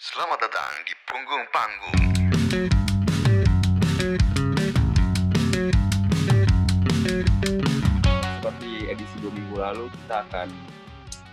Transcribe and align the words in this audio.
Selamat 0.00 0.48
datang 0.48 0.72
di 0.88 0.96
punggung 1.04 1.44
panggung. 1.52 2.02
Seperti 8.40 8.70
edisi 8.88 9.16
dua 9.20 9.32
minggu 9.36 9.56
lalu, 9.60 9.92
kita 9.92 10.24
akan 10.24 10.48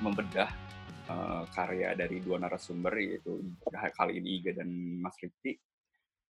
membedah 0.03 0.51
uh, 1.07 1.47
karya 1.55 1.95
dari 1.95 2.19
dua 2.19 2.43
narasumber, 2.43 2.91
yaitu 2.99 3.39
kali 3.71 4.19
ini 4.19 4.43
Iga 4.43 4.59
dan 4.59 4.67
Mas 4.99 5.15
Rifki. 5.15 5.55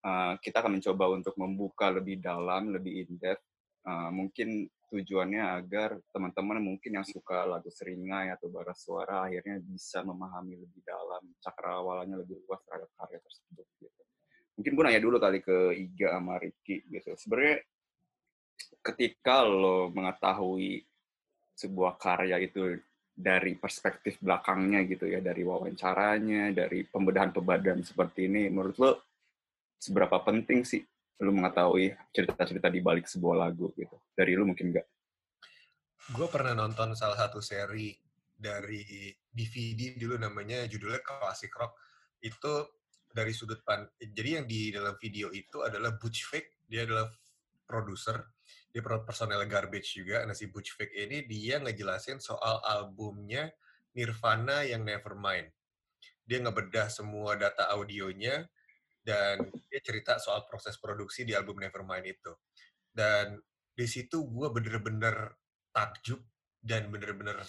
Uh, 0.02 0.34
kita 0.42 0.66
akan 0.66 0.82
mencoba 0.82 1.14
untuk 1.14 1.38
membuka 1.38 1.94
lebih 1.94 2.18
dalam, 2.18 2.74
lebih 2.74 3.06
in-depth, 3.06 3.46
uh, 3.86 4.10
mungkin 4.10 4.66
tujuannya 4.94 5.42
agar 5.42 5.98
teman-teman 6.14 6.62
mungkin 6.62 7.02
yang 7.02 7.08
suka 7.08 7.50
lagu 7.50 7.74
seringai 7.74 8.30
atau 8.30 8.54
baras 8.54 8.86
suara 8.86 9.26
akhirnya 9.26 9.58
bisa 9.58 10.06
memahami 10.06 10.62
lebih 10.62 10.82
dalam 10.86 11.26
cakrawalanya 11.42 12.22
lebih 12.22 12.38
luas 12.46 12.62
terhadap 12.70 12.94
karya 12.94 13.18
tersebut 13.26 13.66
gitu. 13.82 14.02
Mungkin 14.54 14.72
gue 14.78 14.84
nanya 14.86 15.02
dulu 15.02 15.18
kali 15.18 15.42
ke 15.42 15.58
Iga 15.74 16.14
sama 16.14 16.38
Ricky 16.38 16.86
gitu. 16.86 17.18
Sebenarnya 17.18 17.66
ketika 18.86 19.42
lo 19.42 19.90
mengetahui 19.90 20.86
sebuah 21.58 21.98
karya 21.98 22.38
itu 22.38 22.78
dari 23.14 23.58
perspektif 23.58 24.22
belakangnya 24.22 24.86
gitu 24.86 25.10
ya, 25.10 25.22
dari 25.22 25.42
wawancaranya, 25.42 26.54
dari 26.54 26.86
pembedahan-pembedahan 26.86 27.82
seperti 27.82 28.30
ini, 28.30 28.50
menurut 28.54 28.78
lo 28.78 28.92
seberapa 29.78 30.22
penting 30.22 30.62
sih 30.62 30.82
lu 31.22 31.32
mengetahui 31.36 31.94
cerita-cerita 32.10 32.72
di 32.74 32.82
balik 32.82 33.06
sebuah 33.06 33.46
lagu 33.48 33.70
gitu? 33.78 34.00
Dari 34.16 34.34
lu 34.34 34.50
mungkin 34.50 34.74
enggak? 34.74 34.88
Gue 36.12 36.28
pernah 36.28 36.58
nonton 36.58 36.98
salah 36.98 37.16
satu 37.16 37.40
seri 37.40 37.96
dari 38.34 39.14
DVD 39.32 39.96
dulu 39.96 40.20
namanya 40.20 40.68
judulnya 40.68 41.00
Classic 41.00 41.54
Rock. 41.54 41.80
Itu 42.20 42.82
dari 43.14 43.32
sudut 43.32 43.62
pan. 43.62 43.86
Jadi 43.96 44.30
yang 44.42 44.46
di 44.50 44.74
dalam 44.74 44.98
video 44.98 45.30
itu 45.30 45.62
adalah 45.62 45.96
Butch 45.96 46.28
Vig, 46.34 46.66
dia 46.66 46.84
adalah 46.84 47.08
produser, 47.64 48.34
dia 48.74 48.82
personel 48.82 49.46
garbage 49.46 50.02
juga. 50.02 50.26
Nah 50.26 50.34
si 50.34 50.50
Butch 50.50 50.74
Vig 50.76 50.92
ini 50.92 51.24
dia 51.30 51.62
ngejelasin 51.62 52.18
soal 52.18 52.60
albumnya 52.66 53.54
Nirvana 53.94 54.66
yang 54.66 54.82
Nevermind. 54.82 55.54
Dia 56.26 56.42
ngebedah 56.42 56.90
semua 56.90 57.38
data 57.38 57.70
audionya, 57.70 58.50
dan 59.04 59.52
dia 59.68 59.82
cerita 59.84 60.16
soal 60.18 60.48
proses 60.48 60.80
produksi 60.80 61.28
di 61.28 61.36
album 61.36 61.60
Nevermind 61.60 62.08
itu. 62.08 62.32
Dan 62.88 63.36
di 63.76 63.86
situ 63.86 64.24
gue 64.32 64.48
bener-bener 64.50 65.36
takjub 65.76 66.24
dan 66.64 66.88
bener-bener 66.88 67.44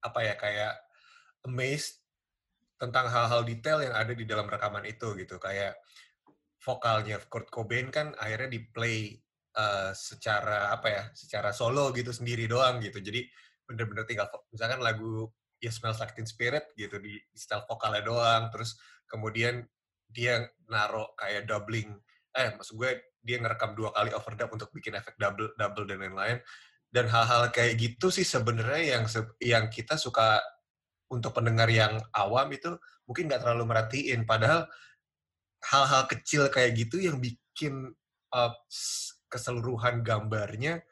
apa 0.00 0.20
ya 0.24 0.34
kayak 0.40 0.74
amazed 1.44 2.00
tentang 2.80 3.08
hal-hal 3.08 3.44
detail 3.44 3.84
yang 3.84 3.92
ada 3.92 4.16
di 4.16 4.24
dalam 4.24 4.48
rekaman 4.48 4.88
itu 4.88 5.12
gitu. 5.20 5.36
Kayak 5.36 5.76
vokalnya 6.64 7.20
Kurt 7.28 7.52
Cobain 7.52 7.92
kan 7.92 8.16
akhirnya 8.16 8.48
di 8.56 8.60
play 8.64 9.12
uh, 9.56 9.92
secara 9.92 10.72
apa 10.72 10.88
ya 10.88 11.02
secara 11.12 11.52
solo 11.52 11.92
gitu 11.92 12.10
sendiri 12.10 12.48
doang 12.48 12.80
gitu. 12.80 13.04
Jadi 13.04 13.28
bener-bener 13.68 14.08
tinggal 14.08 14.32
misalkan 14.48 14.80
lagu 14.80 15.28
Ya 15.60 15.72
Smells 15.72 16.00
Like 16.00 16.12
Teen 16.12 16.28
Spirit 16.28 16.72
gitu 16.76 17.00
di, 17.00 17.16
di 17.16 17.38
style 17.38 17.64
vokalnya 17.64 18.04
doang. 18.04 18.48
Terus 18.52 18.76
kemudian 19.08 19.64
dia 20.10 20.46
naruh 20.70 21.12
kayak 21.18 21.46
doubling 21.46 21.94
eh 22.36 22.52
maksud 22.52 22.76
gue 22.76 22.90
dia 23.24 23.42
ngerekam 23.42 23.74
dua 23.74 23.90
kali 23.90 24.12
overdub 24.14 24.50
untuk 24.54 24.68
bikin 24.70 24.94
efek 24.94 25.18
double 25.18 25.50
double 25.58 25.88
dan 25.88 25.98
lain-lain. 25.98 26.38
Dan 26.86 27.10
hal-hal 27.10 27.50
kayak 27.50 27.74
gitu 27.82 28.12
sih 28.14 28.22
sebenarnya 28.22 29.00
yang 29.00 29.04
yang 29.42 29.64
kita 29.66 29.98
suka 29.98 30.38
untuk 31.10 31.34
pendengar 31.34 31.66
yang 31.66 31.98
awam 32.14 32.46
itu 32.54 32.78
mungkin 33.08 33.26
nggak 33.26 33.42
terlalu 33.42 33.64
merhatiin. 33.66 34.22
Padahal 34.22 34.70
hal-hal 35.66 36.06
kecil 36.06 36.46
kayak 36.46 36.78
gitu 36.78 37.02
yang 37.02 37.18
bikin 37.18 37.90
uh, 38.30 38.52
keseluruhan 39.26 40.06
gambarnya 40.06 40.86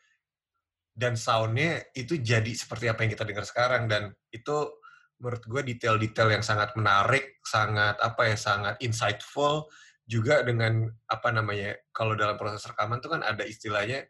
dan 0.94 1.14
soundnya 1.14 1.86
itu 1.94 2.18
jadi 2.18 2.50
seperti 2.50 2.90
apa 2.90 3.06
yang 3.06 3.14
kita 3.14 3.24
dengar 3.24 3.46
sekarang. 3.46 3.86
Dan 3.86 4.10
itu 4.34 4.74
menurut 5.24 5.40
gue 5.40 5.62
detail-detail 5.72 6.36
yang 6.36 6.44
sangat 6.44 6.76
menarik, 6.76 7.40
sangat 7.40 7.96
apa 8.04 8.28
ya, 8.28 8.36
sangat 8.36 8.76
insightful 8.84 9.72
juga 10.04 10.44
dengan 10.44 10.84
apa 11.08 11.32
namanya 11.32 11.80
kalau 11.88 12.12
dalam 12.12 12.36
proses 12.36 12.60
rekaman 12.68 13.00
tuh 13.00 13.16
kan 13.16 13.24
ada 13.24 13.40
istilahnya 13.48 14.04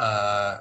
uh, 0.00 0.56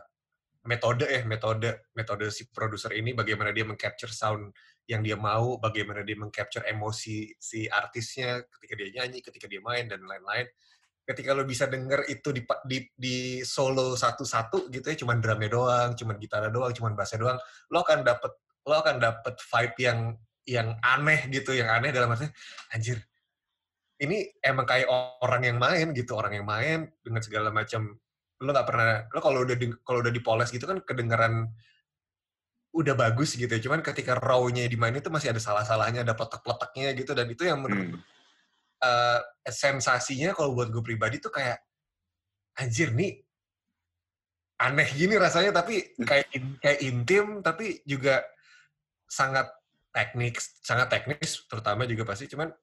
metode 0.68 1.08
ya 1.08 1.24
metode 1.24 1.88
metode 1.96 2.28
si 2.28 2.52
produser 2.52 2.92
ini 2.92 3.16
bagaimana 3.16 3.56
dia 3.56 3.64
mengcapture 3.64 4.12
sound 4.12 4.52
yang 4.90 5.00
dia 5.00 5.16
mau 5.16 5.62
bagaimana 5.62 6.04
dia 6.04 6.18
mengcapture 6.20 6.66
emosi 6.68 7.32
si 7.40 7.70
artisnya 7.72 8.44
ketika 8.52 8.74
dia 8.74 8.90
nyanyi 9.00 9.24
ketika 9.24 9.46
dia 9.48 9.62
main 9.62 9.86
dan 9.86 10.02
lain-lain. 10.04 10.50
Ketika 11.10 11.34
lo 11.34 11.42
bisa 11.42 11.66
denger 11.66 12.06
itu 12.06 12.30
di, 12.30 12.46
di, 12.70 12.86
di 12.94 13.18
solo 13.42 13.98
satu-satu 13.98 14.70
gitu 14.70 14.94
ya 14.94 14.98
cuman 15.02 15.18
drumnya 15.18 15.50
doang 15.50 15.90
cuman 15.98 16.22
gitar 16.22 16.46
doang 16.54 16.70
cuman 16.70 16.94
bassnya 16.94 17.26
doang 17.26 17.40
lo 17.74 17.82
akan 17.82 18.06
dapet 18.06 18.30
lo 18.68 18.76
akan 18.80 18.98
dapet 19.00 19.36
vibe 19.40 19.78
yang 19.80 20.00
yang 20.50 20.68
aneh 20.82 21.30
gitu, 21.30 21.54
yang 21.54 21.70
aneh 21.70 21.94
dalam 21.94 22.10
artinya 22.10 22.34
anjir 22.74 22.98
ini 24.00 24.32
emang 24.40 24.64
kayak 24.64 24.88
orang 25.20 25.44
yang 25.44 25.58
main 25.60 25.92
gitu, 25.92 26.16
orang 26.16 26.40
yang 26.40 26.48
main 26.48 26.88
dengan 27.04 27.22
segala 27.22 27.52
macam 27.52 28.00
lo 28.40 28.50
nggak 28.56 28.68
pernah 28.72 29.04
lo 29.12 29.20
kalau 29.20 29.44
udah 29.44 29.56
kalau 29.84 30.00
udah 30.00 30.14
dipoles 30.16 30.48
gitu 30.56 30.64
kan 30.64 30.80
kedengaran 30.88 31.52
udah 32.72 32.96
bagus 32.96 33.36
gitu 33.36 33.52
ya. 33.52 33.60
Cuman 33.60 33.84
ketika 33.84 34.16
raw-nya 34.16 34.72
main 34.80 34.96
itu 34.96 35.12
masih 35.12 35.36
ada 35.36 35.42
salah-salahnya, 35.44 36.08
ada 36.08 36.16
peletak-peletaknya 36.16 36.96
gitu 36.96 37.12
dan 37.12 37.28
itu 37.28 37.44
yang 37.44 37.60
menurut 37.60 38.00
hmm. 38.00 38.02
uh, 38.80 39.20
sensasinya 39.52 40.32
kalau 40.32 40.56
buat 40.56 40.72
gue 40.72 40.80
pribadi 40.80 41.20
tuh 41.20 41.36
kayak 41.36 41.60
anjir 42.56 42.96
nih 42.96 43.20
aneh 44.60 44.90
gini 44.92 45.16
rasanya 45.16 45.56
tapi 45.56 45.96
kayak 46.04 46.28
kayak 46.60 46.80
intim 46.84 47.40
tapi 47.40 47.80
juga 47.88 48.20
sangat 49.10 49.50
teknis, 49.90 50.62
sangat 50.62 50.88
teknis 50.94 51.44
terutama 51.50 51.90
juga 51.90 52.06
pasti. 52.06 52.30
Cuman 52.30 52.54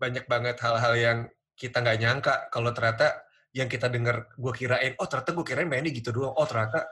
banyak 0.00 0.24
banget 0.26 0.56
hal-hal 0.64 0.94
yang 0.96 1.18
kita 1.54 1.84
nggak 1.84 1.98
nyangka 2.00 2.34
kalau 2.50 2.74
ternyata 2.74 3.22
yang 3.54 3.70
kita 3.70 3.86
dengar 3.86 4.34
gue 4.34 4.52
kirain, 4.56 4.98
oh 4.98 5.06
ternyata 5.06 5.30
gue 5.30 5.46
kirain 5.46 5.68
mainnya 5.70 5.94
gitu 5.94 6.10
doang. 6.10 6.34
Oh 6.34 6.42
ternyata, 6.42 6.90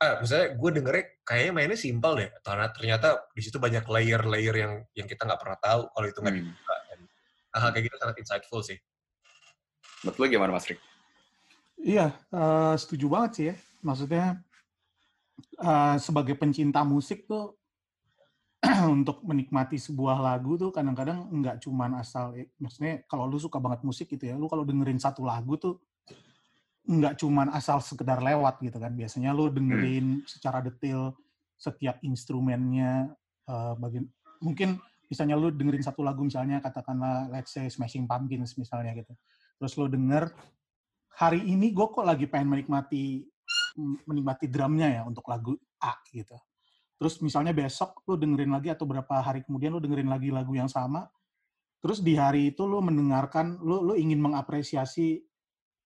ah, 0.00 0.16
misalnya 0.24 0.56
gue 0.56 0.70
dengernya 0.80 1.04
kayaknya 1.26 1.52
mainnya 1.52 1.76
simpel 1.76 2.16
deh. 2.16 2.30
Karena 2.40 2.72
ternyata 2.72 3.08
di 3.36 3.42
situ 3.44 3.60
banyak 3.60 3.84
layer-layer 3.84 4.54
yang 4.56 4.72
yang 4.96 5.06
kita 5.10 5.28
nggak 5.28 5.40
pernah 5.42 5.58
tahu 5.60 5.82
kalau 5.92 6.06
itu 6.08 6.18
nggak 6.22 6.34
hmm. 6.34 6.46
dibuka. 6.46 6.74
hal 7.50 7.74
kayak 7.74 7.90
gitu 7.90 7.96
sangat 7.98 8.16
insightful 8.22 8.62
sih. 8.62 8.78
Betul 10.06 10.30
gimana 10.30 10.54
Mas 10.54 10.70
Rik? 10.70 10.78
Iya, 11.80 12.14
uh, 12.32 12.78
setuju 12.78 13.10
banget 13.10 13.30
sih 13.36 13.44
ya. 13.50 13.56
Maksudnya 13.84 14.26
uh, 15.60 15.96
sebagai 16.00 16.38
pencinta 16.38 16.86
musik 16.86 17.28
tuh 17.28 17.59
untuk 18.96 19.24
menikmati 19.24 19.80
sebuah 19.80 20.20
lagu 20.20 20.60
tuh 20.60 20.68
kadang-kadang 20.68 21.32
nggak 21.32 21.64
cuman 21.64 21.96
asal 21.96 22.36
eh, 22.36 22.52
maksudnya 22.60 23.00
kalau 23.08 23.24
lu 23.24 23.40
suka 23.40 23.56
banget 23.56 23.80
musik 23.88 24.12
gitu 24.12 24.28
ya 24.28 24.36
lu 24.36 24.52
kalau 24.52 24.68
dengerin 24.68 25.00
satu 25.00 25.24
lagu 25.24 25.56
tuh 25.56 25.80
nggak 26.90 27.22
cuman 27.22 27.52
asal 27.54 27.78
sekedar 27.78 28.18
lewat 28.18 28.58
gitu 28.64 28.78
kan. 28.82 28.90
Biasanya 28.90 29.30
lu 29.30 29.46
dengerin 29.52 30.20
hmm. 30.20 30.26
secara 30.26 30.58
detail 30.64 31.14
setiap 31.60 32.00
instrumennya 32.02 33.12
uh, 33.46 33.76
bagi 33.76 34.00
mungkin 34.40 34.80
misalnya 35.06 35.36
lu 35.36 35.52
dengerin 35.52 35.84
satu 35.84 36.00
lagu 36.00 36.24
misalnya 36.24 36.58
katakanlah 36.58 37.28
let's 37.28 37.52
say 37.52 37.68
Smashing 37.68 38.08
Pumpkins 38.08 38.58
misalnya 38.58 38.96
gitu. 38.98 39.12
Terus 39.60 39.72
lu 39.76 39.86
denger 39.86 40.32
hari 41.20 41.44
ini 41.46 41.70
gue 41.70 41.86
kok 41.86 42.02
lagi 42.02 42.24
pengen 42.26 42.58
menikmati 42.58 43.22
menikmati 44.08 44.46
drumnya 44.48 44.88
ya 44.88 45.02
untuk 45.04 45.26
lagu 45.28 45.54
A 45.84 45.94
gitu 46.10 46.34
terus 47.00 47.16
misalnya 47.24 47.56
besok 47.56 48.04
lu 48.04 48.20
dengerin 48.20 48.52
lagi 48.52 48.68
atau 48.68 48.84
berapa 48.84 49.24
hari 49.24 49.40
kemudian 49.40 49.72
lu 49.72 49.80
dengerin 49.80 50.12
lagi 50.12 50.28
lagu 50.28 50.52
yang 50.52 50.68
sama 50.68 51.08
terus 51.80 52.04
di 52.04 52.12
hari 52.12 52.52
itu 52.52 52.68
lu 52.68 52.84
mendengarkan 52.84 53.56
lu 53.64 53.80
lu 53.80 53.94
ingin 53.96 54.20
mengapresiasi 54.20 55.24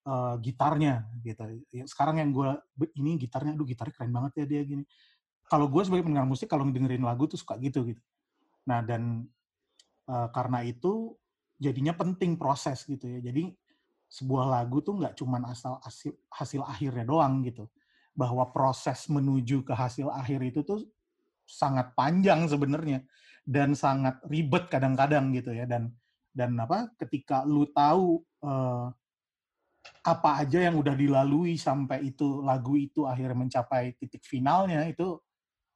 uh, 0.08 0.34
gitarnya 0.40 1.08
gitu. 1.24 1.42
Ya, 1.72 1.84
sekarang 1.88 2.20
yang 2.20 2.30
gue 2.30 2.50
ini 2.96 3.16
gitarnya 3.20 3.56
aduh 3.56 3.66
gitarnya 3.66 3.94
keren 3.96 4.12
banget 4.12 4.32
ya 4.42 4.46
dia 4.46 4.62
gini. 4.64 4.84
Kalau 5.44 5.68
gue 5.68 5.82
sebagai 5.84 6.08
pendengar 6.08 6.28
musik 6.28 6.48
kalau 6.48 6.64
dengerin 6.68 7.04
lagu 7.04 7.28
tuh 7.28 7.36
suka 7.36 7.56
gitu 7.60 7.84
gitu. 7.84 8.00
Nah 8.68 8.80
dan 8.80 9.28
uh, 10.08 10.28
karena 10.32 10.64
itu 10.64 11.12
jadinya 11.60 11.92
penting 11.96 12.36
proses 12.40 12.84
gitu 12.88 13.04
ya. 13.04 13.20
Jadi 13.20 13.52
sebuah 14.08 14.46
lagu 14.46 14.78
tuh 14.84 15.00
nggak 15.00 15.14
cuma 15.18 15.42
asal 15.48 15.80
hasil 15.82 16.12
hasil 16.32 16.60
akhirnya 16.64 17.04
doang 17.04 17.44
gitu. 17.44 17.68
Bahwa 18.14 18.46
proses 18.54 19.10
menuju 19.10 19.66
ke 19.66 19.74
hasil 19.74 20.06
akhir 20.08 20.40
itu 20.42 20.62
tuh 20.62 20.86
sangat 21.44 21.92
panjang 21.94 22.48
sebenarnya 22.48 23.04
dan 23.44 23.76
sangat 23.76 24.20
ribet 24.28 24.68
kadang-kadang 24.72 25.32
gitu 25.36 25.52
ya. 25.52 25.68
Dan 25.68 25.92
dan 26.34 26.58
apa 26.58 26.90
ketika 26.98 27.46
lu 27.46 27.68
tahu 27.70 28.20
uh, 28.42 28.90
apa 30.04 30.44
aja 30.44 30.64
yang 30.64 30.80
udah 30.80 30.96
dilalui 30.96 31.60
sampai 31.60 32.08
itu 32.08 32.40
lagu 32.40 32.76
itu 32.76 33.04
akhirnya 33.04 33.36
mencapai 33.36 33.96
titik 34.00 34.24
finalnya 34.24 34.88
itu 34.88 35.20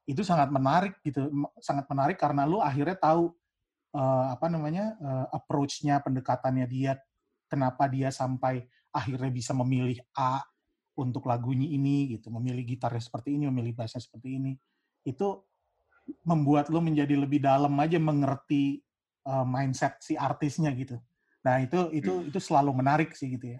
itu 0.09 0.25
sangat 0.25 0.49
menarik 0.49 0.97
gitu. 1.05 1.29
Sangat 1.61 1.85
menarik 1.85 2.17
karena 2.17 2.49
lu 2.49 2.57
akhirnya 2.57 2.97
tahu 2.97 3.29
eh, 3.93 4.25
apa 4.33 4.49
namanya 4.49 4.97
eh, 4.97 5.25
approach-nya, 5.37 6.01
pendekatannya 6.01 6.65
dia, 6.65 6.97
kenapa 7.45 7.85
dia 7.85 8.09
sampai 8.09 8.65
akhirnya 8.89 9.29
bisa 9.29 9.53
memilih 9.53 10.01
A 10.17 10.41
untuk 10.97 11.29
lagunya 11.29 11.69
ini 11.69 12.17
gitu, 12.17 12.33
memilih 12.33 12.65
gitarnya 12.65 12.99
seperti 12.99 13.37
ini, 13.37 13.47
memilih 13.47 13.77
bassnya 13.77 14.01
seperti 14.01 14.41
ini, 14.41 14.51
itu 15.05 15.45
membuat 16.25 16.69
lo 16.73 16.79
menjadi 16.79 17.15
lebih 17.17 17.41
dalam 17.43 17.73
aja 17.79 17.97
mengerti 18.01 18.81
uh, 19.27 19.45
mindset 19.45 19.97
si 20.01 20.13
artisnya 20.15 20.69
gitu. 20.73 20.97
Nah 21.45 21.63
itu 21.63 21.89
itu 21.95 22.27
itu 22.29 22.39
selalu 22.39 22.71
menarik 22.75 23.15
sih 23.15 23.35
gitu 23.35 23.57
ya. 23.57 23.59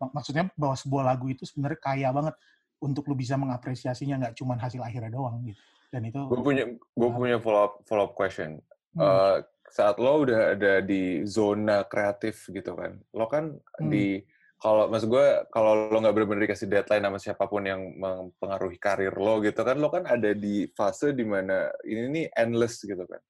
Mak- 0.00 0.12
Maksudnya 0.12 0.48
bahwa 0.54 0.76
sebuah 0.76 1.04
lagu 1.14 1.26
itu 1.30 1.42
sebenarnya 1.48 1.80
kaya 1.80 2.08
banget 2.12 2.34
untuk 2.82 3.08
lo 3.08 3.16
bisa 3.16 3.34
mengapresiasinya 3.40 4.20
nggak 4.20 4.34
cuma 4.36 4.54
hasil 4.60 4.80
akhirnya 4.84 5.12
doang 5.16 5.40
gitu. 5.46 5.60
Dan 5.90 6.02
itu 6.06 6.20
Gue 6.28 6.42
punya 6.42 6.64
gue 6.70 7.10
punya 7.14 7.36
follow 7.40 7.62
up 7.64 7.74
follow 7.88 8.04
up 8.10 8.14
question. 8.14 8.60
hmm, 8.94 9.02
Eh, 9.02 9.36
saat 9.66 9.98
lo 9.98 10.22
udah 10.22 10.54
ada 10.54 10.78
di 10.78 11.26
zona 11.26 11.82
kreatif 11.82 12.46
gitu 12.54 12.78
kan, 12.78 13.02
lo 13.10 13.26
kan 13.26 13.58
hmm, 13.82 13.90
di 13.90 14.22
kalau 14.56 14.88
maksud 14.88 15.08
gue 15.12 15.26
kalau 15.52 15.92
lo 15.92 15.98
nggak 16.00 16.14
benar-benar 16.16 16.42
dikasih 16.48 16.68
deadline 16.68 17.04
sama 17.04 17.18
siapa 17.20 17.44
pun 17.44 17.60
yang 17.68 17.92
mempengaruhi 18.00 18.80
karir 18.80 19.12
lo 19.12 19.44
gitu 19.44 19.60
kan, 19.60 19.76
lo 19.76 19.92
kan 19.92 20.08
ada 20.08 20.32
di 20.32 20.64
fase 20.72 21.12
di 21.12 21.24
mana 21.28 21.68
ini 21.84 22.08
nih 22.08 22.26
endless 22.32 22.80
gitu 22.80 23.04
kan. 23.04 23.20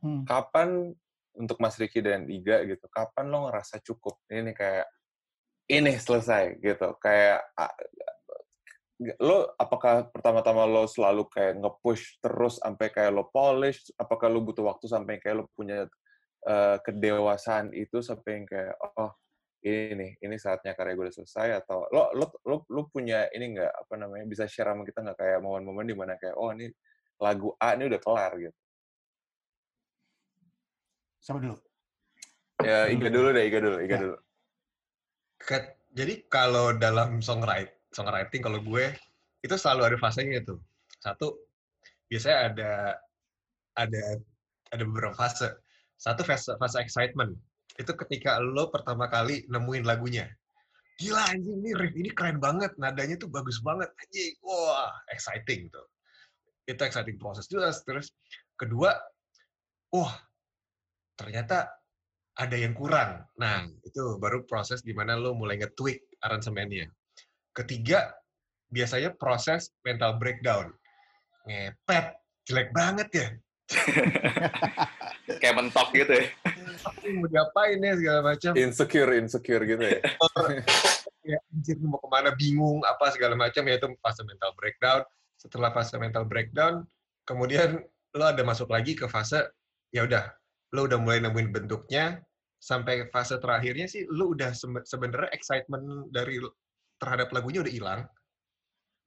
hmm. 0.00 0.22
Kapan 0.24 0.88
untuk 1.36 1.60
Mas 1.60 1.76
Riki 1.76 2.00
dan 2.00 2.24
Iga 2.26 2.64
gitu, 2.64 2.88
kapan 2.88 3.28
lo 3.28 3.48
ngerasa 3.48 3.78
cukup? 3.84 4.24
Ini 4.32 4.50
nih 4.50 4.56
kayak 4.56 4.86
ini 5.70 5.92
selesai 6.00 6.58
gitu, 6.58 6.96
kayak 6.98 7.44
lo 9.20 9.52
apakah 9.56 10.12
pertama-tama 10.12 10.68
lo 10.68 10.84
selalu 10.84 11.24
kayak 11.32 11.56
nge-push 11.60 12.20
terus 12.20 12.60
sampai 12.60 12.92
kayak 12.92 13.16
lo 13.16 13.32
polish 13.32 13.88
apakah 13.96 14.28
lo 14.28 14.44
butuh 14.44 14.68
waktu 14.68 14.92
sampai 14.92 15.16
kayak 15.16 15.40
lo 15.40 15.44
punya 15.56 15.88
eh, 16.44 16.76
kedewasaan 16.84 17.72
itu 17.72 18.04
sampai 18.04 18.44
yang 18.44 18.44
kayak 18.44 18.76
oh 19.00 19.16
ini 19.60 19.92
nih 19.92 20.10
ini 20.24 20.36
saatnya 20.40 20.72
karya 20.72 20.96
gue 20.96 21.04
udah 21.04 21.16
selesai 21.20 21.48
atau 21.60 21.84
lo 21.92 22.08
lo 22.16 22.26
lo 22.48 22.56
lo 22.66 22.82
punya 22.88 23.28
ini 23.28 23.52
nggak 23.56 23.72
apa 23.84 23.94
namanya 24.00 24.24
bisa 24.24 24.48
share 24.48 24.72
sama 24.72 24.88
kita 24.88 25.04
nggak 25.04 25.18
kayak 25.20 25.38
momen-momen 25.44 25.84
di 25.84 25.92
mana 25.92 26.16
kayak 26.16 26.32
oh 26.32 26.48
ini 26.56 26.72
lagu 27.20 27.52
A 27.60 27.76
ini 27.76 27.84
udah 27.92 28.00
kelar 28.00 28.32
gitu 28.40 28.56
Siapa 31.20 31.36
dulu? 31.36 31.56
ya 32.64 32.88
Iga 32.88 33.12
dulu. 33.12 33.16
dulu 33.20 33.28
deh 33.36 33.44
Iga 33.44 33.58
dulu 33.60 33.76
Iga 33.84 33.94
Ya. 33.96 34.00
dulu 34.00 34.16
Ket- 35.40 35.76
Jadi 35.90 36.14
kalau 36.30 36.70
dalam 36.78 37.18
songwriting, 37.18 37.74
songwriting 37.90 38.40
kalau 38.40 38.62
gue 38.62 38.94
itu 39.42 39.54
selalu 39.58 39.90
ada 39.90 39.96
fasenya 39.98 40.38
itu. 40.38 40.54
Satu 41.02 41.34
biasanya 42.06 42.38
ada 42.46 42.70
ada 43.74 44.02
ada 44.70 44.82
beberapa 44.86 45.10
fase. 45.18 45.50
Satu 45.98 46.22
fase 46.22 46.54
fase 46.54 46.78
excitement. 46.78 47.34
Itu 47.80 47.96
ketika 47.96 48.36
lo 48.36 48.68
pertama 48.68 49.08
kali 49.08 49.48
nemuin 49.48 49.88
lagunya. 49.88 50.28
Gila 51.00 51.32
anjing 51.32 51.64
ini 51.64 51.72
riff 51.72 51.96
ini 51.96 52.12
keren 52.12 52.36
banget, 52.36 52.76
nadanya 52.76 53.16
tuh 53.16 53.32
bagus 53.32 53.64
banget. 53.64 53.88
Anjing, 53.96 54.36
wah, 54.44 54.92
exciting 55.08 55.72
tuh. 55.72 55.88
Itu 56.68 56.84
exciting 56.84 57.16
proses 57.16 57.48
jelas. 57.48 57.80
Terus 57.88 58.12
kedua, 58.60 58.92
wah, 59.96 60.12
ternyata 61.16 61.72
ada 62.36 62.56
yang 62.56 62.76
kurang. 62.76 63.24
Nah, 63.40 63.64
itu 63.80 64.20
baru 64.20 64.44
proses 64.44 64.84
di 64.84 64.92
mana 64.92 65.16
lo 65.16 65.32
mulai 65.32 65.56
nge-tweak 65.56 66.20
aransemennya. 66.20 66.84
Ketiga, 67.56 68.12
biasanya 68.68 69.16
proses 69.16 69.72
mental 69.80 70.20
breakdown. 70.20 70.68
Ngepet, 71.48 72.06
jelek 72.44 72.68
banget 72.76 73.08
ya. 73.08 73.28
Kayak 75.40 75.56
mentok 75.56 75.88
gitu 75.96 76.12
ya. 76.12 76.26
Mau 77.16 77.28
diapain 77.28 77.78
ya 77.78 77.94
segala 77.98 78.20
macam. 78.22 78.52
insecure 78.56 79.12
insecure 79.18 79.64
gitu 79.66 79.82
ya 79.82 79.98
Ya, 81.20 81.36
anjir 81.52 81.76
mau 81.84 82.00
ke 82.00 82.08
mana 82.08 82.32
bingung 82.32 82.80
apa 82.80 83.12
segala 83.12 83.36
macam 83.36 83.60
ya 83.68 83.76
itu 83.76 83.92
fase 84.00 84.24
mental 84.24 84.56
breakdown. 84.56 85.04
Setelah 85.36 85.68
fase 85.68 86.00
mental 86.00 86.24
breakdown, 86.24 86.88
kemudian 87.28 87.84
lo 88.16 88.24
ada 88.24 88.40
masuk 88.40 88.72
lagi 88.72 88.96
ke 88.96 89.04
fase 89.04 89.44
ya 89.92 90.08
udah 90.08 90.32
lo 90.72 90.88
udah 90.88 90.96
mulai 90.96 91.20
nemuin 91.20 91.52
bentuknya 91.52 92.24
sampai 92.56 93.08
fase 93.12 93.36
terakhirnya 93.36 93.84
sih 93.84 94.08
lo 94.08 94.32
udah 94.32 94.56
sebe- 94.56 94.82
sebenarnya 94.88 95.28
excitement 95.36 96.08
dari 96.08 96.40
terhadap 96.96 97.28
lagunya 97.36 97.60
udah 97.60 97.72
hilang. 97.72 98.00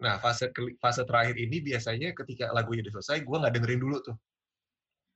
Nah, 0.02 0.22
fase 0.22 0.54
fase 0.78 1.02
terakhir 1.10 1.34
ini 1.34 1.66
biasanya 1.66 2.14
ketika 2.14 2.54
lagunya 2.54 2.86
udah 2.86 3.02
selesai, 3.02 3.26
gue 3.26 3.38
nggak 3.42 3.54
dengerin 3.58 3.82
dulu 3.82 3.98
tuh. 4.06 4.16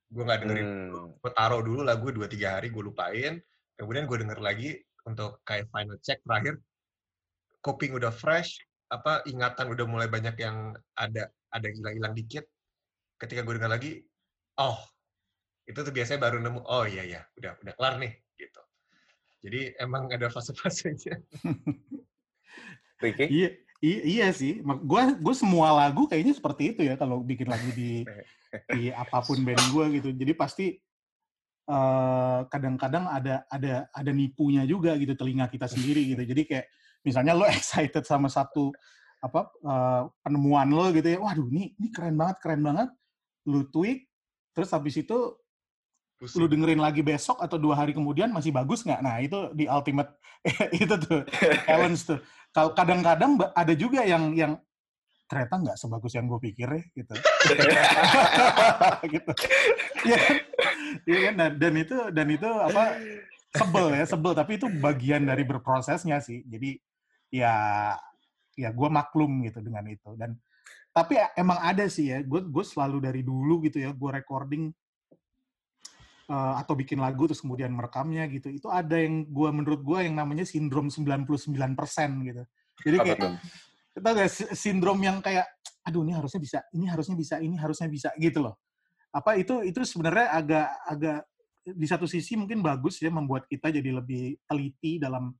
Gue 0.07 0.23
nggak 0.23 0.39
dengerin 0.43 0.67
Hmm. 0.67 1.13
gue 1.19 1.31
taruh 1.35 1.61
dulu 1.61 1.81
lagu 1.83 2.07
2-3 2.11 2.59
hari 2.59 2.71
gue 2.71 2.83
lupain 2.83 3.43
kemudian 3.75 4.07
gue 4.07 4.17
denger 4.23 4.39
lagi 4.39 4.79
untuk 5.03 5.43
kayak 5.43 5.67
final 5.69 5.99
check 5.99 6.23
terakhir 6.23 6.57
coping 7.59 7.91
udah 7.95 8.09
fresh 8.09 8.63
apa 8.87 9.21
ingatan 9.27 9.67
udah 9.67 9.83
mulai 9.83 10.07
banyak 10.07 10.35
yang 10.39 10.71
ada 10.95 11.27
ada 11.51 11.63
yang 11.67 11.83
hilang-hilang 11.83 12.15
dikit 12.15 12.47
ketika 13.19 13.43
gue 13.43 13.53
denger 13.59 13.71
lagi 13.71 13.91
oh 14.57 14.79
itu 15.67 15.79
tuh 15.83 15.91
biasanya 15.91 16.23
baru 16.23 16.39
nemu 16.39 16.63
oh 16.63 16.87
iya 16.87 17.03
iya 17.03 17.21
udah 17.35 17.59
udah 17.59 17.73
kelar 17.75 17.99
nih 17.99 18.15
gitu. 18.39 18.61
Jadi 19.43 19.75
emang 19.77 20.07
ada 20.07 20.31
fase-fasenya. 20.31 21.19
Ricky? 23.03 23.25
Iya, 23.29 23.49
i- 23.83 24.03
iya 24.17 24.31
sih. 24.33 24.61
Gue 24.63 25.01
gue 25.17 25.35
semua 25.35 25.73
lagu 25.73 26.05
kayaknya 26.09 26.33
seperti 26.33 26.75
itu 26.75 26.81
ya 26.85 26.95
kalau 26.97 27.21
bikin 27.21 27.47
lagu 27.49 27.69
di 27.75 28.01
di 28.75 28.89
apa 28.91 29.21
pun 29.21 29.37
band 29.43 29.63
gue 29.73 29.85
gitu. 30.01 30.09
Jadi 30.15 30.33
pasti 30.33 30.65
eh, 31.67 32.39
kadang-kadang 32.47 33.05
ada 33.11 33.43
ada 33.51 33.85
ada 33.91 34.11
nipunya 34.13 34.63
juga 34.63 34.95
gitu 34.95 35.13
telinga 35.13 35.51
kita 35.51 35.67
sendiri 35.67 36.15
gitu. 36.15 36.23
Jadi 36.23 36.41
kayak 36.47 36.65
misalnya 37.03 37.33
lo 37.35 37.45
excited 37.51 38.03
sama 38.07 38.31
satu 38.31 38.71
apa 39.21 39.49
eh, 39.65 40.01
penemuan 40.23 40.69
lo 40.71 40.89
gitu 40.95 41.07
ya. 41.07 41.19
Waduh, 41.19 41.47
ini 41.51 41.75
ini 41.77 41.87
keren 41.91 42.15
banget, 42.15 42.37
keren 42.41 42.61
banget. 42.63 42.89
Lu 43.47 43.63
tweak, 43.71 44.07
terus 44.55 44.71
habis 44.75 44.95
itu 44.99 45.35
pusing 46.17 46.41
lu 46.41 46.45
dengerin 46.49 46.81
lagi 46.81 47.05
besok 47.05 47.37
atau 47.45 47.61
dua 47.61 47.77
hari 47.77 47.93
kemudian 47.93 48.33
masih 48.33 48.49
bagus 48.49 48.81
nggak? 48.81 49.01
Nah 49.05 49.21
itu 49.21 49.53
di 49.53 49.69
ultimate 49.69 50.17
itu 50.81 50.95
tuh 50.97 51.21
challenge 51.63 52.01
tuh. 52.09 52.19
Kalau 52.55 52.71
kadang-kadang 52.73 53.37
ada 53.53 53.73
juga 53.77 54.01
yang 54.03 54.33
yang 54.33 54.53
ternyata 55.27 55.55
nggak 55.59 55.77
sebagus 55.77 56.15
yang 56.15 56.25
gue 56.31 56.39
pikir 56.39 56.67
ya 56.71 56.83
gitu. 56.95 57.13
gitu. 59.13 59.31
Iya 60.07 60.17
kan? 60.17 60.37
Iya 61.03 61.19
kan? 61.19 61.33
Dan, 61.35 61.51
dan 61.59 61.73
itu 61.75 61.97
dan 62.15 62.27
itu 62.31 62.49
apa 62.49 62.83
sebel 63.51 63.87
ya 63.91 64.05
sebel 64.07 64.33
tapi 64.33 64.55
itu 64.55 64.67
bagian 64.79 65.27
dari 65.27 65.43
berprosesnya 65.43 66.23
sih. 66.23 66.47
Jadi 66.47 66.79
ya 67.29 67.53
ya 68.57 68.69
gue 68.73 68.89
maklum 68.89 69.45
gitu 69.45 69.61
dengan 69.61 69.85
itu 69.85 70.15
dan 70.17 70.33
tapi 70.89 71.13
emang 71.37 71.61
ada 71.61 71.85
sih 71.85 72.09
ya 72.09 72.25
gue 72.25 72.41
gue 72.49 72.65
selalu 72.65 72.97
dari 73.05 73.21
dulu 73.21 73.61
gitu 73.61 73.77
ya 73.77 73.93
gue 73.93 74.09
recording 74.09 74.73
eh, 76.27 76.53
atau 76.61 76.73
bikin 76.75 76.99
lagu 76.99 77.25
terus 77.27 77.39
kemudian 77.39 77.71
merekamnya 77.71 78.27
gitu. 78.27 78.51
Itu 78.51 78.67
ada 78.67 78.99
yang 78.99 79.27
gua 79.31 79.49
menurut 79.55 79.81
gua 79.81 80.03
yang 80.03 80.15
namanya 80.15 80.43
sindrom 80.43 80.91
99% 80.91 82.27
gitu. 82.27 82.43
Jadi 82.85 82.97
kayak 83.01 83.19
kita 83.97 84.09
ada 84.13 84.25
si- 84.29 84.51
sindrom 84.53 84.99
yang 85.01 85.23
kayak 85.23 85.47
aduh 85.87 86.03
ini 86.03 86.13
harusnya 86.13 86.41
bisa 86.43 86.59
ini 86.75 86.85
harusnya 86.85 87.15
bisa 87.15 87.35
ini 87.39 87.55
harusnya 87.55 87.87
bisa 87.87 88.09
gitu 88.19 88.43
loh. 88.43 88.59
Apa 89.09 89.39
itu 89.39 89.63
itu 89.63 89.81
sebenarnya 89.87 90.27
agak 90.35 90.67
agak 90.85 91.19
di 91.67 91.87
satu 91.87 92.07
sisi 92.07 92.39
mungkin 92.39 92.63
bagus 92.63 92.99
ya 93.03 93.11
membuat 93.11 93.47
kita 93.47 93.71
jadi 93.71 93.91
lebih 93.91 94.39
teliti 94.47 94.99
dalam 94.99 95.35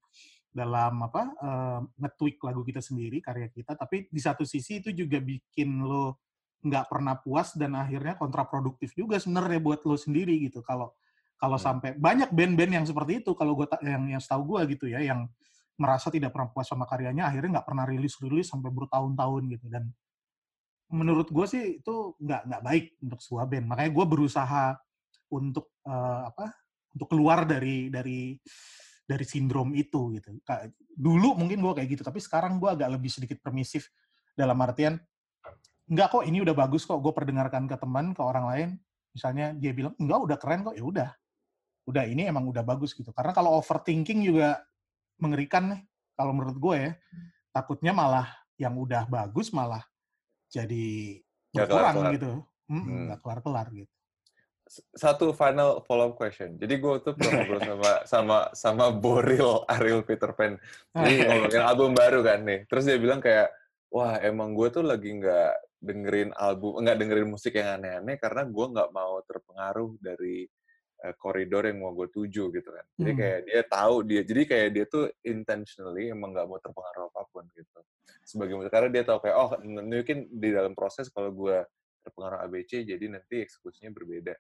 dalam 0.52 0.94
apa 1.06 1.22
eh, 1.38 1.80
nge-tweak 2.02 2.42
lagu 2.42 2.66
kita 2.66 2.82
sendiri 2.82 3.22
karya 3.22 3.52
kita. 3.54 3.78
Tapi 3.78 4.10
di 4.10 4.22
satu 4.24 4.42
sisi 4.42 4.82
itu 4.82 4.90
juga 4.96 5.22
bikin 5.22 5.86
lo 5.86 6.27
nggak 6.68 6.92
pernah 6.92 7.16
puas 7.20 7.56
dan 7.56 7.76
akhirnya 7.80 8.20
kontraproduktif 8.20 8.94
juga 8.94 9.18
sebenarnya 9.18 9.60
buat 9.64 9.82
lo 9.88 9.96
sendiri 9.96 10.36
gitu. 10.48 10.62
Kalau 10.62 10.94
kalau 11.38 11.58
Hmm. 11.58 11.66
sampai 11.80 11.94
banyak 11.96 12.34
band-band 12.34 12.72
yang 12.82 12.86
seperti 12.86 13.22
itu 13.22 13.32
kalau 13.38 13.54
gue 13.54 13.70
yang 13.86 14.18
yang 14.18 14.22
setahu 14.22 14.58
gue 14.58 14.78
gitu 14.78 14.86
ya 14.90 15.00
yang 15.06 15.30
merasa 15.78 16.10
tidak 16.10 16.34
pernah 16.34 16.50
puas 16.50 16.66
sama 16.66 16.90
karyanya 16.90 17.30
akhirnya 17.30 17.62
nggak 17.62 17.68
pernah 17.70 17.86
rilis-rilis 17.86 18.50
sampai 18.50 18.70
bertahun-tahun 18.74 19.44
gitu. 19.54 19.66
Dan 19.70 19.94
menurut 20.92 21.30
gue 21.30 21.46
sih 21.46 21.64
itu 21.80 21.96
nggak 22.18 22.42
nggak 22.50 22.62
baik 22.66 22.86
untuk 23.06 23.20
sebuah 23.22 23.46
band. 23.46 23.66
Makanya 23.70 23.92
gue 23.94 24.06
berusaha 24.10 24.66
untuk 25.32 25.72
eh, 25.86 26.22
apa 26.34 26.52
untuk 26.98 27.08
keluar 27.14 27.46
dari 27.46 27.94
dari 27.94 28.34
dari 29.08 29.26
sindrom 29.26 29.72
itu 29.78 30.18
gitu. 30.20 30.36
Dulu 30.98 31.38
mungkin 31.38 31.62
gue 31.62 31.74
kayak 31.78 31.90
gitu 31.96 32.04
tapi 32.04 32.20
sekarang 32.20 32.58
gue 32.60 32.68
agak 32.68 32.90
lebih 32.92 33.14
sedikit 33.14 33.40
permisif 33.40 33.88
dalam 34.36 34.58
artian 34.60 34.98
nggak 35.88 36.08
kok 36.12 36.24
ini 36.28 36.44
udah 36.44 36.56
bagus 36.56 36.84
kok 36.84 37.00
gue 37.00 37.14
perdengarkan 37.16 37.64
ke 37.66 37.76
teman 37.80 38.12
ke 38.12 38.20
orang 38.20 38.46
lain 38.52 38.70
misalnya 39.16 39.56
dia 39.56 39.72
bilang 39.72 39.96
enggak 39.96 40.20
udah 40.20 40.38
keren 40.38 40.62
kok 40.68 40.76
ya 40.76 40.84
udah 40.84 41.10
udah 41.88 42.04
ini 42.04 42.28
emang 42.28 42.44
udah 42.46 42.62
bagus 42.62 42.92
gitu 42.92 43.10
karena 43.16 43.32
kalau 43.32 43.56
overthinking 43.56 44.20
juga 44.28 44.60
mengerikan 45.18 45.72
nih 45.72 45.82
kalau 46.14 46.36
menurut 46.36 46.58
gue 46.60 46.76
ya 46.76 46.92
takutnya 47.56 47.96
malah 47.96 48.28
yang 48.60 48.76
udah 48.76 49.08
bagus 49.08 49.50
malah 49.56 49.82
jadi 50.52 51.20
Nggak 51.56 51.68
berkurang 51.72 51.96
kelar-kelar. 51.96 52.16
gitu 52.16 52.32
Mm, 52.68 52.84
Hmm. 52.84 53.04
nggak 53.08 53.20
kelar 53.24 53.40
kelar 53.40 53.68
gitu 53.72 53.94
satu 54.92 55.32
final 55.32 55.80
follow 55.88 56.12
up 56.12 56.20
question. 56.20 56.60
Jadi 56.60 56.76
gue 56.76 56.94
tuh 57.00 57.16
pernah 57.16 57.32
ngobrol 57.40 57.64
sama 57.64 57.92
sama 58.04 58.38
sama 58.52 58.86
Boril 58.92 59.64
Ariel 59.64 60.04
Peter 60.04 60.36
Pan. 60.36 60.60
Jadi 60.92 61.24
ngomongin 61.24 61.64
album 61.64 61.96
baru 61.96 62.20
kan 62.20 62.44
nih. 62.44 62.68
Terus 62.68 62.84
dia 62.84 63.00
bilang 63.00 63.24
kayak, 63.24 63.48
wah 63.92 64.20
emang 64.20 64.52
gue 64.58 64.68
tuh 64.72 64.84
lagi 64.84 65.16
nggak 65.16 65.52
dengerin 65.78 66.32
album, 66.34 66.82
nggak 66.84 66.98
dengerin 66.98 67.30
musik 67.30 67.54
yang 67.56 67.80
aneh-aneh 67.80 68.18
karena 68.18 68.44
gue 68.50 68.66
nggak 68.74 68.90
mau 68.92 69.22
terpengaruh 69.24 69.92
dari 70.02 70.46
eh, 70.98 71.14
koridor 71.14 71.62
yang 71.70 71.78
mau 71.78 71.94
gue 71.94 72.10
tuju 72.10 72.50
gitu 72.50 72.70
kan. 72.74 72.86
Jadi 72.98 73.12
Hmm. 73.14 73.20
kayak 73.22 73.40
dia 73.46 73.62
tahu 73.70 73.96
dia, 74.02 74.22
jadi 74.26 74.42
kayak 74.50 74.70
dia 74.74 74.86
tuh 74.90 75.06
intentionally 75.22 76.10
emang 76.10 76.34
nggak 76.34 76.50
mau 76.50 76.58
terpengaruh 76.58 77.14
apa 77.14 77.22
pun 77.30 77.46
gitu. 77.54 77.80
Sebagai 78.26 78.58
musik 78.58 78.74
karena 78.74 78.90
dia 78.90 79.04
tahu 79.06 79.22
kayak 79.22 79.38
oh 79.38 79.50
mungkin 79.62 80.26
di 80.26 80.50
dalam 80.50 80.74
proses 80.74 81.14
kalau 81.14 81.30
gue 81.30 81.62
terpengaruh 82.02 82.50
ABC 82.50 82.82
jadi 82.82 83.06
nanti 83.14 83.46
eksekusinya 83.46 83.94
berbeda. 83.94 84.34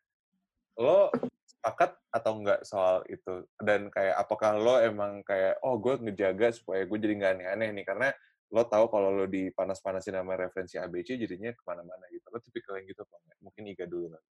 Lo 0.82 1.14
sepakat 1.46 1.94
atau 2.10 2.32
enggak 2.42 2.66
soal 2.66 3.06
itu? 3.06 3.46
Dan 3.62 3.94
kayak 3.94 4.18
apakah 4.18 4.58
lo 4.58 4.82
emang 4.82 5.22
kayak 5.22 5.62
oh 5.62 5.78
gue 5.78 5.94
ngejaga 6.10 6.58
supaya 6.58 6.90
gue 6.90 6.98
jadi 6.98 7.14
nggak 7.22 7.34
aneh-aneh 7.38 7.70
nih 7.70 7.86
karena 7.86 8.10
lo 8.48 8.64
tahu 8.64 8.86
kalau 8.88 9.12
lo 9.12 9.26
dipanas-panasin 9.28 10.16
sama 10.16 10.40
referensi 10.40 10.80
ABC 10.80 11.20
jadinya 11.20 11.52
ke 11.52 11.64
mana-mana 11.68 12.08
gitu. 12.12 12.28
Lo 12.32 12.40
tipikal 12.40 12.80
yang 12.80 12.88
gitu 12.88 13.04
apa 13.04 13.16
enggak? 13.20 13.38
Mungkin 13.44 13.64
Iga 13.68 13.86
dulu 13.86 14.08
nanti. 14.16 14.32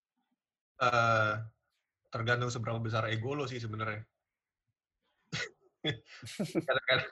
Eh, 0.83 1.35
tergantung 2.13 2.51
seberapa 2.53 2.77
besar 2.77 3.09
ego 3.09 3.33
lo 3.33 3.49
sih 3.49 3.57
sebenarnya. 3.57 4.05
kadang-kadang, 6.67 7.11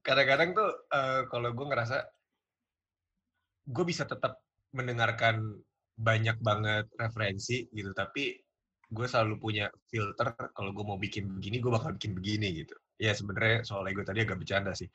kadang-kadang 0.00 0.48
tuh 0.56 0.70
eh, 0.88 1.22
kalau 1.28 1.50
gue 1.52 1.66
ngerasa 1.66 1.96
gue 3.70 3.84
bisa 3.84 4.06
tetap 4.08 4.40
mendengarkan 4.72 5.58
banyak 6.00 6.38
banget 6.40 6.86
referensi 6.96 7.68
gitu, 7.74 7.92
tapi 7.92 8.38
gue 8.90 9.06
selalu 9.06 9.34
punya 9.38 9.66
filter 9.86 10.34
kalau 10.50 10.70
gue 10.74 10.84
mau 10.86 10.98
bikin 10.98 11.30
begini, 11.38 11.62
gue 11.62 11.70
bakal 11.70 11.94
bikin 11.94 12.16
begini 12.16 12.64
gitu. 12.64 12.74
Ya 12.98 13.12
sebenarnya 13.14 13.62
soal 13.62 13.86
ego 13.86 14.02
tadi 14.02 14.24
agak 14.24 14.40
bercanda 14.40 14.72
sih. 14.74 14.88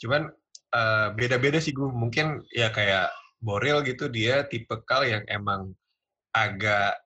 Cuman 0.00 0.26
eh, 0.74 1.08
beda-beda 1.14 1.60
sih 1.60 1.76
gue 1.76 1.88
mungkin 1.88 2.40
ya 2.50 2.72
kayak 2.72 3.12
Boril 3.40 3.80
gitu 3.88 4.12
dia 4.12 4.44
tipikal 4.44 5.00
yang 5.04 5.24
emang 5.32 5.72
agak 6.36 7.00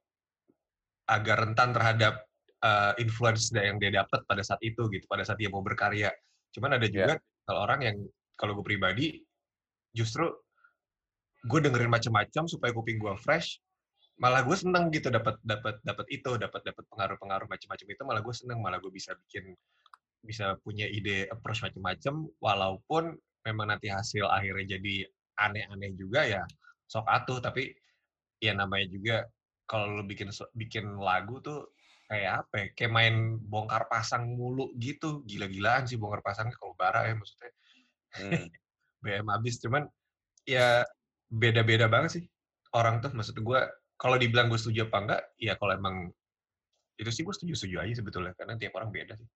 agak 1.06 1.36
rentan 1.46 1.70
terhadap 1.76 2.14
uh, 2.64 2.92
influence 2.96 3.52
yang 3.52 3.76
dia 3.76 3.92
dapat 3.92 4.24
pada 4.24 4.40
saat 4.40 4.60
itu 4.64 4.88
gitu, 4.88 5.04
pada 5.06 5.22
saat 5.22 5.38
dia 5.38 5.52
mau 5.52 5.60
berkarya. 5.60 6.10
Cuman 6.56 6.80
ada 6.80 6.86
juga 6.88 7.20
kalau 7.44 7.60
orang 7.60 7.80
yang 7.84 7.96
kalau 8.40 8.56
gue 8.58 8.64
pribadi 8.66 9.20
justru 9.94 10.26
gue 11.44 11.60
dengerin 11.60 11.92
macam-macam 11.92 12.48
supaya 12.48 12.72
kuping 12.72 12.96
gue 12.96 13.14
fresh, 13.20 13.60
malah 14.16 14.40
gue 14.42 14.56
seneng 14.56 14.88
gitu 14.90 15.12
dapat 15.12 15.36
dapat 15.44 15.76
dapat 15.84 16.06
itu, 16.08 16.40
dapat 16.40 16.64
dapat 16.64 16.84
pengaruh-pengaruh 16.88 17.46
macam-macam 17.46 17.86
itu, 17.92 18.02
malah 18.02 18.22
gue 18.24 18.34
seneng, 18.34 18.58
malah 18.64 18.80
gue 18.80 18.90
bisa 18.90 19.12
bikin 19.28 19.52
bisa 20.24 20.56
punya 20.64 20.88
ide 20.88 21.28
approach 21.28 21.62
macam-macam, 21.62 22.28
walaupun 22.40 23.14
memang 23.44 23.70
nanti 23.70 23.92
hasil 23.92 24.24
akhirnya 24.26 24.80
jadi 24.80 25.04
aneh-aneh 25.36 25.92
juga 25.94 26.24
ya 26.24 26.42
sok 26.88 27.06
atuh, 27.08 27.38
tapi 27.40 27.72
ya 28.40 28.52
namanya 28.56 28.86
juga 28.88 29.16
kalau 29.64 30.00
lu 30.00 30.04
bikin 30.04 30.28
bikin 30.52 31.00
lagu 31.00 31.40
tuh 31.40 31.72
kayak 32.08 32.44
apa 32.44 32.54
ya? 32.60 32.66
Kayak 32.76 32.92
main 32.92 33.14
bongkar 33.40 33.88
pasang 33.88 34.36
mulu 34.36 34.70
gitu. 34.76 35.24
Gila-gilaan 35.24 35.88
sih 35.88 35.96
bongkar 35.96 36.20
pasangnya 36.20 36.54
kalau 36.60 36.76
bara 36.76 37.08
ya 37.08 37.14
maksudnya. 37.16 37.52
Hmm. 38.14 38.46
BM 39.04 39.28
habis 39.28 39.60
cuman 39.60 39.84
ya 40.48 40.80
beda-beda 41.28 41.92
banget 41.92 42.20
sih 42.20 42.24
orang 42.72 43.04
tuh 43.04 43.12
maksud 43.12 43.36
gue 43.36 43.60
kalau 44.00 44.16
dibilang 44.16 44.48
gue 44.48 44.56
setuju 44.56 44.88
apa 44.88 44.98
enggak 45.04 45.22
ya 45.36 45.52
kalau 45.60 45.72
emang 45.76 45.96
itu 46.96 47.10
sih 47.12 47.20
gue 47.20 47.34
setuju-setuju 47.36 47.84
aja 47.84 47.92
sebetulnya 48.00 48.32
karena 48.32 48.56
tiap 48.56 48.72
orang 48.80 48.88
beda 48.88 49.18
sih. 49.18 49.28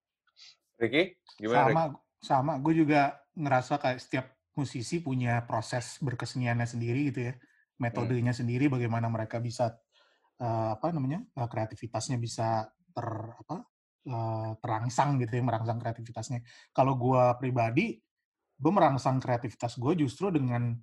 Ricky, 0.78 1.18
gimana 1.38 1.62
sama 1.66 1.82
Rick? 1.84 1.98
sama 2.18 2.52
gue 2.58 2.74
juga 2.82 3.18
ngerasa 3.38 3.78
kayak 3.78 4.00
setiap 4.02 4.26
musisi 4.58 4.98
punya 4.98 5.46
proses 5.46 6.02
berkeseniannya 6.02 6.66
sendiri 6.66 7.14
gitu 7.14 7.30
ya 7.30 7.34
metodenya 7.78 8.34
sendiri 8.34 8.66
bagaimana 8.66 9.06
mereka 9.06 9.38
bisa 9.38 9.78
eh, 10.42 10.70
apa 10.74 10.90
namanya 10.90 11.22
eh, 11.22 11.48
kreativitasnya 11.48 12.18
bisa 12.18 12.66
ter 12.90 13.08
apa 13.38 13.62
eh, 14.06 14.50
terangsang 14.58 15.22
gitu 15.22 15.38
ya 15.38 15.42
merangsang 15.46 15.78
kreativitasnya 15.78 16.42
kalau 16.74 16.98
gue 16.98 17.22
pribadi 17.38 18.02
gue 18.58 18.72
merangsang 18.74 19.22
kreativitas 19.22 19.78
gue 19.78 20.02
justru 20.02 20.34
dengan 20.34 20.74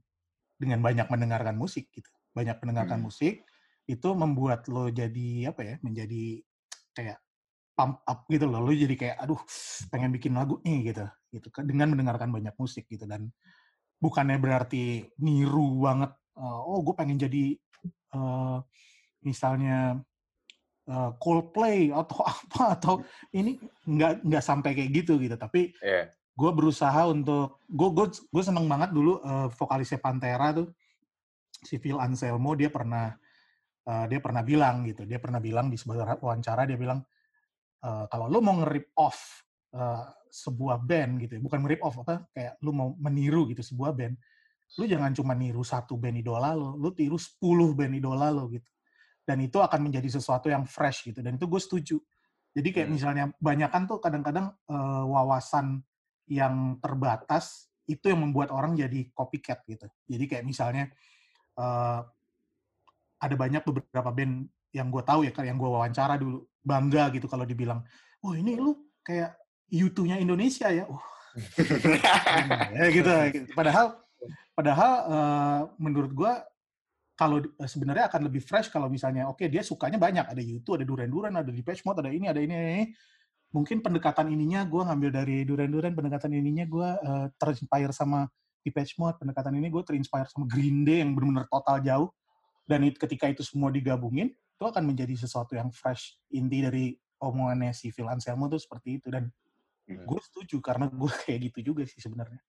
dengan 0.56 0.80
banyak 0.80 1.12
mendengarkan 1.12 1.60
musik 1.60 1.92
gitu 1.92 2.08
banyak 2.32 2.56
mendengarkan 2.64 3.04
Hmm. 3.04 3.08
musik 3.12 3.44
itu 3.86 4.10
membuat 4.16 4.66
lo 4.72 4.88
jadi 4.88 5.52
apa 5.52 5.62
ya 5.62 5.76
menjadi 5.84 6.40
kayak 6.96 7.20
pump 7.76 8.02
up 8.08 8.24
gitu 8.32 8.48
loh. 8.48 8.64
Lo 8.64 8.72
jadi 8.72 8.96
kayak 8.96 9.18
aduh 9.20 9.40
pengen 9.92 10.16
bikin 10.16 10.34
lagu 10.34 10.58
nih 10.64 10.96
gitu. 10.96 11.06
Gitu 11.36 11.48
kan 11.52 11.68
dengan 11.68 11.92
mendengarkan 11.92 12.32
banyak 12.32 12.56
musik 12.56 12.88
gitu. 12.88 13.04
Dan 13.04 13.30
bukannya 14.00 14.40
berarti 14.40 15.04
niru 15.20 15.84
banget 15.84 16.12
eh, 16.40 16.60
oh 16.66 16.80
gue 16.82 16.96
pengen 16.96 17.20
jadi 17.20 17.44
eh, 18.16 18.58
misalnya 19.22 20.00
eh, 20.88 21.12
Coldplay 21.20 21.92
atau 21.92 22.24
apa 22.32 22.80
atau 22.80 22.94
ini 23.36 23.60
nggak 23.86 24.24
nggak 24.24 24.44
sampai 24.44 24.72
kayak 24.72 24.92
gitu 25.04 25.20
gitu. 25.20 25.36
Tapi 25.36 25.76
Iya. 25.84 26.08
gue 26.36 26.52
berusaha 26.52 27.08
untuk 27.12 27.60
gue 27.68 27.90
gue 27.92 28.08
gue 28.32 28.44
seneng 28.44 28.66
banget 28.72 28.96
dulu 28.96 29.20
eh, 29.20 29.48
vokalisnya 29.52 30.00
Pantera 30.00 30.56
tuh. 30.56 30.72
Si 31.66 31.76
Phil 31.82 32.00
Anselmo 32.00 32.56
dia 32.56 32.72
pernah 32.72 33.12
eh, 33.84 34.06
dia 34.08 34.20
pernah 34.24 34.44
bilang 34.48 34.88
gitu. 34.88 35.04
Dia 35.04 35.20
pernah 35.20 35.44
bilang 35.44 35.68
di 35.68 35.76
sebuah 35.76 36.24
wawancara 36.24 36.64
dia 36.64 36.80
bilang 36.80 37.04
eh, 37.86 38.06
kalau 38.10 38.26
lu 38.28 38.42
mau 38.42 38.58
nge-rip 38.66 38.90
off 38.98 39.46
eh, 39.78 40.06
sebuah 40.34 40.82
band 40.82 41.22
gitu 41.24 41.38
ya, 41.38 41.42
bukan 41.42 41.60
nge-rip 41.64 41.82
off 41.86 41.96
apa 42.02 42.26
kayak 42.34 42.58
lu 42.66 42.74
mau 42.74 42.90
meniru 42.98 43.48
gitu 43.54 43.62
sebuah 43.62 43.94
band 43.94 44.18
lu 44.82 44.84
jangan 44.90 45.14
cuma 45.14 45.38
niru 45.38 45.62
satu 45.62 45.94
band 45.96 46.20
idola 46.20 46.52
lo 46.58 46.74
lu 46.76 46.90
tiru 46.92 47.16
10 47.16 47.40
band 47.78 47.94
idola 47.96 48.34
lo 48.34 48.50
gitu 48.50 48.68
dan 49.24 49.38
itu 49.42 49.62
akan 49.62 49.90
menjadi 49.90 50.20
sesuatu 50.20 50.50
yang 50.50 50.66
fresh 50.66 51.08
gitu 51.14 51.22
dan 51.22 51.38
itu 51.38 51.46
gue 51.46 51.62
setuju 51.62 51.98
jadi 52.56 52.70
kayak 52.72 52.88
Hmm. 52.88 52.96
misalnya 52.96 53.26
banyakan 53.38 53.84
tuh 53.84 54.00
kadang-kadang 54.00 54.56
eh, 54.72 55.04
wawasan 55.12 55.84
yang 56.32 56.80
terbatas 56.80 57.68
itu 57.86 58.10
yang 58.10 58.24
membuat 58.24 58.50
orang 58.50 58.74
jadi 58.74 59.14
copycat 59.14 59.62
gitu. 59.70 59.86
Jadi 60.10 60.24
kayak 60.26 60.46
misalnya 60.48 60.88
eh, 61.60 62.02
ada 63.20 63.36
banyak 63.36 63.62
beberapa 63.68 64.10
band 64.16 64.48
yang 64.72 64.88
gue 64.88 65.04
tahu 65.04 65.28
ya, 65.28 65.32
yang 65.44 65.60
gue 65.60 65.70
wawancara 65.70 66.16
dulu 66.16 66.48
bangga 66.66 67.14
gitu 67.14 67.30
kalau 67.30 67.46
dibilang, 67.46 67.86
oh 68.26 68.34
ini 68.34 68.58
lu 68.58 68.74
kayak 69.06 69.38
U2-nya 69.70 70.18
Indonesia 70.18 70.74
ya, 70.74 70.90
oh 70.90 71.02
ya 72.74 72.86
gitu, 72.90 73.12
gitu. 73.36 73.50
Padahal, 73.54 74.02
padahal 74.58 74.92
eh, 75.08 75.62
menurut 75.78 76.12
gue 76.16 76.34
kalau 77.16 77.40
eh, 77.44 77.70
sebenarnya 77.70 78.10
akan 78.12 78.28
lebih 78.28 78.42
fresh 78.44 78.72
kalau 78.74 78.92
misalnya 78.92 79.28
oke 79.30 79.46
dia 79.48 79.62
sukanya 79.64 80.00
banyak 80.02 80.26
ada 80.26 80.42
U2, 80.42 80.82
ada 80.82 80.86
Duran 80.88 81.10
Duran, 81.12 81.34
ada 81.38 81.52
Depeche 81.52 81.84
Mode, 81.86 82.04
ada 82.04 82.12
ini, 82.12 82.26
ada 82.28 82.42
ini, 82.42 82.54
ada 82.56 82.70
ini. 82.82 82.86
Mungkin 83.56 83.80
pendekatan 83.80 84.28
ininya 84.36 84.68
gue 84.68 84.82
ngambil 84.84 85.10
dari 85.16 85.38
Duran 85.48 85.70
Duran, 85.72 85.92
pendekatan 85.96 86.32
ininya 86.34 86.66
gue 86.68 86.90
eh, 86.92 87.26
terinspire 87.40 87.94
sama 87.96 88.28
Depeche 88.66 88.98
Mode, 88.98 89.22
pendekatan 89.22 89.54
ini 89.56 89.68
gue 89.70 89.84
terinspire 89.86 90.28
sama 90.28 90.50
Green 90.50 90.84
Day 90.84 91.06
yang 91.06 91.14
benar-benar 91.16 91.48
total 91.48 91.80
jauh. 91.84 92.10
Dan 92.66 92.82
it- 92.90 92.98
ketika 92.98 93.30
itu 93.30 93.46
semua 93.46 93.70
digabungin, 93.70 94.34
itu 94.56 94.64
akan 94.64 94.84
menjadi 94.88 95.14
sesuatu 95.20 95.54
yang 95.60 95.70
fresh. 95.70 96.16
Inti 96.32 96.64
dari 96.64 96.86
omongannya 97.20 97.76
si 97.76 97.92
Phil 97.92 98.08
Anselmo 98.08 98.48
tuh 98.48 98.60
seperti 98.60 99.04
itu. 99.04 99.12
Dan 99.12 99.28
Hmm. 99.86 100.02
gue 100.02 100.18
setuju 100.18 100.58
karena 100.66 100.90
gue 100.90 101.06
kayak 101.26 101.40
gitu 101.54 101.74
juga 101.74 101.86
sih 101.86 102.02
sebenarnya. 102.02 102.42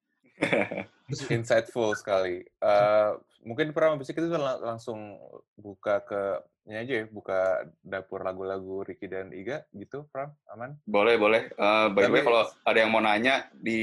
Insightful 1.32 1.96
sekali. 1.96 2.44
Eh, 2.44 3.10
mungkin 3.44 3.72
Pram, 3.72 3.96
abis 3.96 4.12
itu 4.12 4.20
langsung 4.36 5.16
buka 5.56 6.04
ke 6.04 6.22
ini 6.66 6.82
aja 6.82 6.92
ya, 6.98 7.04
buka 7.06 7.62
dapur 7.78 8.26
lagu-lagu 8.26 8.82
Ricky 8.82 9.06
dan 9.06 9.30
Iga 9.30 9.64
gitu, 9.70 10.04
Pram, 10.10 10.34
aman? 10.50 10.76
Boleh, 10.82 11.14
boleh. 11.16 11.48
Eh, 11.48 11.86
by 11.94 12.02
the 12.04 12.12
way, 12.12 12.24
kalau 12.26 12.42
ada 12.66 12.78
yang 12.80 12.90
mau 12.90 13.00
nanya 13.00 13.48
di 13.54 13.80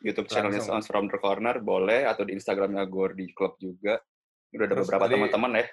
YouTube 0.00 0.30
channelnya. 0.30 0.62
Sounds 0.62 0.86
from 0.88 1.10
the 1.10 1.18
Corner, 1.18 1.58
boleh. 1.58 2.06
Atau 2.06 2.24
di 2.28 2.38
Instagramnya 2.38 2.86
Gor 2.86 3.12
di 3.18 3.28
Club 3.34 3.58
juga. 3.58 3.98
Udah 4.52 4.64
ada 4.68 4.76
Terus 4.76 4.86
beberapa 4.86 5.08
teman-teman 5.08 5.60
ya. 5.60 5.66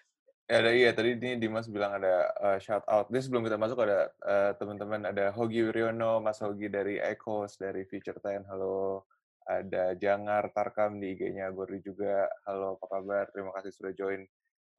Ya, 0.49 0.65
ada 0.65 0.73
iya 0.73 0.89
tadi 0.97 1.13
ini 1.13 1.37
Dimas 1.37 1.69
bilang 1.69 2.01
ada 2.01 2.25
eh, 2.33 2.57
shout 2.57 2.81
out. 2.89 3.05
Jadi 3.13 3.21
sebelum 3.21 3.45
kita 3.45 3.61
masuk 3.61 3.85
ada 3.85 4.09
eh, 4.09 4.51
teman-teman 4.57 5.05
ada 5.05 5.29
Hogi 5.29 5.61
Wiryono, 5.61 6.17
Mas 6.25 6.41
Hogi 6.41 6.65
dari 6.65 6.97
Echos 6.97 7.53
dari 7.61 7.85
Future 7.85 8.17
Ten. 8.17 8.41
Halo. 8.49 9.05
Ada 9.45 9.93
Jangar 9.93 10.49
Tarkam 10.49 10.97
di 10.97 11.13
IG-nya 11.13 11.53
Gordi 11.53 11.85
juga. 11.85 12.25
Halo, 12.49 12.81
apa 12.81 12.85
kabar? 12.85 13.25
Terima 13.29 13.53
kasih 13.53 13.77
sudah 13.77 13.93
join. 13.93 14.25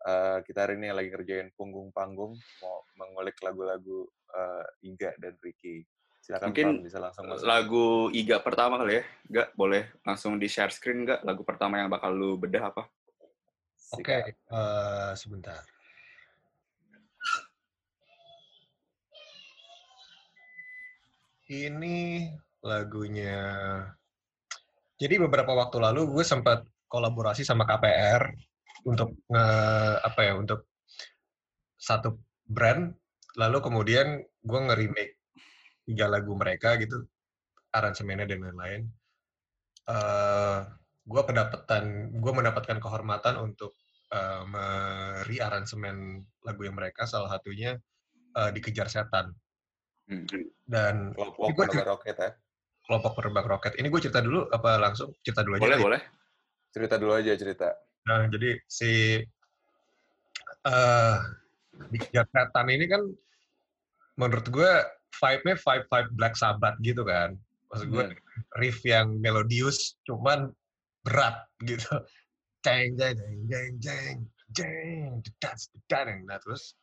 Eh, 0.01 0.39
kita 0.43 0.67
hari 0.67 0.75
ini 0.75 0.91
lagi 0.91 1.15
ngerjain 1.15 1.55
punggung 1.55 1.95
panggung 1.95 2.35
mau 2.67 2.83
mengulik 2.99 3.39
lagu-lagu 3.39 4.11
eh, 4.35 4.91
Iga 4.91 5.15
dan 5.23 5.39
Ricky. 5.39 5.87
Silakan 6.19 6.51
Mungkin 6.51 6.67
Pram, 6.67 6.83
bisa 6.83 6.99
langsung 6.99 7.31
masuk. 7.31 7.47
Lagu 7.47 8.11
Iga 8.11 8.43
pertama 8.43 8.75
kali 8.75 8.99
ya. 8.99 9.05
Gak, 9.31 9.55
boleh 9.55 9.87
langsung 10.03 10.35
di 10.35 10.51
share 10.51 10.75
screen 10.75 11.07
gak? 11.07 11.23
Lagu 11.23 11.47
pertama 11.47 11.79
yang 11.79 11.87
bakal 11.87 12.11
lu 12.11 12.35
bedah 12.35 12.75
apa? 12.75 12.91
Oke, 13.91 14.07
okay. 14.07 14.23
uh, 14.55 15.11
eh, 15.11 15.13
sebentar. 15.19 15.59
Ini 21.51 22.31
lagunya. 22.63 23.43
Jadi 24.95 25.15
beberapa 25.19 25.59
waktu 25.59 25.83
lalu 25.83 26.07
gue 26.07 26.23
sempat 26.23 26.63
kolaborasi 26.87 27.43
sama 27.43 27.67
KPR 27.67 28.31
untuk 28.87 29.19
nge, 29.27 29.47
apa 30.07 30.21
ya 30.23 30.39
untuk 30.39 30.71
satu 31.75 32.15
brand. 32.47 32.95
Lalu 33.35 33.59
kemudian 33.59 34.23
gue 34.23 34.61
nge-remake 34.71 35.19
tiga 35.83 36.07
lagu 36.07 36.31
mereka 36.39 36.79
gitu, 36.79 37.03
aransemennya 37.75 38.31
dan 38.31 38.47
lain-lain. 38.47 38.83
Uh, 39.91 40.63
gue 41.11 41.23
kedapatan, 41.27 42.15
gue 42.15 42.33
mendapatkan 42.33 42.79
kehormatan 42.79 43.35
untuk 43.43 43.75
uh, 44.15 44.47
aransemen 45.27 46.23
lagu 46.47 46.63
yang 46.63 46.79
mereka. 46.79 47.05
Salah 47.11 47.35
satunya 47.35 47.75
eh, 48.39 48.51
dikejar 48.55 48.87
setan. 48.87 49.35
Hmm. 50.07 50.27
Dan 50.67 51.15
Kelompok 51.15 51.67
Penerbang 51.67 51.91
Roket 51.99 52.17
ya. 52.19 52.31
kelompok 52.81 53.23
penerbang 53.23 53.47
roket. 53.47 53.79
Ini 53.79 53.87
gue 53.87 54.01
cerita 54.03 54.19
dulu 54.19 54.51
apa 54.51 54.75
langsung 54.75 55.15
cerita 55.23 55.47
dulu 55.47 55.55
aja? 55.55 55.63
Boleh, 55.63 55.79
ya? 55.79 55.85
boleh. 55.87 56.01
Cerita 56.75 56.95
dulu 56.99 57.13
aja 57.15 57.33
cerita. 57.39 57.69
Nah, 58.11 58.27
jadi 58.27 58.59
si 58.67 59.23
eh 60.67 61.17
dikejar 61.95 62.27
setan 62.35 62.67
ini 62.67 62.91
kan 62.91 63.07
menurut 64.19 64.47
gue 64.51 64.73
vibe-nya 65.23 65.55
vibe 65.55 65.87
vibe 65.87 66.11
Black 66.19 66.35
Sabbath 66.35 66.83
gitu 66.83 67.07
kan. 67.07 67.39
Maksud 67.71 67.87
gue 67.95 68.05
Hmm. 68.11 68.19
riff 68.59 68.83
yang 68.83 69.23
melodius 69.23 69.95
cuman 70.03 70.51
berat 71.05 71.37
gitu. 71.69 71.95
Jeng 72.61 72.97
jeng 72.97 73.17
jeng 73.81 74.17
jeng 74.53 75.11
dedas 75.25 75.73
dedadeng. 75.73 76.29
Nah 76.29 76.39
terus 76.43 76.77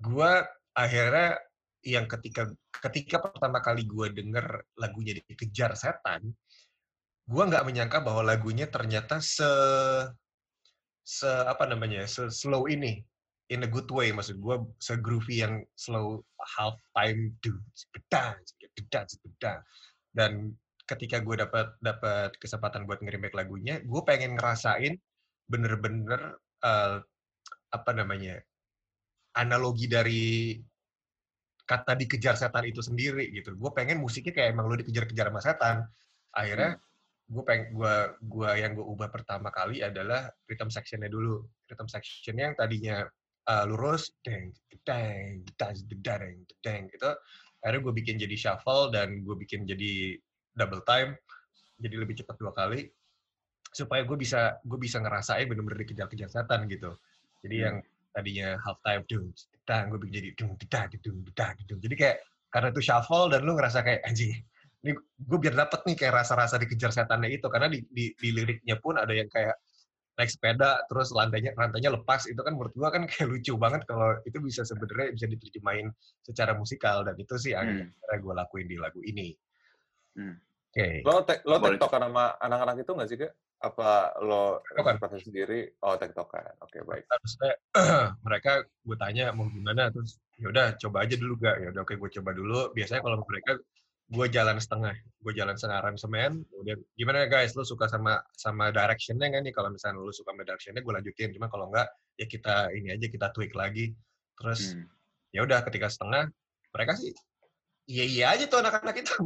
gue 0.00 0.32
akhirnya 0.72 1.36
yang 1.82 2.06
ketika 2.06 2.48
ketika 2.70 3.18
pertama 3.18 3.58
kali 3.58 3.84
gue 3.84 4.14
denger 4.14 4.64
lagunya 4.78 5.18
dikejar 5.26 5.74
setan, 5.76 6.32
gue 7.26 7.42
nggak 7.42 7.66
menyangka 7.66 7.98
bahwa 8.00 8.22
lagunya 8.24 8.70
ternyata 8.70 9.18
se 9.18 9.50
se 11.02 11.26
apa 11.28 11.66
namanya 11.66 12.06
se 12.06 12.30
slow 12.30 12.70
ini 12.70 13.02
in 13.50 13.66
a 13.66 13.68
good 13.68 13.90
way 13.90 14.14
maksud 14.14 14.38
gue 14.38 14.56
se 14.78 14.94
groovy 15.02 15.42
yang 15.42 15.60
slow 15.74 16.22
half 16.56 16.78
time 16.94 17.34
do 17.42 17.58
gedang 17.90 18.38
gedang 18.78 19.06
gedang 19.10 19.60
dan 20.14 20.32
ketika 20.82 21.22
gue 21.22 21.36
dapat 21.46 21.78
dapat 21.78 22.34
kesempatan 22.36 22.84
buat 22.84 23.00
nge-remake 23.00 23.38
lagunya 23.38 23.78
gue 23.80 24.02
pengen 24.02 24.34
ngerasain 24.34 24.98
bener-bener 25.46 26.36
eh, 26.62 26.98
apa 27.72 27.90
namanya 27.96 28.42
analogi 29.32 29.88
dari 29.88 30.56
kata 31.62 31.96
dikejar 31.96 32.36
setan 32.36 32.68
itu 32.68 32.84
sendiri 32.84 33.32
gitu. 33.32 33.56
Gue 33.56 33.70
pengen 33.72 34.02
musiknya 34.02 34.34
kayak 34.34 34.48
emang 34.52 34.68
lo 34.68 34.76
dikejar-kejar 34.76 35.32
sama 35.32 35.40
setan. 35.40 35.76
Akhirnya 36.36 36.76
gue 37.32 37.42
pengen 37.48 37.72
gue 37.72 37.94
gua 38.28 38.50
yang 38.60 38.76
gue 38.76 38.84
ubah 38.84 39.08
pertama 39.08 39.48
kali 39.48 39.80
adalah 39.80 40.28
rhythm 40.44 40.68
sectionnya 40.68 41.08
dulu. 41.08 41.40
Rhythm 41.70 41.88
sectionnya 41.88 42.52
yang 42.52 42.56
tadinya 42.58 42.96
uh, 43.48 43.64
lurus 43.64 44.12
deng 44.20 44.52
deng 44.84 45.46
deng 45.56 45.76
deng 46.02 46.36
deng 46.60 46.82
itu 46.92 47.10
akhirnya 47.62 47.80
gue 47.86 47.94
bikin 47.94 48.16
jadi 48.18 48.36
shuffle 48.36 48.90
dan 48.90 49.22
gue 49.22 49.36
bikin 49.38 49.64
jadi 49.64 50.18
double 50.52 50.82
time 50.84 51.16
jadi 51.80 51.96
lebih 51.98 52.14
cepat 52.22 52.36
dua 52.38 52.52
kali 52.52 52.88
supaya 53.72 54.04
gue 54.04 54.16
bisa 54.20 54.60
gue 54.62 54.78
bisa 54.78 55.00
ngerasain 55.00 55.48
bener-bener 55.48 55.82
dikejar-kejar 55.88 56.28
setan 56.28 56.68
gitu 56.68 56.96
jadi 57.40 57.56
Hmm. 57.56 57.64
yang 57.66 57.76
tadinya 58.12 58.48
half 58.60 58.78
time 58.84 59.02
dung 59.08 59.32
dang 59.64 59.88
gue 59.88 59.98
bikin 59.98 60.14
jadi 60.20 60.30
dung 60.36 60.52
dang 60.68 60.90
dung 61.00 61.18
dang 61.32 61.56
dung 61.64 61.80
jadi 61.80 61.94
kayak 61.96 62.16
karena 62.52 62.68
itu 62.68 62.82
shuffle 62.84 63.32
dan 63.32 63.40
lu 63.48 63.56
ngerasa 63.56 63.80
kayak 63.80 64.04
anjing 64.04 64.36
ini 64.82 64.92
gue 64.98 65.38
biar 65.40 65.54
dapet 65.56 65.80
nih 65.88 65.96
kayak 65.96 66.14
rasa-rasa 66.20 66.60
dikejar 66.60 66.92
setannya 66.92 67.32
itu 67.32 67.46
karena 67.48 67.70
di, 67.72 67.80
di, 67.88 68.12
di 68.12 68.28
liriknya 68.34 68.76
pun 68.82 69.00
ada 69.00 69.14
yang 69.14 69.30
kayak 69.32 69.56
naik 70.12 70.28
sepeda 70.28 70.84
terus 70.92 71.08
lantainya 71.16 71.56
rantainya 71.56 71.88
lepas 71.96 72.28
itu 72.28 72.36
kan 72.36 72.52
menurut 72.52 72.76
gue 72.76 72.88
kan 72.92 73.02
kayak 73.08 73.32
lucu 73.32 73.56
banget 73.56 73.88
kalau 73.88 74.12
itu 74.28 74.36
bisa 74.44 74.60
sebenarnya 74.68 75.16
bisa 75.16 75.24
diterjemahin 75.24 75.88
secara 76.20 76.52
musikal 76.52 77.00
dan 77.00 77.16
itu 77.16 77.32
sih 77.40 77.56
Hmm. 77.56 77.88
akhirnya 77.88 78.16
gue 78.20 78.34
lakuin 78.36 78.66
di 78.68 78.76
lagu 78.76 79.00
ini. 79.00 79.32
Hmm. 80.16 80.36
Oke. 80.72 81.04
Lo 81.04 81.20
tek 81.24 81.44
lo 81.44 81.60
sama 81.88 82.36
anak-anak 82.40 82.80
itu 82.80 82.92
nggak 82.96 83.08
sih 83.08 83.18
kak? 83.20 83.32
Apa 83.62 84.18
lo 84.24 84.58
Tektokan. 84.66 84.96
proses 84.98 85.22
sendiri? 85.22 85.60
Oh 85.86 85.94
tektokan. 85.94 86.42
Oke 86.64 86.82
baik. 86.82 87.04
Terus 87.06 87.32
saya, 87.38 87.54
mereka 88.26 88.64
gue 88.66 88.96
tanya 88.98 89.30
mau 89.30 89.46
gimana 89.46 89.92
terus 89.94 90.18
ya 90.40 90.50
udah 90.50 90.74
coba 90.80 91.06
aja 91.06 91.14
dulu 91.14 91.38
gak 91.38 91.56
ya 91.62 91.68
udah 91.70 91.82
oke 91.86 91.94
gue 91.94 92.10
coba 92.18 92.30
dulu 92.34 92.60
biasanya 92.74 93.04
kalau 93.06 93.22
mereka 93.22 93.54
gue 94.12 94.26
jalan 94.28 94.58
setengah 94.58 94.92
gue 95.22 95.32
jalan 95.32 95.54
setengah 95.54 95.78
aransemen 95.80 96.42
kemudian 96.50 96.78
gimana 96.98 97.24
ya 97.24 97.28
guys 97.30 97.54
lu 97.54 97.62
suka 97.62 97.86
sama 97.86 98.18
sama 98.34 98.68
directionnya 98.74 99.30
nggak 99.30 99.42
nih 99.46 99.54
kalau 99.54 99.70
misalnya 99.72 100.02
lu 100.02 100.10
suka 100.10 100.34
sama 100.34 100.42
directionnya 100.42 100.82
gue 100.82 100.92
lanjutin 100.92 101.30
cuma 101.32 101.46
kalau 101.46 101.70
enggak 101.70 101.88
ya 102.18 102.26
kita 102.26 102.74
ini 102.74 102.92
aja 102.92 103.06
kita 103.08 103.26
tweak 103.32 103.54
lagi 103.54 103.94
terus 104.36 104.74
Hmm. 104.74 104.84
ya 105.30 105.46
udah 105.46 105.62
ketika 105.64 105.86
setengah 105.88 106.28
mereka 106.74 106.92
sih 106.98 107.14
iya 107.86 108.04
iya 108.06 108.24
aja 108.34 108.44
tuh 108.46 108.62
anak-anak 108.62 109.02
itu. 109.02 109.12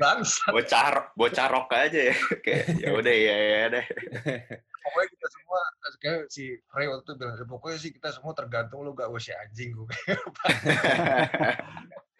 Bangsa 0.00 0.42
bocah 0.50 1.12
bocah 1.14 1.46
rock 1.48 1.70
aja 1.76 2.00
ya. 2.10 2.16
Kayak 2.44 2.64
ya 2.82 2.90
udah 2.96 3.14
ya 3.14 3.36
ya 3.36 3.62
deh. 3.78 3.86
Pokoknya 4.88 5.08
kita 5.12 5.26
semua 5.28 5.60
kayak 6.00 6.20
si 6.32 6.44
Ray 6.72 6.88
waktu 6.88 7.04
itu 7.04 7.12
bilang 7.20 7.36
"Ya, 7.36 7.44
pokoknya 7.44 7.76
sih 7.76 7.92
kita 7.92 8.08
semua 8.08 8.32
tergantung 8.32 8.88
lu 8.88 8.96
gak 8.96 9.12
si 9.20 9.36
anjing 9.36 9.76
gue 9.76 9.84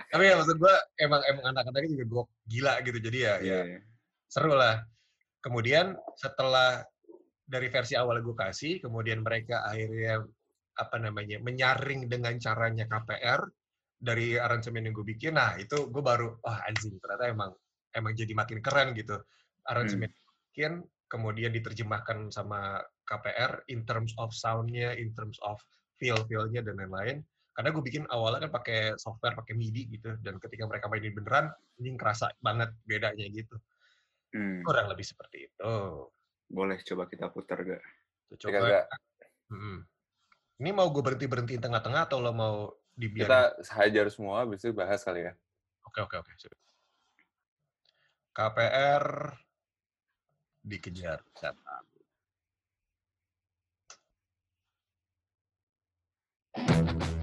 tapi 0.09 0.25
ya 0.29 0.37
maksud 0.37 0.57
gue 0.61 0.75
emang 1.01 1.21
emang 1.33 1.45
anak-anaknya 1.53 1.89
juga 1.97 2.05
gue 2.05 2.25
gila 2.45 2.75
gitu. 2.85 2.99
Jadi 3.01 3.19
ya 3.25 3.35
ya 3.41 3.61
Iya. 3.65 3.81
seru 4.29 4.53
lah. 4.53 4.85
Kemudian 5.41 5.97
setelah 6.17 6.85
dari 7.49 7.73
versi 7.73 7.97
awal 7.97 8.21
gue 8.21 8.37
kasih 8.37 8.85
kemudian 8.85 9.25
mereka 9.25 9.65
akhirnya 9.65 10.21
apa 10.77 10.97
namanya 11.01 11.41
menyaring 11.41 12.05
dengan 12.05 12.37
caranya 12.37 12.85
KPR 12.85 13.41
dari 13.99 14.39
aransemen 14.39 14.87
yang 14.87 14.95
gue 14.95 15.07
bikin 15.07 15.35
nah 15.35 15.59
itu 15.59 15.91
gue 15.91 16.03
baru 16.03 16.39
wah 16.39 16.63
anjing 16.71 16.95
ternyata 17.03 17.35
emang 17.35 17.51
emang 17.99 18.13
jadi 18.15 18.33
makin 18.33 18.63
keren 18.63 18.95
gitu. 18.95 19.19
Aransemen 19.67 20.09
yang 20.09 20.23
gue 20.23 20.37
bikin 20.51 20.73
kemudian 21.09 21.51
diterjemahkan 21.51 22.31
sama 22.31 22.79
KPR 23.09 23.65
in 23.73 23.83
terms 23.89 24.15
of 24.21 24.31
soundnya 24.31 24.95
in 24.95 25.11
terms 25.17 25.41
of 25.43 25.59
feel 25.99 26.21
feelnya 26.31 26.63
dan 26.63 26.79
lain-lain. 26.79 27.27
Karena 27.59 27.75
gue 27.75 27.83
bikin 27.83 28.07
awalnya 28.15 28.47
kan 28.47 28.63
pakai 28.63 28.95
software 29.03 29.35
pakai 29.35 29.59
MIDI 29.59 29.91
gitu 29.91 30.15
dan 30.23 30.39
ketika 30.39 30.63
mereka 30.71 30.87
mainin 30.87 31.11
beneran 31.11 31.51
ini 31.83 31.99
kerasa 31.99 32.31
banget 32.39 32.71
bedanya 32.87 33.27
gitu. 33.35 33.59
Hmm. 34.29 34.61
kurang 34.61 34.93
lebih 34.93 35.09
seperti 35.09 35.49
itu. 35.49 35.73
Boleh 36.53 36.77
coba 36.85 37.09
kita 37.09 37.33
putar 37.33 37.65
gak 37.65 37.81
coba. 38.37 38.85
Kak. 38.85 38.87
Mm. 39.49 39.81
ini 40.61 40.71
mau 40.77 40.93
gue 40.93 41.01
berhenti 41.01 41.25
berhentiin 41.25 41.65
tengah-tengah 41.65 42.05
atau 42.05 42.21
lo 42.21 42.37
mau 42.37 42.69
dibiarin 42.99 43.31
Kita 43.31 43.41
hajar 43.79 44.07
semua, 44.11 44.43
habis 44.43 44.59
itu 44.59 44.75
bahas 44.75 45.01
kali 45.07 45.31
ya. 45.31 45.33
oke 45.87 45.99
oke 46.03 46.17
oke 46.19 46.33
sip. 46.35 46.53
KPR 48.35 49.35
dikejar 50.67 51.23
setan 51.35 51.85
Hari 56.59 57.18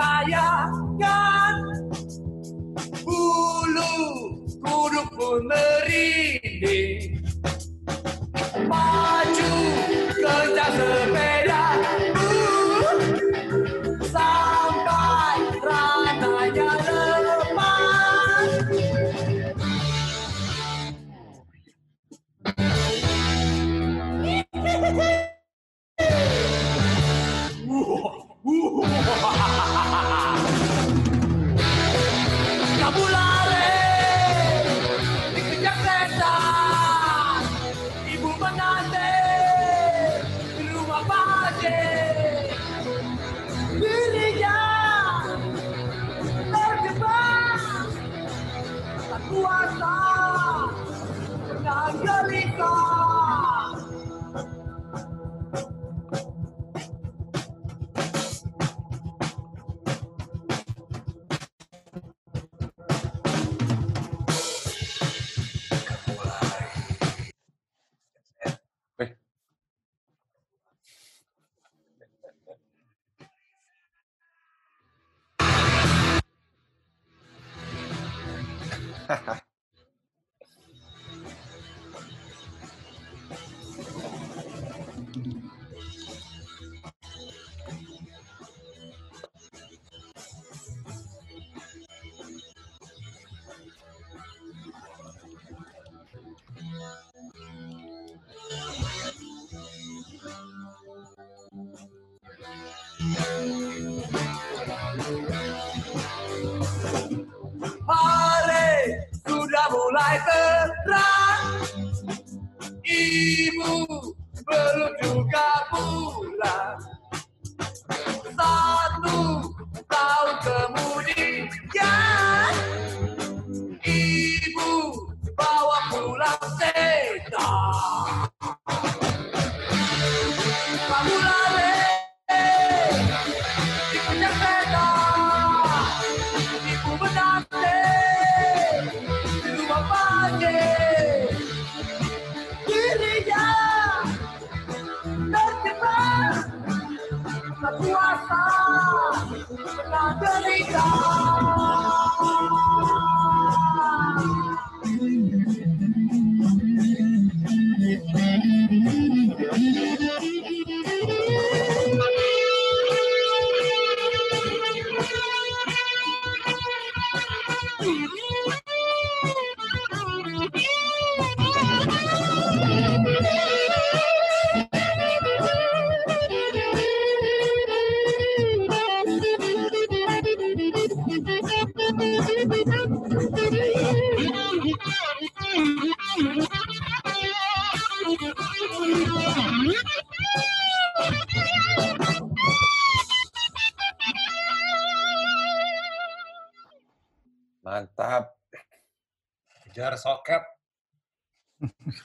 gentayangan 0.00 1.56
bulu 3.04 3.96
kuduk 4.64 5.08
pun 5.12 5.44
merinding 5.44 7.09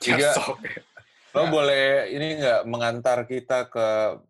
Tiga. 0.05 0.31
Jasok. 0.31 0.57
Lo 1.35 1.51
boleh 1.51 2.13
ini 2.15 2.39
nggak 2.39 2.61
mengantar 2.69 3.27
kita 3.27 3.67
ke 3.67 3.87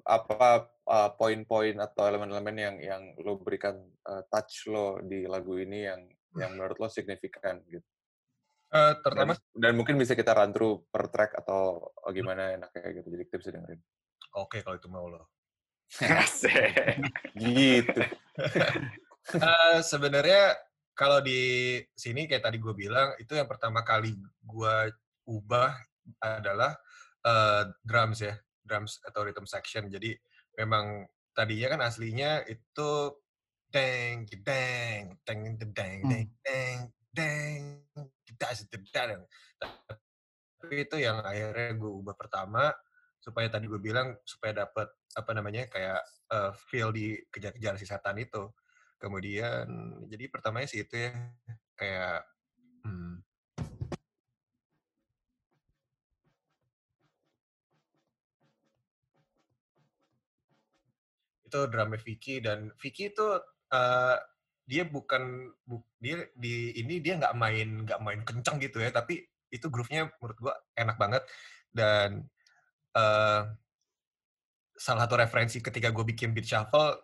apa 0.07 0.71
uh, 0.89 1.09
poin-poin 1.13 1.77
atau 1.77 2.09
elemen-elemen 2.09 2.55
yang 2.57 2.75
yang 2.81 3.03
lo 3.21 3.37
berikan 3.37 3.77
uh, 4.09 4.25
touch 4.31 4.71
lo 4.71 5.03
di 5.05 5.29
lagu 5.29 5.59
ini 5.59 5.85
yang 5.85 6.01
yang 6.35 6.57
menurut 6.57 6.79
lo 6.79 6.87
signifikan 6.89 7.61
gitu. 7.69 7.85
Eh, 8.75 8.91
Dan, 8.91 9.01
terutama 9.05 9.33
dan 9.55 9.73
mungkin 9.77 9.95
bisa 9.95 10.17
kita 10.17 10.35
run 10.35 10.51
through 10.51 10.83
per 10.91 11.07
track 11.07 11.37
atau 11.39 11.79
oh, 11.87 12.11
gimana 12.11 12.57
enaknya 12.57 13.01
gitu. 13.01 13.07
Jadi 13.13 13.23
kita 13.29 13.37
bisa 13.39 13.51
dengerin. 13.55 13.81
oke 14.35 14.57
kalau 14.59 14.75
itu 14.75 14.89
mau 14.91 15.07
lo. 15.07 15.31
Gitu. 17.39 18.01
Eh, 19.25 19.81
sebenarnya 19.81 20.53
kalau 20.93 21.17
di 21.17 21.81
sini 21.97 22.29
kayak 22.29 22.45
tadi 22.45 22.61
gue 22.61 22.77
bilang 22.77 23.17
itu 23.17 23.33
yang 23.33 23.49
pertama 23.49 23.81
kali 23.81 24.13
gue 24.21 24.75
ubah 25.25 25.73
adalah 26.21 26.77
eh, 27.25 27.63
drums 27.81 28.19
ya 28.21 28.35
drums 28.65 28.97
atau 29.05 29.21
rhythm 29.21 29.45
section. 29.45 29.85
Jadi 29.89 30.17
memang 30.57 31.05
tadinya 31.35 31.77
kan 31.77 31.81
aslinya 31.85 32.41
itu 32.49 32.89
deng 33.69 34.25
deng 34.41 35.19
deng 35.21 35.41
deng 35.59 36.01
deng 36.41 36.79
deng 37.13 37.61
das 38.39 38.65
deng. 38.71 39.21
Tapi 39.59 40.75
itu 40.81 40.95
yang 40.97 41.21
akhirnya 41.21 41.77
gue 41.77 41.91
ubah 42.01 42.15
pertama 42.17 42.73
supaya 43.21 43.49
tadi 43.49 43.69
gue 43.69 43.81
bilang 43.81 44.17
supaya 44.25 44.65
dapat 44.65 44.89
apa 45.13 45.31
namanya 45.33 45.69
kayak 45.69 46.01
eh, 46.33 46.51
feel 46.69 46.89
di 46.89 47.15
kejar-kejar 47.29 47.75
si 47.77 47.85
setan 47.85 48.17
itu. 48.17 48.49
Kemudian 48.95 49.67
jadi 50.09 50.25
pertamanya 50.31 50.71
sih 50.71 50.81
itu 50.81 50.95
ya 50.97 51.11
kayak 51.75 52.25
hmm, 52.87 53.21
itu 61.55 61.71
drumnya 61.71 61.99
Vicky 62.03 62.43
dan 62.43 62.67
Vicky 62.75 63.15
itu 63.15 63.39
eh, 63.71 64.17
dia 64.67 64.83
bukan 64.83 65.55
bu- 65.63 65.87
dia 66.03 66.27
di 66.35 66.75
ini 66.75 66.99
dia 66.99 67.15
nggak 67.15 67.35
main 67.39 67.87
nggak 67.87 68.01
main 68.03 68.21
kenceng 68.27 68.59
gitu 68.59 68.83
ya 68.83 68.91
tapi 68.91 69.23
itu 69.47 69.71
groove-nya 69.71 70.11
menurut 70.19 70.37
gua 70.43 70.55
enak 70.75 70.99
banget 70.99 71.23
dan 71.71 72.27
eh, 72.99 73.41
salah 74.75 75.07
satu 75.07 75.15
referensi 75.15 75.63
ketika 75.63 75.87
gue 75.95 76.03
bikin 76.03 76.35
beat 76.35 76.51
shuffle 76.51 76.99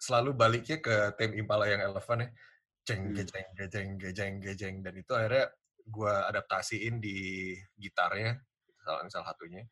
selalu 0.00 0.32
baliknya 0.32 0.80
ke 0.80 1.12
theme 1.20 1.36
Impala 1.36 1.68
yang 1.68 1.84
Eleven 1.84 2.24
ya. 2.24 2.28
Jeng 2.80 3.12
Hmm. 3.12 3.16
gejeng 3.20 3.48
gejeng 3.60 3.90
gejeng 4.00 4.34
gejeng 4.40 4.76
dan 4.80 4.94
itu 4.96 5.12
akhirnya 5.12 5.52
gue 5.84 6.14
adaptasiin 6.32 6.96
di 6.96 7.52
gitarnya 7.76 8.40
salah 8.80 9.04
salah 9.12 9.26
satunya 9.36 9.68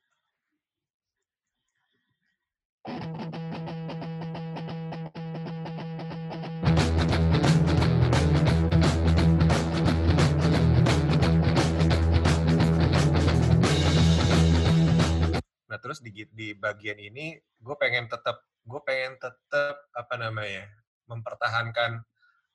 Nah 15.69 15.79
terus 15.79 16.01
di 16.01 16.11
di 16.33 16.57
bagian 16.57 16.97
ini 16.97 17.37
gue 17.37 17.77
pengen 17.77 18.09
tetap 18.09 18.41
gue 18.65 18.81
pengen 18.85 19.17
tetap 19.21 19.77
apa 19.93 20.15
namanya 20.17 20.69
mempertahankan 21.09 22.01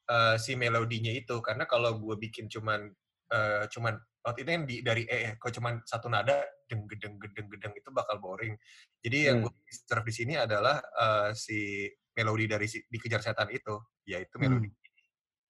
eh, 0.10 0.36
si 0.38 0.54
melodinya 0.54 1.13
itu 1.13 1.41
karena 1.41 1.65
kalau 1.65 1.97
gue 1.97 2.15
bikin 2.17 2.49
cuman 2.49 2.89
eh, 3.34 3.65
cuman 3.69 3.97
waktu 4.23 4.39
itu 4.47 4.49
kan 4.49 4.63
di, 4.63 4.76
dari 4.80 5.04
E 5.06 5.17
ya, 5.30 5.32
kalau 5.36 5.54
cuman 5.60 5.73
satu 5.84 6.08
nada 6.08 6.41
deng 6.71 6.88
gedeng 6.88 7.19
gedeng 7.19 7.47
gedeng 7.52 7.73
itu 7.76 7.89
bakal 7.91 8.17
boring. 8.23 8.56
Jadi 9.04 9.17
yang 9.30 9.43
Hmm. 9.43 9.52
gue 9.52 9.54
serve 9.69 10.08
di 10.08 10.13
sini 10.15 10.34
adalah 10.39 10.80
eh, 10.80 11.30
si 11.36 11.86
melodi 12.13 12.45
dari 12.47 12.67
si, 12.69 12.80
dikejar 12.88 13.19
setan 13.19 13.49
itu, 13.52 13.76
yaitu 14.08 14.38
melodi. 14.39 14.69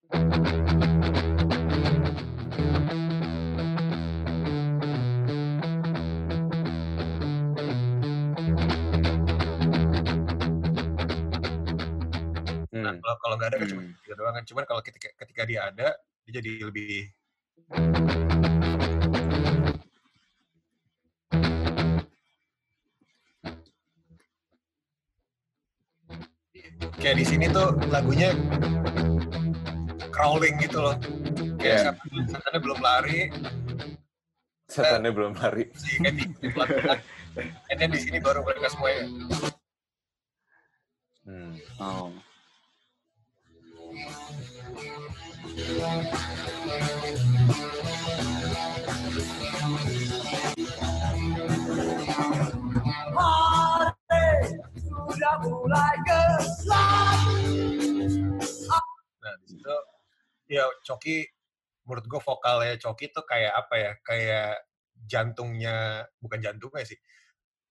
Hmm. 0.10 1.33
Nah, 12.84 12.92
Hmm. 12.92 13.00
kalau 13.00 13.16
kalau 13.24 13.34
nggak 13.40 13.50
ada 13.50 13.58
kan 13.64 13.68
cuma 13.72 13.82
Hmm. 13.82 13.96
tiga 14.04 14.16
doang 14.20 14.34
kan. 14.36 14.44
Cuman 14.44 14.64
kalau 14.68 14.82
ketika 14.84 15.08
ketika 15.16 15.42
dia 15.48 15.60
ada, 15.72 15.88
dia 16.28 16.32
jadi 16.44 16.52
lebih 16.68 17.08
kayak 27.00 27.16
di 27.20 27.26
sini 27.28 27.46
tuh 27.52 27.76
lagunya 27.92 28.32
crawling 30.14 30.56
gitu 30.62 30.80
loh. 30.80 30.96
Kayak 31.60 31.96
Iya. 31.96 32.26
setannya 32.28 32.60
belum 32.60 32.80
lari, 32.80 33.20
Setannya 34.68 35.12
belum 35.12 35.34
lari. 35.38 35.64
si 35.76 36.00
then 37.78 37.90
di 37.96 38.00
sini 38.00 38.18
baru 38.20 38.44
mereka 38.46 38.68
semuanya. 38.72 39.04
Hmm. 41.24 41.56
Oh. 41.80 42.12
Hari 45.54 45.70
sudah 54.82 55.36
mulai 55.46 55.94
gelap. 56.10 57.22
Nah, 59.22 59.34
di 59.38 59.46
situ 59.46 59.76
ya 60.50 60.66
Coki 60.82 61.22
menurut 61.86 62.06
gue 62.10 62.18
vokalnya 62.18 62.74
Coki 62.82 63.14
tuh 63.14 63.22
kayak 63.22 63.54
apa 63.54 63.76
ya? 63.78 63.92
Kayak 64.02 64.66
jantungnya 65.06 66.02
bukan 66.18 66.42
jantungnya 66.42 66.82
sih. 66.82 66.98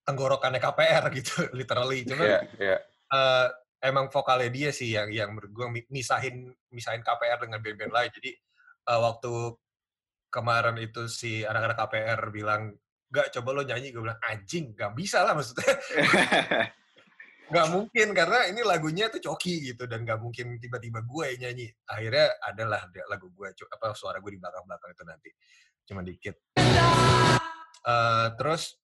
Tenggorokannya 0.07 0.63
KPR 0.63 1.03
gitu 1.11 1.35
literally. 1.59 2.07
Cuman 2.07 2.31
Iya, 2.31 2.39
iya. 2.63 2.77
eh, 3.11 3.47
emang 3.83 4.07
vokalnya 4.07 4.47
dia 4.47 4.69
sih 4.71 4.95
yang 4.95 5.11
yang 5.11 5.35
menurut 5.35 5.51
gue 5.51 5.67
misahin 5.91 6.55
misahin 6.71 7.03
KPR 7.03 7.43
dengan 7.43 7.59
band-band 7.59 7.91
lain. 7.91 8.11
Jadi 8.15 8.31
eh, 8.87 8.99
waktu 9.03 9.33
kemarin 10.31 10.79
itu 10.79 11.05
si 11.11 11.43
anak-anak 11.43 11.77
KPR 11.77 12.21
bilang 12.31 12.71
gak 13.11 13.35
coba 13.35 13.49
lo 13.59 13.61
nyanyi. 13.67 13.91
Gue 13.91 14.07
bilang 14.07 14.21
anjing 14.23 14.71
gak 14.71 14.95
bisa 14.95 15.21
lah 15.27 15.35
maksudnya. 15.35 15.75
Nggak 17.43 17.69
mungkin 17.69 18.07
karena 18.17 18.49
ini 18.49 18.65
lagunya 18.65 19.11
tuh 19.13 19.21
coki 19.21 19.61
gitu 19.61 19.85
dan 19.85 20.07
nggak 20.07 20.17
mungkin 20.17 20.57
tiba-tiba 20.57 21.05
gue 21.05 21.37
yang 21.37 21.51
nyanyi. 21.51 21.69
Akhirnya 21.85 22.33
adalah 22.41 22.81
lagu 23.11 23.29
gue 23.29 23.51
apa 23.51 23.93
suara 23.93 24.17
gue 24.17 24.31
di 24.33 24.39
belakang-belakang 24.41 24.89
itu 24.89 25.03
nanti. 25.05 25.29
Cuma 25.85 26.01
dikit. 26.01 26.35
Eh, 27.83 28.27
terus 28.39 28.79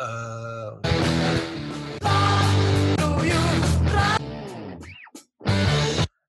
eh 0.00 1.59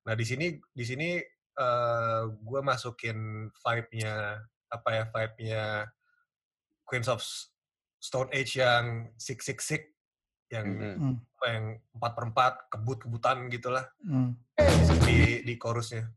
nah 0.02 0.14
di 0.18 0.24
sini 0.26 0.46
di 0.74 0.84
sini 0.84 1.08
eh 1.52 2.22
gue 2.28 2.60
masukin 2.64 3.48
vibe-nya 3.52 4.40
apa 4.72 4.88
ya 4.88 5.04
vibe-nya 5.12 5.64
Queens 6.88 7.08
of 7.12 7.20
Stone 8.00 8.32
Age 8.32 8.56
yang 8.58 9.12
six 9.20 9.44
six 9.46 9.58
six 9.62 9.82
yang 10.48 10.66
apa 11.38 11.46
yang 11.48 11.64
empat 11.96 12.12
per 12.12 12.24
empat 12.28 12.54
kebut 12.68 12.98
kebutan 13.04 13.48
gitulah 13.48 13.86
Hmm. 14.04 14.36
di 15.04 15.44
di 15.44 15.54
chorusnya 15.56 16.08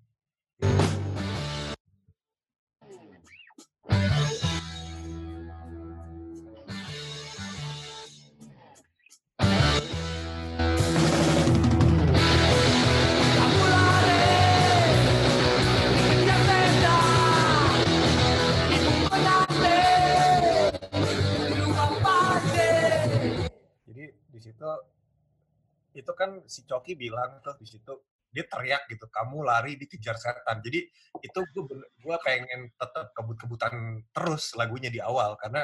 si 26.44 26.68
Coki 26.68 27.00
bilang 27.00 27.40
tuh 27.40 27.56
di 27.56 27.68
situ 27.68 27.94
dia 28.36 28.44
teriak 28.44 28.92
gitu 28.92 29.08
kamu 29.08 29.48
lari 29.48 29.80
dikejar 29.80 30.20
setan. 30.20 30.60
Jadi 30.60 30.84
itu 31.24 31.40
gue 31.56 31.64
gue 32.04 32.16
pengen 32.20 32.68
tetap 32.76 33.16
kebut-kebutan 33.16 34.04
terus 34.12 34.52
lagunya 34.60 34.92
di 34.92 35.00
awal 35.00 35.40
karena 35.40 35.64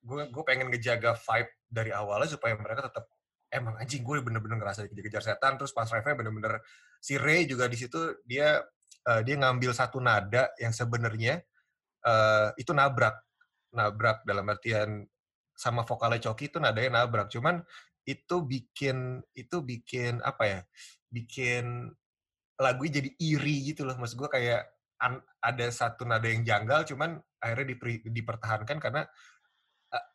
gue 0.00 0.22
gue 0.30 0.42
pengen 0.46 0.70
ngejaga 0.70 1.18
vibe 1.18 1.52
dari 1.66 1.90
awalnya 1.90 2.30
supaya 2.30 2.54
mereka 2.54 2.86
tetap 2.86 3.10
emang 3.50 3.74
anjing 3.82 4.06
gue 4.06 4.22
bener-bener 4.22 4.62
ngerasa 4.62 4.86
dikejar 4.94 5.22
setan. 5.26 5.58
Terus 5.58 5.74
pas 5.74 5.90
refnya 5.90 6.14
bener-bener 6.14 6.62
si 7.02 7.18
Ray 7.18 7.50
juga 7.50 7.66
di 7.66 7.74
situ 7.74 8.22
dia 8.22 8.62
eh, 9.10 9.20
dia 9.26 9.34
ngambil 9.36 9.74
satu 9.74 9.98
nada 9.98 10.54
yang 10.62 10.70
sebenarnya 10.70 11.42
eh, 12.06 12.48
itu 12.56 12.70
nabrak 12.70 13.18
nabrak 13.74 14.22
dalam 14.26 14.46
artian 14.50 15.06
sama 15.54 15.84
vokalnya 15.84 16.30
Coki 16.30 16.48
itu 16.48 16.58
nadanya 16.62 17.02
nabrak. 17.04 17.28
Cuman 17.28 17.60
itu 18.10 18.36
bikin 18.42 19.22
itu 19.38 19.56
bikin 19.62 20.18
apa 20.26 20.44
ya 20.46 20.60
bikin 21.10 21.90
lagunya 22.60 23.00
jadi 23.00 23.10
iri 23.16 23.72
gitu 23.72 23.88
loh. 23.88 23.96
Maksud 23.96 24.20
gue 24.20 24.30
kayak 24.30 24.62
an- 25.00 25.24
ada 25.40 25.66
satu 25.72 26.04
nada 26.04 26.28
yang 26.28 26.44
janggal 26.44 26.84
cuman 26.84 27.16
akhirnya 27.40 27.72
dipertahankan 28.04 28.76
karena 28.76 29.02
eh, 29.96 30.06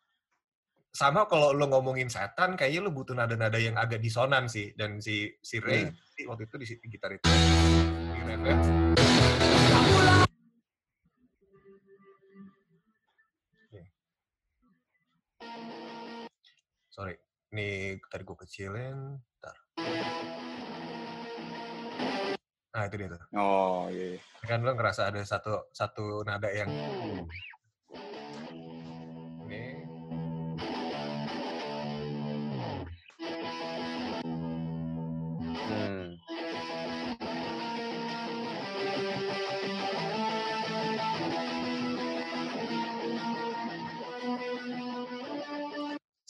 sama 0.93 1.25
kalau 1.25 1.51
lo 1.51 1.65
ngomongin 1.65 2.07
setan 2.07 2.53
kayaknya 2.53 2.85
lo 2.85 2.91
butuh 2.93 3.17
nada-nada 3.17 3.57
yang 3.57 3.75
agak 3.75 3.99
disonan 3.99 4.45
sih. 4.45 4.77
Dan 4.77 5.01
si 5.01 5.33
si 5.41 5.57
Ray 5.57 5.89
Hmm. 5.89 6.29
waktu 6.29 6.45
itu 6.45 6.55
di, 6.61 6.67
di 6.79 6.87
gitar 6.87 7.11
itu. 7.17 7.25
Sorry 16.95 17.24
ini 17.55 17.69
tadi 18.11 18.27
gue 18.27 18.35
kecilin 18.35 19.15
ntar 19.39 19.55
nah 22.75 22.83
itu 22.83 22.95
dia 22.99 23.07
tuh 23.07 23.21
Oh, 23.31 23.87
iya. 23.87 24.19
iya. 24.19 24.43
kan 24.43 24.59
lo 24.59 24.75
ngerasa 24.75 25.07
ada 25.07 25.23
satu 25.23 25.71
satu 25.71 26.27
nada 26.27 26.51
yang 26.51 26.67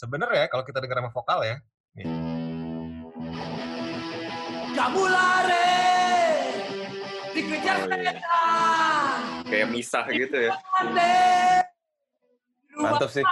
sebenarnya 0.05 0.45
kalau 0.47 0.61
kita 0.61 0.77
dengar 0.77 1.01
sama 1.01 1.09
vokal 1.11 1.39
ya 1.41 1.57
Kamu 4.75 5.03
lari, 5.07 5.71
dikejar 7.31 7.75
Oh, 7.79 7.87
iya. 7.87 8.11
setan. 8.11 9.19
Kayak 9.47 9.67
misah 9.71 10.03
gitu 10.05 10.35
ya. 10.35 10.51
Mantap 12.75 13.07
sih. 13.09 13.23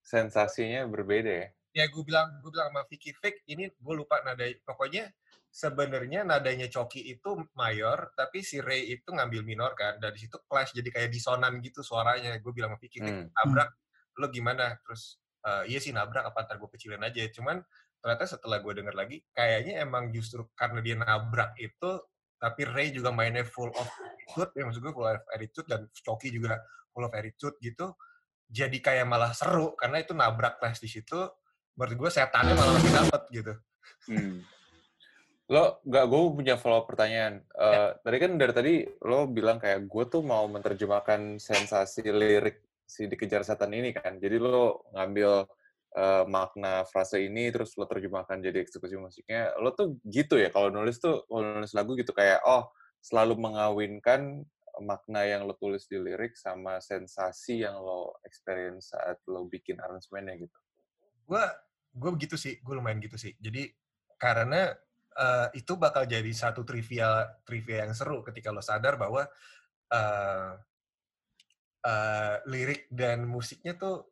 Sensasinya 0.00 0.86
berbeda 0.86 1.32
ya. 1.34 1.48
ya 1.72 1.84
gue 1.88 2.02
bilang 2.04 2.28
gue 2.38 2.52
bilang 2.52 2.68
sama 2.68 2.84
Vicky 2.84 3.10
Fake 3.10 3.42
ini 3.48 3.64
gue 3.66 3.94
lupa 3.96 4.20
nada 4.22 4.44
pokoknya 4.62 5.08
sebenarnya 5.48 6.20
nadanya 6.22 6.68
Coki 6.68 7.00
itu 7.10 7.32
mayor 7.56 8.12
tapi 8.12 8.44
si 8.44 8.60
Ray 8.60 8.92
itu 8.92 9.08
ngambil 9.08 9.40
minor 9.40 9.72
kan 9.72 9.96
dari 9.96 10.20
situ 10.20 10.36
clash 10.44 10.76
jadi 10.76 10.84
kayak 10.84 11.08
disonan 11.08 11.58
gitu 11.58 11.80
suaranya 11.80 12.36
gue 12.36 12.52
bilang 12.52 12.76
sama 12.76 12.78
Vicky 12.78 13.00
Fake 13.00 13.24
Hmm. 13.24 13.32
nabrak 13.34 13.72
lo 14.18 14.26
gimana 14.28 14.76
terus 14.84 15.18
"Eh, 15.42 15.74
iya 15.74 15.78
sih 15.82 15.90
nabrak 15.90 16.22
apa 16.22 16.46
ntar 16.46 16.56
gue 16.58 16.70
kecilin 16.70 17.02
aja 17.02 17.26
cuman 17.34 17.58
ternyata 17.98 18.24
setelah 18.26 18.58
gue 18.62 18.72
denger 18.78 18.94
lagi 18.94 19.22
kayaknya 19.34 19.82
emang 19.82 20.10
justru 20.14 20.46
karena 20.54 20.78
dia 20.82 20.94
nabrak 20.98 21.54
itu 21.58 21.90
tapi 22.38 22.66
Ray 22.66 22.90
juga 22.90 23.14
mainnya 23.14 23.46
full 23.46 23.70
of 23.74 23.86
attitude 23.86 24.50
ya 24.58 24.62
maksud 24.66 24.82
gue 24.82 24.94
full 24.94 25.06
of 25.06 25.26
attitude 25.30 25.66
dan 25.70 25.80
Coki 25.90 26.28
juga 26.34 26.58
full 26.90 27.06
of 27.06 27.14
attitude 27.14 27.54
gitu 27.62 27.94
jadi 28.46 28.74
kayak 28.82 29.06
malah 29.06 29.30
seru 29.34 29.74
karena 29.78 30.02
itu 30.02 30.14
nabrak 30.14 30.58
tes 30.58 30.82
di 30.82 30.90
situ 30.90 31.18
menurut 31.78 31.94
gue 31.96 32.10
setannya 32.10 32.54
malah 32.58 32.72
makin 32.78 32.92
dapet 33.02 33.22
gitu 33.30 33.54
Hmm. 34.06 34.42
Lo, 35.50 35.82
nggak, 35.82 36.04
gue 36.06 36.20
punya 36.38 36.54
follow 36.54 36.82
up 36.82 36.86
pertanyaan. 36.86 37.42
Eh, 37.44 37.90
Tadi 37.98 38.16
kan 38.18 38.30
dari 38.38 38.52
tadi 38.54 38.74
lo 39.02 39.26
bilang 39.26 39.58
kayak 39.58 39.90
gue 39.90 40.04
tuh 40.06 40.22
mau 40.22 40.46
menerjemahkan 40.46 41.38
sensasi 41.38 42.06
lirik 42.08 42.62
si 42.86 43.08
dikejar 43.08 43.42
setan 43.46 43.72
ini 43.72 43.94
kan. 43.94 44.18
Jadi 44.18 44.36
lo 44.38 44.86
ngambil 44.92 45.46
eh, 45.96 46.24
makna 46.28 46.84
frase 46.88 47.24
ini 47.24 47.48
terus 47.52 47.74
lo 47.78 47.88
terjemahkan 47.88 48.40
jadi 48.42 48.62
eksekusi 48.62 48.96
musiknya. 49.00 49.54
Lo 49.58 49.72
tuh 49.72 49.98
gitu 50.06 50.38
ya 50.38 50.52
kalau 50.52 50.68
nulis 50.70 50.98
tuh 50.98 51.24
kalau 51.26 51.60
nulis 51.60 51.72
lagu 51.72 51.96
gitu 51.98 52.12
kayak 52.14 52.42
oh 52.46 52.70
selalu 53.02 53.34
mengawinkan 53.34 54.46
makna 54.80 55.28
yang 55.28 55.44
lo 55.44 55.52
tulis 55.58 55.84
di 55.84 56.00
lirik 56.00 56.32
sama 56.38 56.80
sensasi 56.80 57.60
yang 57.60 57.76
lo 57.76 58.16
experience 58.24 58.96
saat 58.96 59.20
lo 59.28 59.44
bikin 59.44 59.76
aransemennya 59.76 60.48
gitu. 60.48 60.58
gue 61.28 61.44
gue 61.92 62.10
begitu 62.16 62.40
sih 62.40 62.56
gue 62.64 62.74
lumayan 62.74 63.02
gitu 63.04 63.20
sih 63.20 63.36
jadi 63.36 63.68
karena 64.16 64.72
eh, 65.12 65.48
itu 65.60 65.76
bakal 65.76 66.08
jadi 66.08 66.32
satu 66.32 66.64
trivia 66.64 67.28
trivia 67.44 67.84
yang 67.84 67.92
seru 67.92 68.24
ketika 68.24 68.48
lo 68.48 68.64
sadar 68.64 68.96
bahwa 68.96 69.28
eh, 69.92 70.50
eh, 71.82 72.34
lirik 72.46 72.86
dan 72.88 73.26
musiknya 73.26 73.74
tuh 73.74 74.06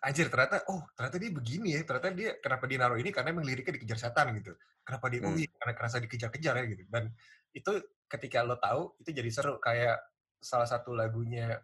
anjir 0.00 0.32
ternyata 0.32 0.64
oh 0.72 0.80
ternyata 0.96 1.20
dia 1.20 1.28
begini 1.28 1.76
ya 1.76 1.84
ternyata 1.84 2.08
dia 2.16 2.30
kenapa 2.40 2.64
dia 2.64 2.78
naruh 2.80 2.96
ini? 2.96 3.12
Karena 3.12 3.32
emang 3.32 3.44
liriknya 3.44 3.76
dikejar 3.76 3.98
setan 4.00 4.32
gitu. 4.40 4.52
Kenapa 4.80 5.06
dia 5.12 5.20
oh 5.24 5.32
Hmm. 5.32 5.40
iya 5.40 5.50
karena 5.60 5.72
kerasa 5.76 5.96
dikejar-kejar 6.00 6.54
ya 6.56 6.64
gitu. 6.66 6.82
Dan 6.88 7.12
itu 7.52 7.72
ketika 8.08 8.40
lo 8.42 8.56
tahu 8.56 8.96
itu 9.00 9.12
jadi 9.12 9.28
seru. 9.28 9.60
Kayak 9.60 10.00
salah 10.40 10.64
satu 10.64 10.96
lagunya 10.96 11.60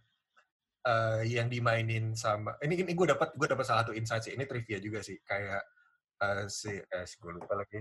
eh, 0.85 1.23
yang 1.27 1.49
dimainin 1.49 2.13
sama 2.13 2.61
ini 2.61 2.85
ini 2.85 2.93
gue 2.93 3.09
dapat 3.09 3.33
gue 3.35 3.49
dapat 3.49 3.65
salah 3.65 3.83
satu 3.89 3.97
insight 3.97 4.29
sih. 4.29 4.37
Ini 4.37 4.45
trivia 4.45 4.79
juga 4.79 5.01
sih. 5.01 5.17
Kayak 5.25 5.65
eh, 6.21 6.45
si 6.53 6.77
eh 6.77 7.05
gue 7.09 7.33
lupa 7.33 7.57
lagi. 7.57 7.81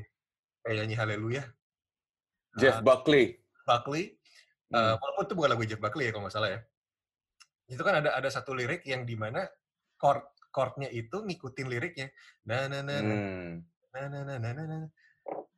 Kayak 0.63 0.75
nyanyi 0.81 0.95
Haleluya 0.97 1.43
Jeff 2.55 2.79
Ah, 2.79 2.81
Buckley. 2.81 3.43
Buckley. 3.67 4.15
Eh, 4.65 4.73
Hmm. 4.73 4.97
walaupun 4.97 5.23
itu 5.27 5.33
bukan 5.35 5.49
lagu 5.51 5.63
Jeff 5.67 5.77
Buckley 5.77 6.07
ya 6.07 6.11
kalau 6.15 6.25
nggak 6.25 6.33
salah 6.33 6.49
ya 6.49 6.59
itu 7.65 7.81
kan 7.81 8.01
ada 8.03 8.13
ada 8.13 8.29
satu 8.29 8.53
lirik 8.53 8.85
yang 8.85 9.03
di 9.03 9.17
mana 9.17 9.45
chord 9.97 10.21
chordnya 10.53 10.87
itu 10.87 11.25
ngikutin 11.25 11.67
liriknya 11.67 12.07
na 12.45 12.69
na 12.69 12.79
na 12.85 12.95
na 13.01 13.13
Hmm. 13.15 13.53
na 13.91 14.23
na 14.23 14.37
na 14.37 14.51
na 14.53 14.77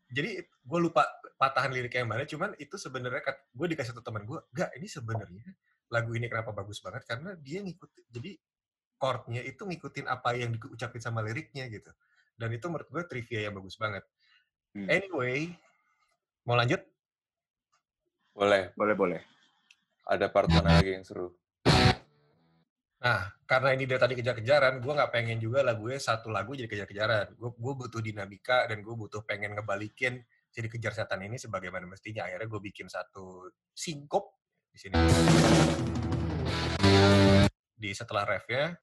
jadi 0.07 0.39
gue 0.45 0.79
lupa 0.79 1.03
patahan 1.35 1.69
liriknya 1.75 2.07
yang 2.07 2.11
mana 2.11 2.23
cuman 2.23 2.55
itu 2.57 2.79
sebenarnya 2.79 3.21
gue 3.53 3.67
dikasih 3.75 3.91
satu 3.91 4.01
teman 4.01 4.23
gue 4.23 4.39
gak 4.55 4.71
ini 4.79 4.87
sebenarnya 4.87 5.45
lagu 5.91 6.15
ini 6.15 6.31
kenapa 6.31 6.55
bagus 6.55 6.79
banget 6.79 7.03
karena 7.03 7.35
dia 7.39 7.59
ngikutin 7.59 8.03
jadi 8.09 8.31
chordnya 8.97 9.41
itu 9.43 9.61
ngikutin 9.67 10.05
apa 10.07 10.33
yang 10.33 10.55
diucapin 10.55 11.01
sama 11.03 11.21
liriknya 11.21 11.67
gitu 11.69 11.91
dan 12.39 12.49
itu 12.53 12.65
menurut 12.71 12.87
gue 12.89 13.03
trivia 13.05 13.49
yang 13.49 13.55
bagus 13.57 13.75
banget 13.75 14.03
Hmm. 14.75 14.85
anyway 14.91 15.49
mau 16.45 16.53
lanjut 16.53 16.83
Boleh. 18.37 18.69
Boleh, 18.77 18.93
boleh. 18.93 19.21
Ada 20.05 20.29
part 20.29 20.45
mana 20.45 20.77
lagi 20.77 20.93
yang 20.93 21.01
seru? 21.01 21.33
Nah, 23.07 23.23
karena 23.47 23.71
ini 23.71 23.87
dari 23.87 24.03
tadi 24.03 24.19
kejar-kejaran, 24.19 24.83
gue 24.83 24.91
nggak 24.91 25.11
pengen 25.15 25.39
juga 25.39 25.63
lagunya 25.63 25.95
satu 25.95 26.27
lagu 26.27 26.51
jadi 26.59 26.67
kejar-kejaran. 26.67 27.39
Gue 27.39 27.55
gue 27.55 27.73
butuh 27.79 28.03
dinamika 28.03 28.67
dan 28.67 28.83
gue 28.83 28.91
butuh 28.91 29.23
pengen 29.23 29.55
ngebalikin 29.55 30.19
jadi 30.51 30.67
kejar 30.67 30.91
setan 30.91 31.23
ini 31.23 31.39
sebagaimana 31.39 31.87
mestinya. 31.87 32.27
Akhirnya 32.27 32.51
gue 32.51 32.61
bikin 32.67 32.91
satu 32.91 33.47
singkop 33.71 34.27
di 34.67 34.77
sini. 34.83 34.95
Di 37.79 37.95
setelah 37.95 38.27
refnya, 38.27 38.75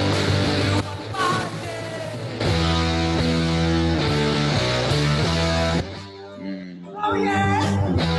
Hmm. 6.45 6.85
Oh 7.05 7.17
yeah. 7.17 8.14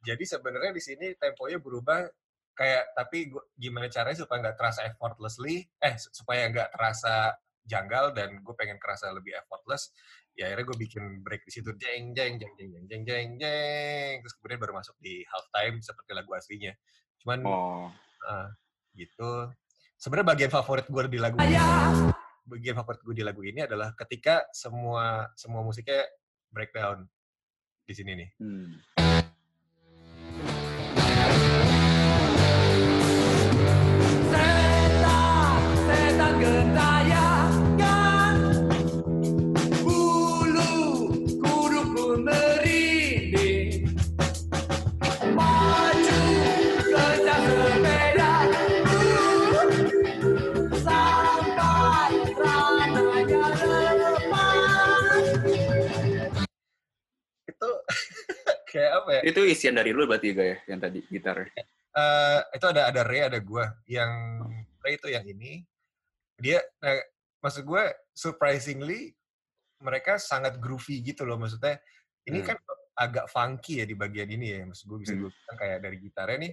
Jadi 0.00 0.24
sebenarnya 0.24 0.72
di 0.72 0.82
sini 0.82 1.06
temponya 1.16 1.60
berubah 1.60 2.08
kayak 2.56 2.92
tapi 2.92 3.32
gua, 3.32 3.44
gimana 3.56 3.88
caranya 3.88 4.18
supaya 4.20 4.38
nggak 4.44 4.56
terasa 4.60 4.80
effortlessly, 4.84 5.64
eh 5.80 5.96
supaya 5.96 6.48
nggak 6.52 6.68
terasa 6.76 7.32
janggal 7.64 8.12
dan 8.16 8.40
gue 8.42 8.54
pengen 8.58 8.80
kerasa 8.80 9.12
lebih 9.12 9.36
effortless 9.36 9.92
ya 10.34 10.48
akhirnya 10.50 10.66
gue 10.72 10.78
bikin 10.80 11.04
break 11.22 11.44
di 11.44 11.52
situ 11.52 11.70
jeng 11.76 12.16
jeng 12.16 12.40
jeng 12.40 12.52
jeng 12.56 12.70
jeng 12.72 12.86
jeng 12.88 13.02
jeng 13.04 13.28
jeng 13.38 14.12
terus 14.24 14.34
kemudian 14.40 14.58
baru 14.58 14.72
masuk 14.80 14.96
di 14.98 15.22
halftime 15.28 15.78
seperti 15.84 16.10
lagu 16.16 16.30
aslinya 16.34 16.72
cuman 17.20 17.38
Oh. 17.44 17.86
ah, 18.26 18.48
gitu 18.96 19.52
sebenarnya 20.00 20.28
bagian 20.34 20.50
favorit 20.50 20.88
gue 20.88 21.02
di 21.06 21.20
lagu 21.20 21.36
Yeah. 21.44 22.10
bagian 22.48 22.74
favorit 22.74 23.00
gue 23.04 23.14
di 23.14 23.24
lagu 23.26 23.44
ini 23.44 23.62
adalah 23.62 23.92
ketika 23.94 24.48
semua 24.50 25.28
semua 25.36 25.60
musiknya 25.62 26.02
breakdown 26.50 27.06
di 27.84 27.92
sini 27.94 28.12
nih 28.18 28.28
Hmm. 28.40 28.70
Itu 59.30 59.46
isian 59.46 59.78
dari 59.78 59.94
lu 59.94 60.10
berarti 60.10 60.34
Ga 60.34 60.44
ya, 60.44 60.56
yang 60.66 60.80
tadi 60.82 60.98
gitar. 61.06 61.46
Eh, 61.90 62.40
itu 62.54 62.66
ada 62.66 62.90
ada 62.90 63.02
Ray 63.02 63.26
ada 63.26 63.38
gua 63.38 63.70
yang 63.86 64.10
Ray 64.78 64.94
itu 64.94 65.10
yang 65.10 65.26
ini 65.26 65.62
dia 66.38 66.62
eh, 66.82 67.02
maksud 67.38 67.66
gue 67.66 67.82
surprisingly 68.14 69.10
mereka 69.82 70.14
sangat 70.16 70.56
groovy 70.62 71.02
gitu 71.02 71.26
loh 71.26 71.34
maksudnya 71.36 71.82
ini 72.24 72.40
Hmm. 72.40 72.54
kan 72.54 72.56
agak 72.94 73.26
funky 73.32 73.80
ya 73.80 73.86
di 73.88 73.98
bagian 73.98 74.28
ini 74.28 74.46
ya 74.54 74.60
maksud 74.64 74.86
gue 74.86 74.98
bisa 75.02 75.12
Hmm. 75.18 75.26
gue 75.26 75.30
bilang 75.34 75.58
kayak 75.58 75.78
dari 75.82 75.96
gitarnya 75.98 76.38
nih 76.40 76.52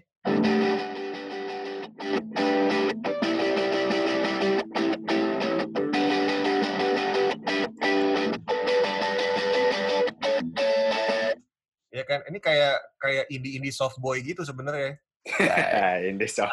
ya 11.88 12.04
kan 12.04 12.20
ini 12.28 12.38
kayak 12.38 12.76
kayak 13.00 13.26
indie 13.32 13.56
indie 13.56 13.72
soft 13.72 13.96
boy 13.98 14.20
gitu 14.20 14.44
sebenarnya 14.44 15.00
Ini 16.08 16.24
so. 16.24 16.48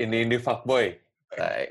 Ini 0.00 0.24
ini 0.24 0.40
fuckboy. 0.40 0.96
Tai. 1.36 1.68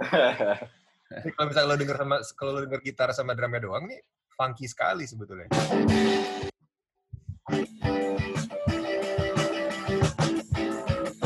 Ini 1.26 1.30
kalau 1.34 1.48
misalnya 1.50 1.70
lo 1.74 1.76
denger 1.80 1.98
sama 1.98 2.16
kalau 2.38 2.52
lo 2.54 2.60
denger 2.70 2.82
gitar 2.86 3.10
sama 3.18 3.34
drumnya 3.34 3.66
doang 3.66 3.90
nih 3.90 3.98
funky 4.38 4.70
sekali 4.70 5.10
sebetulnya. 5.10 5.50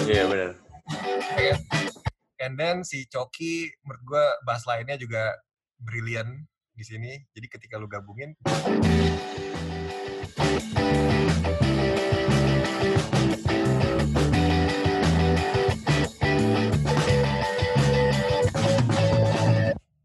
Iya 0.07 0.23
benar. 0.27 0.51
Kayak- 1.35 1.63
And 2.41 2.53
then 2.57 2.81
si 2.81 3.05
Coki 3.05 3.69
menurut 3.85 4.03
gue 4.03 4.25
bass 4.41 4.65
line-nya 4.65 4.97
juga 4.97 5.35
brilian 5.77 6.47
di 6.71 6.83
sini. 6.83 7.11
Jadi 7.35 7.47
ketika 7.47 7.75
lu 7.75 7.85
gabungin 7.85 8.33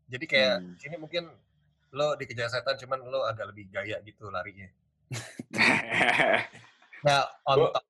Jadi 0.06 0.24
kayak 0.24 0.54
Hmm. 0.62 0.74
sini 0.78 0.96
mungkin 0.96 1.24
lo 1.92 2.14
dikejar 2.14 2.48
setan 2.48 2.76
cuman 2.78 3.00
lo 3.04 3.26
agak 3.26 3.50
lebih 3.50 3.68
gaya 3.70 3.98
gitu 4.02 4.30
larinya. 4.30 4.68
Nah, 7.04 7.22
on 7.46 7.56
Gua- 7.60 7.70
top, 7.70 7.84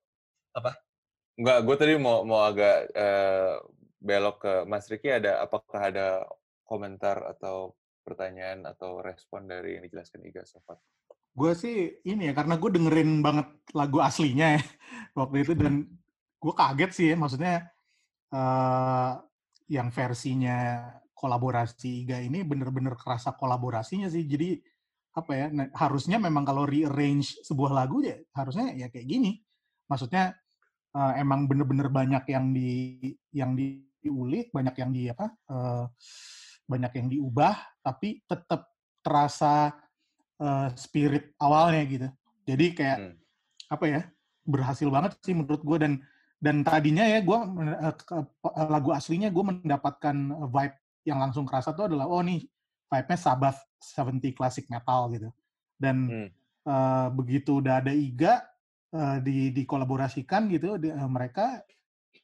Enggak, 1.37 1.59
gue 1.63 1.77
tadi 1.77 1.93
mau 1.97 2.21
mau 2.21 2.43
agak 2.43 2.91
eh, 2.93 3.55
belok 4.01 4.37
ke 4.41 4.53
Mas 4.65 4.89
Riki 4.89 5.09
ada 5.09 5.41
apakah 5.41 5.93
ada 5.93 6.25
komentar 6.65 7.21
atau 7.23 7.77
pertanyaan 8.03 8.65
atau 8.65 9.01
respon 9.01 9.45
dari 9.45 9.77
yang 9.77 9.85
dijelaskan 9.85 10.25
Iga 10.25 10.45
Sofat? 10.45 10.81
Gue 11.37 11.53
sih 11.53 12.01
ini 12.09 12.33
ya, 12.33 12.35
karena 12.37 12.57
gue 12.57 12.71
dengerin 12.73 13.21
banget 13.21 13.49
lagu 13.77 14.01
aslinya 14.01 14.57
ya 14.57 14.63
waktu 15.21 15.37
itu 15.45 15.53
dan 15.53 15.85
gue 16.41 16.53
kaget 16.57 16.91
sih 16.97 17.07
ya, 17.13 17.17
maksudnya 17.21 17.55
eh 18.33 19.13
yang 19.67 19.91
versinya 19.91 20.59
kolaborasi 21.17 22.07
Iga 22.07 22.23
ini 22.23 22.47
bener-bener 22.47 22.95
kerasa 22.97 23.35
kolaborasinya 23.37 24.09
sih. 24.09 24.25
Jadi 24.25 24.57
apa 25.17 25.33
ya, 25.33 25.47
nah, 25.53 25.69
harusnya 25.77 26.21
memang 26.21 26.45
kalau 26.47 26.65
rearrange 26.69 27.41
sebuah 27.45 27.73
lagu 27.73 28.05
ya 28.05 28.17
harusnya 28.37 28.73
ya 28.77 28.89
kayak 28.93 29.07
gini. 29.09 29.41
Maksudnya 29.91 30.33
eh, 30.97 31.13
emang 31.23 31.47
bener-bener 31.51 31.89
banyak 31.93 32.25
yang 32.33 32.47
di 32.57 32.73
yang 33.35 33.53
di- 33.59 33.85
diulik, 34.01 34.55
banyak 34.55 34.75
yang 34.79 34.91
di 34.95 35.03
apa, 35.11 35.27
eh, 35.51 35.85
banyak 36.67 36.93
yang 36.99 37.09
diubah, 37.11 37.55
tapi 37.83 38.23
tetap 38.27 38.71
terasa 39.03 39.71
eh, 40.41 40.69
spirit 40.77 41.33
awalnya 41.39 41.83
gitu. 41.87 42.09
Jadi 42.47 42.67
kayak 42.75 42.99
Hmm. 42.99 43.15
apa 43.67 43.85
ya 43.91 44.01
berhasil 44.47 44.87
banget 44.87 45.19
sih 45.27 45.35
menurut 45.35 45.59
gue 45.61 45.79
dan 45.83 45.93
dan 46.39 46.63
tadinya 46.63 47.03
ya 47.03 47.19
gue 47.19 47.39
lagu 48.71 48.95
aslinya 48.95 49.33
gue 49.33 49.43
mendapatkan 49.43 50.17
vibe 50.47 50.77
yang 51.03 51.19
langsung 51.19 51.43
kerasa 51.43 51.75
tuh 51.75 51.91
adalah 51.91 52.07
oh 52.07 52.23
nih 52.23 52.47
vibe-nya 52.87 53.19
Sabbath 53.19 53.59
70 53.83 54.31
classic 54.37 54.71
metal 54.71 55.11
gitu 55.11 55.35
dan 55.75 55.97
Hmm. 56.07 56.29
eh, 56.67 57.07
begitu 57.11 57.59
udah 57.59 57.83
ada 57.83 57.91
Iga 57.91 58.43
eh, 58.95 59.19
di 59.23 59.51
dikolaborasikan 59.51 60.47
gitu 60.47 60.79
di- 60.79 60.95
eh, 60.95 61.09
mereka 61.11 61.63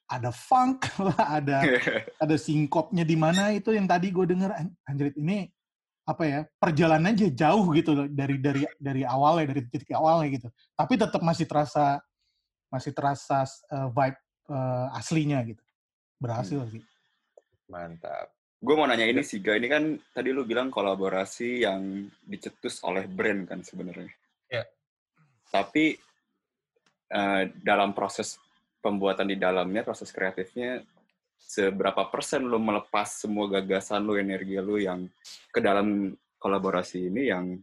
ada 0.07 0.31
funk 0.31 0.87
lah 1.11 1.43
ada 1.43 1.59
ada 2.23 2.37
singkopnya 2.39 3.03
di 3.03 3.17
mana 3.19 3.51
itu 3.51 3.75
yang 3.75 3.91
tadi 3.91 4.15
gue 4.15 4.31
denger 4.31 4.51
"An- 4.55 4.77
anjrit 4.87 5.19
ini 5.19 5.51
apa 6.03 6.23
ya 6.27 6.41
perjalanannya 6.59 7.31
aja 7.31 7.47
jauh 7.47 7.71
gitu 7.79 7.95
loh 7.95 8.07
dari 8.11 8.37
dari 8.43 8.67
dari 8.75 9.03
awalnya 9.07 9.55
dari 9.55 9.63
titik 9.71 9.95
awalnya 9.95 10.35
gitu 10.35 10.49
tapi 10.75 10.99
tetap 10.99 11.23
masih 11.23 11.47
terasa 11.47 12.03
masih 12.73 12.91
terasa 12.91 13.47
uh, 13.71 13.87
vibe 13.93 14.19
uh, 14.51 14.99
aslinya 14.99 15.39
gitu 15.47 15.63
berhasil 16.19 16.67
sih 16.75 16.83
Mantap. 17.73 18.29
Gue 18.63 18.75
mau 18.77 18.85
nanya 18.85 19.09
ini 19.09 19.25
sih, 19.25 19.41
Ga. 19.41 19.57
Ini 19.57 19.67
kan 19.67 19.97
tadi 20.13 20.31
lu 20.31 20.45
bilang 20.45 20.69
kolaborasi 20.69 21.65
yang 21.65 22.07
dicetus 22.23 22.85
oleh 22.85 23.09
brand 23.09 23.49
kan 23.49 23.65
sebenarnya. 23.65 24.13
Iya. 24.53 24.69
Tapi 25.49 25.97
eh, 27.11 27.43
dalam 27.65 27.97
proses 27.97 28.37
pembuatan 28.85 29.27
di 29.27 29.41
dalamnya, 29.41 29.83
proses 29.83 30.13
kreatifnya, 30.15 30.85
seberapa 31.43 32.09
persen 32.09 32.47
lu 32.47 32.63
melepas 32.63 33.27
semua 33.27 33.51
gagasan 33.51 34.07
lu, 34.07 34.15
energi 34.17 34.57
lu 34.63 34.79
yang 34.79 35.11
ke 35.51 35.59
dalam 35.59 36.15
kolaborasi 36.39 37.11
ini 37.11 37.29
yang 37.29 37.59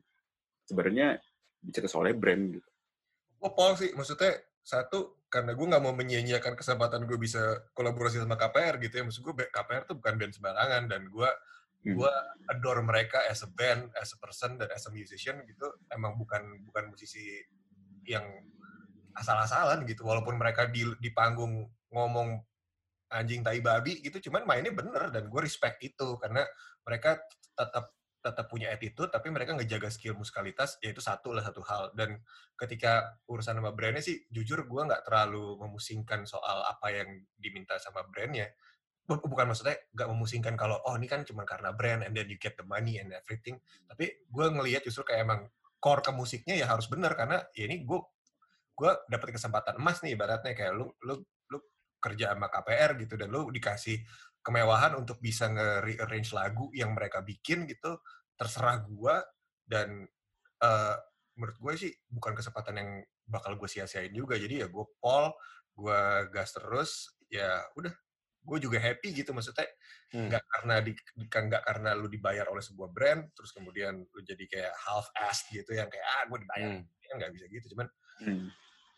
sebenarnya 0.68 1.18
dicetus 1.60 1.96
oleh 1.98 2.16
brand 2.16 2.56
gitu. 2.56 2.70
gue 3.40 3.52
pol 3.52 3.76
sih 3.76 3.92
maksudnya 3.96 4.36
satu 4.64 5.24
karena 5.28 5.56
gue 5.56 5.66
nggak 5.66 5.84
mau 5.84 5.96
menyia-nyiakan 5.96 6.56
kesempatan 6.56 7.08
gue 7.08 7.20
bisa 7.20 7.68
kolaborasi 7.76 8.20
sama 8.20 8.36
KPR 8.40 8.80
gitu 8.84 9.00
ya 9.00 9.04
maksud 9.04 9.22
gue 9.24 9.34
KPR 9.48 9.84
tuh 9.88 9.96
bukan 10.00 10.16
band 10.16 10.34
sembarangan 10.36 10.84
dan 10.88 11.08
gue 11.08 11.30
Hmm. 11.80 11.96
gue 11.96 12.14
adore 12.52 12.84
mereka 12.84 13.24
as 13.32 13.40
a 13.40 13.50
band 13.56 13.88
as 13.96 14.12
a 14.12 14.20
person 14.20 14.60
dan 14.60 14.68
as 14.76 14.84
a 14.84 14.92
musician 14.92 15.40
gitu 15.48 15.64
emang 15.96 16.20
bukan 16.20 16.44
bukan 16.68 16.92
musisi 16.92 17.40
yang 18.04 18.28
asal-asalan 19.16 19.88
gitu 19.88 20.04
walaupun 20.04 20.36
mereka 20.36 20.68
di 20.68 20.84
di 21.00 21.08
panggung 21.16 21.72
ngomong 21.96 22.36
anjing 23.10 23.42
tai 23.42 23.60
babi 23.60 24.00
gitu 24.06 24.30
cuman 24.30 24.46
mainnya 24.46 24.74
bener 24.74 25.10
dan 25.10 25.26
gue 25.28 25.42
respect 25.42 25.82
itu 25.82 26.18
karena 26.22 26.46
mereka 26.86 27.18
tetap 27.58 27.94
tetap 28.20 28.52
punya 28.52 28.68
attitude 28.76 29.08
tapi 29.08 29.32
mereka 29.32 29.56
ngejaga 29.56 29.88
skill 29.88 30.20
musikalitas 30.20 30.76
yaitu 30.84 31.00
satu 31.00 31.32
lah 31.32 31.44
satu 31.44 31.64
hal. 31.64 31.96
Dan 31.96 32.20
ketika 32.60 33.16
urusan 33.32 33.56
sama 33.60 33.72
brandnya 33.72 34.04
sih 34.04 34.28
jujur 34.28 34.68
gue 34.68 34.82
nggak 34.84 35.08
terlalu 35.08 35.56
memusingkan 35.56 36.28
soal 36.28 36.68
apa 36.68 36.92
yang 36.92 37.10
diminta 37.40 37.80
sama 37.80 38.04
brandnya. 38.12 38.52
Bu- 39.08 39.24
bukan 39.24 39.50
maksudnya 39.56 39.80
nggak 39.96 40.10
memusingkan 40.12 40.54
kalau 40.60 40.78
oh 40.84 41.00
ini 41.00 41.08
kan 41.08 41.24
cuma 41.24 41.48
karena 41.48 41.72
brand 41.72 42.04
and 42.06 42.14
then 42.14 42.28
you 42.28 42.36
get 42.36 42.60
the 42.60 42.68
money 42.68 43.00
and 43.00 43.16
everything. 43.16 43.56
Tapi 43.88 44.28
gue 44.28 44.46
ngelihat 44.52 44.84
justru 44.84 45.08
kayak 45.08 45.24
emang 45.24 45.42
core 45.80 46.04
ke 46.04 46.12
musiknya 46.12 46.60
ya 46.60 46.68
harus 46.68 46.92
bener 46.92 47.16
karena 47.16 47.40
ya 47.56 47.72
ini 47.72 47.88
gue 47.88 48.00
gue 48.76 48.92
dapet 49.08 49.36
kesempatan 49.36 49.80
emas 49.80 50.04
nih 50.04 50.16
ibaratnya 50.20 50.52
kayak 50.56 50.76
lu 50.76 50.92
lu 51.08 51.24
kerja 52.00 52.34
sama 52.34 52.48
KPR 52.52 52.96
gitu 53.00 53.16
dan 53.20 53.30
lu 53.32 53.52
dikasih 53.52 54.02
kemewahan 54.42 54.96
untuk 54.96 55.20
bisa 55.20 55.52
nge-rearrange 55.52 56.32
lagu 56.32 56.72
yang 56.72 56.96
mereka 56.96 57.20
bikin 57.24 57.68
gitu 57.68 58.00
terserah 58.40 58.80
gua 58.88 59.20
dan 59.68 60.08
eh, 60.64 60.96
menurut 61.40 61.56
gue 61.60 61.74
sih 61.88 61.92
bukan 62.12 62.36
kesempatan 62.36 62.76
yang 62.76 62.90
bakal 63.24 63.56
gue 63.56 63.70
sia-siain 63.72 64.12
juga 64.12 64.36
jadi 64.36 64.66
ya 64.66 64.68
gue 64.68 64.86
pol 65.00 65.32
gue 65.72 66.02
gas 66.36 66.52
terus 66.52 67.16
ya 67.32 67.64
udah 67.80 67.94
gue 68.44 68.58
juga 68.60 68.80
happy 68.80 69.14
gitu 69.24 69.32
maksudnya 69.36 69.68
Hmm. 70.10 70.26
nggak 70.26 70.42
karena 70.42 70.76
di 70.82 70.92
kan 71.30 71.44
nggak 71.54 71.64
karena 71.70 71.94
lu 71.94 72.10
dibayar 72.10 72.50
oleh 72.50 72.66
sebuah 72.66 72.90
brand 72.90 73.30
terus 73.38 73.54
kemudian 73.54 74.02
lu 74.10 74.20
jadi 74.26 74.42
kayak 74.50 74.74
half 74.74 75.06
assed 75.22 75.54
gitu 75.54 75.78
yang 75.78 75.86
kayak 75.86 76.02
ah 76.02 76.26
gue 76.26 76.40
dibayar 76.42 76.70
Hmm. 76.82 76.84
kan 77.08 77.16
nggak 77.22 77.32
bisa 77.38 77.46
gitu 77.46 77.66
cuman 77.78 77.88
Hmm. 78.20 78.50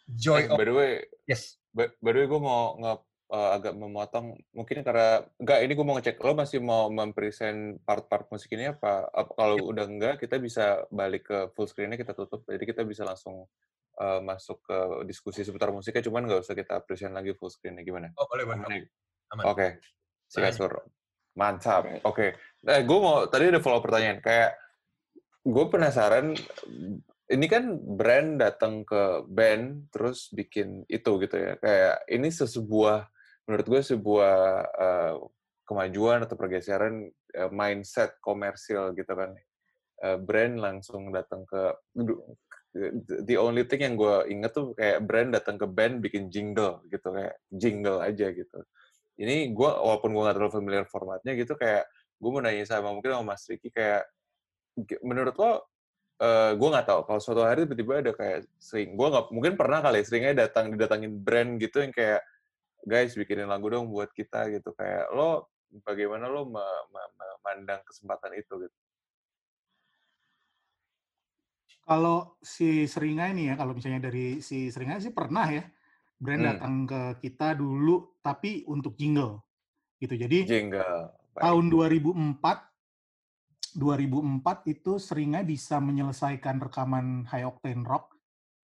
joy 0.07 0.47
Eh, 0.47 0.49
of 0.49 0.57
by 0.57 0.65
the 0.65 0.73
way, 0.73 0.91
yes 1.29 1.60
by, 1.75 1.87
the 1.99 2.19
way 2.23 2.27
gue 2.27 2.41
mau 2.41 2.75
nge, 2.79 2.93
eh, 3.31 3.49
agak 3.55 3.73
memotong 3.75 4.25
mungkin 4.51 4.77
karena 4.83 5.23
enggak 5.39 5.59
ini 5.63 5.73
gue 5.73 5.85
mau 5.85 5.95
ngecek 5.97 6.17
lo 6.19 6.33
masih 6.35 6.59
mau 6.59 6.91
mempresent 6.91 7.79
part-part 7.87 8.27
musik 8.31 8.51
ini 8.53 8.71
apa, 8.71 9.07
apa 9.11 9.31
kalau 9.33 9.57
udah 9.71 9.85
enggak 9.87 10.15
kita 10.19 10.37
bisa 10.37 10.85
balik 10.91 11.27
ke 11.31 11.37
full 11.55 11.67
screen-nya 11.67 11.95
kita 11.95 12.11
tutup 12.11 12.43
jadi 12.47 12.63
kita 12.63 12.81
bisa 12.83 13.07
langsung 13.07 13.47
eh, 13.99 14.19
masuk 14.19 14.61
ke 14.67 14.77
diskusi 15.07 15.47
seputar 15.47 15.71
musiknya 15.71 16.03
cuman 16.03 16.27
nggak 16.27 16.43
usah 16.43 16.55
kita 16.55 16.83
present 16.83 17.15
lagi 17.15 17.31
full 17.35 17.51
screen-nya 17.51 17.87
gimana? 17.87 18.11
oh 18.15 18.27
boleh 18.27 18.45
aman 19.31 19.47
Oke, 19.47 19.79
si 20.27 20.43
Lanjut. 20.43 20.67
kasur. 20.67 20.71
Mantap. 21.39 21.87
Oke. 22.03 22.35
Eh, 22.67 22.81
gue 22.83 22.99
mau 22.99 23.23
tadi 23.31 23.47
ada 23.47 23.63
follow 23.63 23.79
pertanyaan. 23.79 24.19
Kayak 24.19 24.59
gue 25.47 25.65
penasaran. 25.71 26.35
Ini 27.31 27.45
kan 27.47 27.79
brand 27.79 28.43
datang 28.43 28.83
ke 28.83 29.23
band 29.23 29.87
terus 29.93 30.27
bikin 30.35 30.83
itu 30.91 31.11
gitu 31.23 31.35
ya. 31.39 31.55
Kayak 31.63 31.95
ini 32.11 32.27
sesebuah 32.27 33.07
menurut 33.47 33.67
gue 33.67 33.81
sebuah 33.95 34.37
eh, 34.75 35.13
kemajuan 35.63 36.27
atau 36.27 36.35
pergeseran 36.35 37.07
eh, 37.31 37.51
mindset 37.51 38.19
komersil 38.19 38.91
gitu 38.99 39.13
kan. 39.15 39.31
Eh, 40.01 40.17
brand 40.19 40.59
langsung 40.59 41.13
datang 41.15 41.47
ke 41.47 41.61
the 43.27 43.35
only 43.35 43.67
thing 43.67 43.83
yang 43.83 43.95
gue 43.99 44.31
inget 44.31 44.51
tuh 44.55 44.71
kayak 44.75 45.03
brand 45.03 45.35
datang 45.35 45.59
ke 45.59 45.67
band 45.67 45.99
bikin 45.99 46.31
jingle 46.31 46.79
gitu 46.87 47.11
kayak 47.11 47.35
jingle 47.51 47.99
aja 47.99 48.31
gitu 48.31 48.59
ini 49.19 49.51
gue 49.51 49.69
walaupun 49.69 50.15
gue 50.15 50.23
gak 50.23 50.35
terlalu 50.39 50.53
familiar 50.55 50.85
formatnya 50.87 51.35
gitu 51.35 51.53
kayak 51.59 51.83
gue 52.15 52.29
mau 52.31 52.39
nanya 52.39 52.63
sama 52.63 52.95
mungkin 52.95 53.11
sama 53.11 53.35
Mas 53.35 53.43
Riki 53.45 53.69
kayak 53.69 54.07
menurut 55.03 55.35
lo 55.35 55.67
eh 56.21 56.51
gue 56.53 56.67
nggak 56.69 56.85
tahu 56.85 57.01
kalau 57.09 57.19
suatu 57.21 57.41
hari 57.41 57.65
tiba-tiba 57.65 57.93
ada 58.05 58.13
kayak 58.13 58.45
sering 58.61 58.93
gue 58.93 59.07
nggak 59.09 59.25
mungkin 59.33 59.53
pernah 59.57 59.81
kali 59.81 60.01
ya, 60.01 60.05
seringnya 60.05 60.33
datang 60.45 60.69
didatangin 60.69 61.13
brand 61.17 61.57
gitu 61.57 61.81
yang 61.81 61.89
kayak 61.89 62.21
guys 62.85 63.17
bikinin 63.17 63.49
lagu 63.49 63.65
dong 63.73 63.89
buat 63.89 64.13
kita 64.13 64.49
gitu 64.53 64.73
kayak 64.77 65.09
lo 65.13 65.49
bagaimana 65.81 66.29
lo 66.29 66.45
me- 66.45 66.85
me- 66.93 67.13
memandang 67.17 67.81
kesempatan 67.87 68.37
itu 68.37 68.53
gitu 68.69 68.77
Kalau 71.81 72.37
si 72.39 72.85
Seringai 72.85 73.33
nih 73.35 73.51
ya, 73.51 73.53
kalau 73.57 73.73
misalnya 73.75 74.07
dari 74.07 74.39
si 74.39 74.69
Seringai 74.71 75.01
sih 75.01 75.11
pernah 75.11 75.49
ya, 75.49 75.65
brand 76.21 76.39
Hmm. 76.39 76.49
datang 76.55 76.73
ke 76.87 77.01
kita 77.25 77.57
dulu, 77.57 78.21
tapi 78.21 78.63
untuk 78.69 78.95
jingle, 78.95 79.41
gitu. 79.99 80.13
Jadi 80.15 80.45
jingle 80.47 81.11
Baik. 81.35 81.41
tahun 81.41 81.65
2004, 81.67 82.70
2004 83.75 84.67
itu 84.67 84.99
Seringai 84.99 85.47
bisa 85.47 85.79
menyelesaikan 85.79 86.59
rekaman 86.59 87.27
High 87.27 87.47
Octane 87.47 87.83
Rock, 87.87 88.17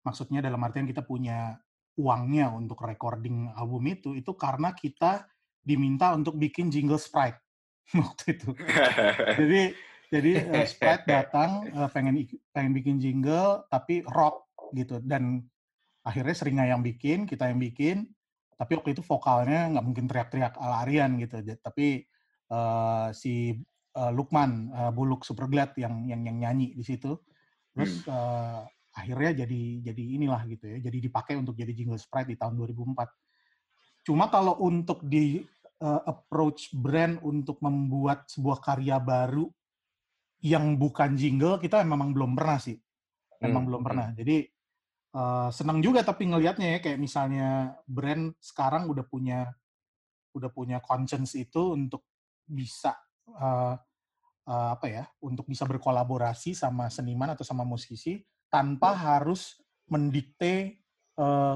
maksudnya 0.04 0.44
dalam 0.44 0.60
artian 0.64 0.88
kita 0.88 1.04
punya 1.04 1.56
uangnya 1.98 2.54
untuk 2.54 2.86
recording 2.86 3.50
album 3.58 3.84
itu, 3.90 4.14
itu 4.14 4.32
karena 4.38 4.72
kita 4.72 5.26
diminta 5.68 6.14
untuk 6.16 6.40
bikin 6.40 6.72
jingle 6.72 7.02
Sprite 7.02 7.42
waktu 8.00 8.40
itu. 8.40 8.50
Jadi 9.36 9.62
jadi 10.08 10.32
eh, 10.40 10.68
Sprite 10.68 11.04
datang 11.04 11.68
eh, 11.68 11.90
pengen 11.92 12.16
pengen 12.56 12.72
bikin 12.72 12.96
jingle 13.02 13.68
tapi 13.68 14.06
rock 14.08 14.48
gitu. 14.72 15.04
Dan 15.04 15.44
akhirnya 16.08 16.36
Seringai 16.38 16.72
yang 16.72 16.80
bikin 16.80 17.28
kita 17.28 17.52
yang 17.52 17.60
bikin 17.60 18.08
tapi 18.58 18.74
waktu 18.74 18.98
itu 18.98 19.06
vokalnya 19.06 19.70
nggak 19.70 19.86
mungkin 19.86 20.06
teriak-teriak 20.10 20.56
ala 20.56 20.88
Aryan 20.88 21.20
gitu. 21.20 21.44
Tapi 21.60 22.08
eh, 22.48 23.08
si 23.12 23.58
eh, 23.98 24.12
Lukman 24.14 24.70
eh, 24.70 24.92
Buluk 24.94 25.26
Superglad 25.26 25.74
yang 25.82 26.06
yang 26.06 26.22
yang 26.22 26.38
nyanyi 26.38 26.78
di 26.78 26.84
situ. 26.86 27.18
Terus 27.74 28.06
eh, 28.06 28.62
akhirnya 28.98 29.46
jadi 29.46 29.62
jadi 29.94 30.04
inilah 30.18 30.42
gitu 30.50 30.66
ya 30.66 30.78
jadi 30.90 30.98
dipakai 31.06 31.38
untuk 31.38 31.54
jadi 31.54 31.70
jingle 31.70 32.02
Sprite 32.02 32.34
di 32.34 32.38
tahun 32.42 32.58
2004 32.58 34.10
cuma 34.10 34.26
kalau 34.34 34.58
untuk 34.58 35.06
di 35.06 35.46
eh, 35.82 36.02
approach 36.10 36.74
brand 36.74 37.22
untuk 37.22 37.62
membuat 37.62 38.26
sebuah 38.26 38.58
karya 38.58 38.98
baru 38.98 39.46
yang 40.42 40.78
bukan 40.78 41.18
jingle 41.18 41.58
kita 41.58 41.82
memang 41.82 42.14
belum 42.14 42.38
pernah 42.38 42.62
sih. 42.62 42.78
Memang 43.42 43.66
Hmm, 43.66 43.70
belum 43.70 43.82
hmm. 43.82 43.90
pernah. 43.90 44.08
Jadi 44.14 44.38
eh, 45.14 45.50
senang 45.54 45.80
juga 45.82 46.02
tapi 46.02 46.30
ngelihatnya 46.30 46.78
ya 46.78 46.80
kayak 46.82 47.00
misalnya 47.02 47.78
brand 47.86 48.34
sekarang 48.42 48.90
udah 48.90 49.06
punya 49.06 49.50
udah 50.34 50.50
punya 50.54 50.78
conscience 50.82 51.34
itu 51.34 51.74
untuk 51.74 52.06
bisa 52.46 52.94
eh, 53.30 53.76
eh, 54.48 54.70
apa 54.74 54.88
ya 54.88 55.04
untuk 55.20 55.46
bisa 55.46 55.68
berkolaborasi 55.68 56.56
sama 56.56 56.88
seniman 56.88 57.36
atau 57.36 57.44
sama 57.44 57.68
musisi 57.68 58.24
tanpa 58.48 58.96
harus 58.96 59.60
mendikte 59.92 60.80
eh, 61.20 61.56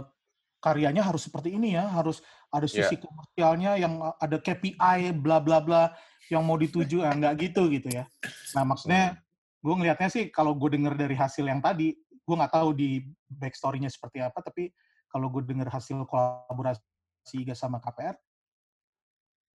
karyanya 0.62 1.02
harus 1.02 1.26
seperti 1.26 1.58
ini 1.58 1.74
ya, 1.74 1.90
harus 1.90 2.22
ada 2.54 2.70
Iya. 2.70 2.86
sisi 2.86 3.02
komersialnya 3.02 3.82
yang 3.82 3.98
ada 4.22 4.38
KPI 4.38 5.10
bla 5.18 5.42
bla 5.42 5.58
bla 5.58 5.90
yang 6.30 6.46
mau 6.46 6.56
dituju, 6.56 7.02
ah, 7.02 7.12
nggak 7.18 7.34
gitu 7.50 7.66
gitu 7.74 7.90
ya. 7.90 8.06
Nah 8.54 8.64
maksudnya 8.64 9.18
gue 9.62 9.74
ngelihatnya 9.74 10.10
sih 10.14 10.30
kalau 10.30 10.54
gue 10.54 10.70
denger 10.78 10.94
dari 10.94 11.18
hasil 11.18 11.50
yang 11.50 11.60
tadi, 11.66 11.98
gue 11.98 12.36
nggak 12.38 12.54
tahu 12.54 12.78
di 12.78 13.02
backstory-nya 13.28 13.90
seperti 13.90 14.22
apa, 14.22 14.38
tapi 14.46 14.70
kalau 15.10 15.28
gue 15.34 15.42
denger 15.44 15.68
hasil 15.68 15.98
kolaborasi 16.06 16.80
Iga 17.42 17.58
sama 17.58 17.82
KPR, 17.82 18.16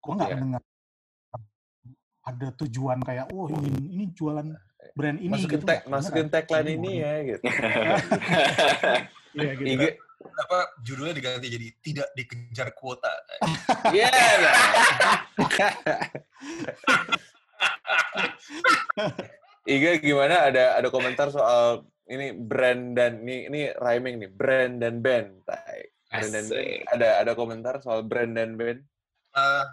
gue 0.01 0.13
nggak 0.17 0.29
Iya. 0.33 0.37
mendengar 0.37 0.63
ada 2.25 2.49
tujuan 2.65 3.05
kayak, 3.05 3.29
oh 3.37 3.47
ini, 3.53 3.69
ini 3.93 4.05
jualan 4.17 4.49
brand 4.93 5.17
ini. 5.17 5.33
masukin 5.33 5.61
gitu. 5.61 5.69
tag 5.69 5.89
masukin 5.89 6.29
tagline 6.29 6.77
ini 6.77 7.01
ya 7.01 7.25
gitu. 7.25 7.45
Iya 9.35 9.51
gitu. 9.59 9.67
IG 9.67 9.99
Apa 10.25 10.79
judulnya 10.87 11.11
diganti 11.11 11.51
jadi 11.51 11.67
tidak 11.83 12.07
dikejar 12.15 12.71
kuota. 12.79 13.11
Iya. 13.97 14.07
Iga 19.75 19.99
gimana 19.99 20.47
ada 20.53 20.79
ada 20.79 20.89
komentar 20.93 21.35
soal 21.35 21.83
ini 22.07 22.31
brand 22.37 22.95
dan 22.95 23.27
ini 23.27 23.51
ini 23.51 23.61
rhyming 23.75 24.23
nih 24.23 24.31
brand 24.31 24.79
dan 24.79 25.03
band. 25.03 25.43
Brand 25.45 26.31
dan 26.31 26.45
band. 26.47 26.87
Ada 26.95 27.09
ada 27.27 27.33
komentar 27.35 27.83
soal 27.83 28.07
brand 28.07 28.39
dan 28.39 28.55
band. 28.55 28.87
Eh, 29.35 29.65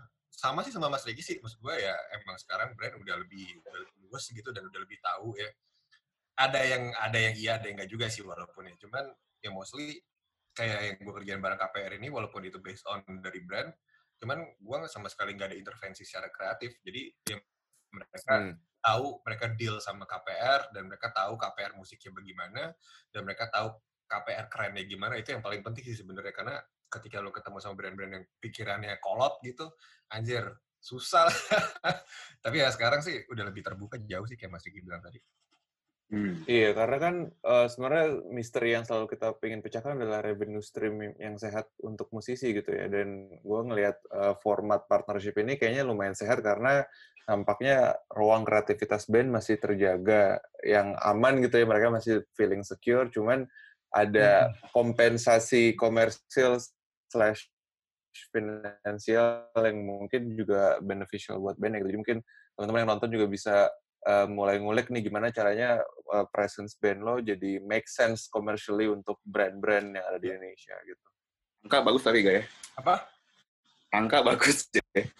sama 0.41 0.65
sih 0.65 0.73
sama 0.73 0.89
Mas 0.89 1.05
Regi 1.05 1.21
sih, 1.21 1.37
maksud 1.37 1.61
gue 1.61 1.75
ya 1.77 1.93
emang 2.17 2.33
sekarang 2.41 2.73
brand 2.73 2.97
udah 2.97 3.15
lebih 3.21 3.61
udah 3.61 3.73
lebih 3.85 3.95
luas 4.09 4.25
gitu 4.25 4.49
dan 4.49 4.65
udah 4.65 4.79
lebih 4.81 4.97
tahu 4.97 5.37
ya. 5.37 5.49
Ada 6.41 6.61
yang 6.65 6.83
ada 6.97 7.17
yang 7.21 7.35
iya, 7.37 7.51
ada 7.61 7.69
yang 7.69 7.77
enggak 7.77 7.91
juga 7.93 8.07
sih 8.09 8.25
walaupun 8.25 8.65
ya. 8.65 8.75
Cuman 8.81 9.05
ya 9.37 9.53
mostly 9.53 10.01
kayak 10.57 10.79
yang 10.81 10.95
gue 11.05 11.13
kerjain 11.21 11.41
bareng 11.45 11.61
KPR 11.61 11.93
ini 12.01 12.09
walaupun 12.09 12.41
itu 12.49 12.57
based 12.57 12.89
on 12.89 13.05
dari 13.21 13.45
brand, 13.45 13.69
cuman 14.17 14.41
gue 14.57 14.77
sama 14.89 15.07
sekali 15.13 15.37
nggak 15.37 15.53
ada 15.53 15.57
intervensi 15.61 16.01
secara 16.01 16.33
kreatif. 16.33 16.81
Jadi 16.81 17.01
ya 17.29 17.37
mereka 17.93 18.17
Hmm. 18.25 18.55
tahu 18.81 19.21
mereka 19.21 19.45
deal 19.53 19.77
sama 19.77 20.09
KPR 20.09 20.73
dan 20.73 20.89
mereka 20.89 21.13
tahu 21.13 21.37
KPR 21.37 21.77
musiknya 21.77 22.11
bagaimana 22.17 22.73
dan 23.13 23.21
mereka 23.27 23.45
tahu 23.53 23.77
KPR 24.09 24.45
kerennya 24.49 24.83
gimana 24.89 25.15
itu 25.21 25.31
yang 25.37 25.43
paling 25.45 25.61
penting 25.61 25.85
sih 25.85 26.01
sebenarnya 26.01 26.33
karena 26.33 26.57
ketika 26.91 27.23
lo 27.23 27.31
ketemu 27.31 27.57
sama 27.63 27.79
brand-brand 27.79 28.13
yang 28.19 28.25
pikirannya 28.43 28.99
kolot 28.99 29.39
gitu 29.41 29.71
anjir 30.11 30.43
susah 30.81 31.31
tapi 32.43 32.59
ya 32.59 32.67
sekarang 32.73 32.99
sih 32.99 33.23
udah 33.31 33.47
lebih 33.47 33.63
terbuka 33.63 33.95
jauh 34.03 34.27
sih 34.27 34.35
kayak 34.35 34.59
Mas 34.59 34.65
Riki 34.67 34.83
bilang 34.83 34.99
tadi 34.99 35.21
Hmm. 36.11 36.43
Iya, 36.43 36.75
karena 36.75 36.97
kan 36.99 37.15
eh, 37.31 37.67
sebenarnya 37.71 38.07
misteri 38.35 38.75
yang 38.75 38.83
selalu 38.83 39.15
kita 39.15 39.31
pengen 39.39 39.63
pecahkan 39.63 39.95
adalah 39.95 40.19
revenue 40.19 40.59
stream 40.59 40.99
yang 41.15 41.39
sehat 41.39 41.71
untuk 41.79 42.11
musisi 42.11 42.51
gitu 42.51 42.67
ya. 42.67 42.91
Dan 42.91 43.31
gue 43.39 43.61
ngelihat 43.63 43.97
eh, 44.11 44.35
format 44.43 44.83
partnership 44.91 45.39
ini 45.39 45.55
kayaknya 45.55 45.87
lumayan 45.87 46.11
sehat 46.11 46.43
karena 46.43 46.83
nampaknya 47.31 47.95
ruang 48.11 48.43
kreativitas 48.43 49.07
band 49.07 49.31
masih 49.31 49.55
terjaga, 49.55 50.43
yang 50.67 50.99
aman 50.99 51.39
gitu 51.47 51.63
ya. 51.63 51.65
Mereka 51.65 51.87
masih 51.87 52.27
feeling 52.35 52.67
secure, 52.67 53.07
cuman 53.07 53.47
ada 53.95 54.51
kompensasi 54.75 55.79
komersil 55.79 56.59
slash 57.11 57.51
finansial 58.31 59.47
yang 59.55 59.83
mungkin 59.83 60.35
juga 60.35 60.79
beneficial 60.83 61.39
buat 61.39 61.59
band 61.59 61.75
ya. 61.75 61.79
gitu. 61.83 61.89
Jadi 61.91 61.99
mungkin 61.99 62.17
teman-teman 62.55 62.79
yang 62.83 62.91
nonton 62.95 63.09
juga 63.11 63.25
bisa 63.27 63.55
uh, 64.07 64.27
mulai 64.27 64.59
ngulik 64.59 64.91
nih 64.91 65.03
gimana 65.07 65.31
caranya 65.31 65.79
uh, 66.11 66.25
presence 66.31 66.75
band 66.79 67.03
lo 67.03 67.19
jadi 67.23 67.59
make 67.63 67.87
sense 67.87 68.27
commercially 68.27 68.87
untuk 68.91 69.19
brand-brand 69.23 69.95
yang 69.95 70.05
ada 70.07 70.19
di 70.19 70.27
Indonesia 70.31 70.75
gitu. 70.83 71.07
Angka 71.67 71.85
bagus 71.85 72.01
tapi 72.03 72.25
gak 72.25 72.35
ya? 72.41 72.43
apa 72.79 73.05
Angka 73.91 74.23
bagus 74.23 74.65
ya. 74.75 74.83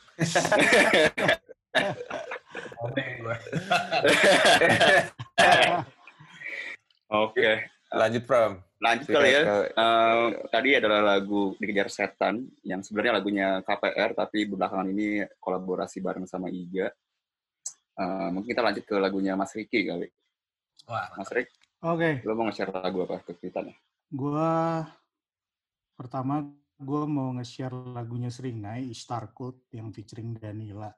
Oke. 7.11 7.70
Lanjut 7.91 8.23
Pram. 8.23 8.55
Lanjut 8.79 9.05
kali 9.05 9.29
ya. 9.29 9.41
ke- 9.43 9.69
Eh, 9.75 10.27
tadi 10.47 10.69
adalah 10.73 11.01
lagu 11.13 11.53
Dikejar 11.55 11.87
Setan 11.87 12.35
yang 12.63 12.81
sebenarnya 12.81 13.19
lagunya 13.19 13.47
KPR 13.61 14.15
tapi 14.15 14.47
belakangan 14.47 14.87
ini 14.87 15.07
kolaborasi 15.37 15.99
bareng 15.99 16.25
sama 16.25 16.47
Iga. 16.47 16.87
Eh, 17.93 18.27
mungkin 18.31 18.47
kita 18.47 18.63
lanjut 18.63 18.81
ke 18.81 18.95
lagunya 18.95 19.35
Mas 19.35 19.51
Riki 19.51 19.83
kali. 19.83 20.07
wah 20.81 21.13
Mas 21.13 21.29
Rik, 21.29 21.45
Oke, 21.83 22.25
lo 22.25 22.33
mau 22.33 22.49
nge-share 22.49 22.73
lagu 22.73 23.05
apa 23.05 23.21
ke 23.21 23.37
kita 23.37 23.61
nih? 23.61 23.77
gua 24.09 24.81
pertama 25.93 26.41
gue 26.75 27.03
mau 27.05 27.29
nge-share 27.31 27.77
lagunya 27.93 28.33
Seringai, 28.33 28.89
Star 28.91 29.29
Code 29.29 29.69
yang 29.69 29.93
featuring 29.93 30.33
Danila. 30.33 30.89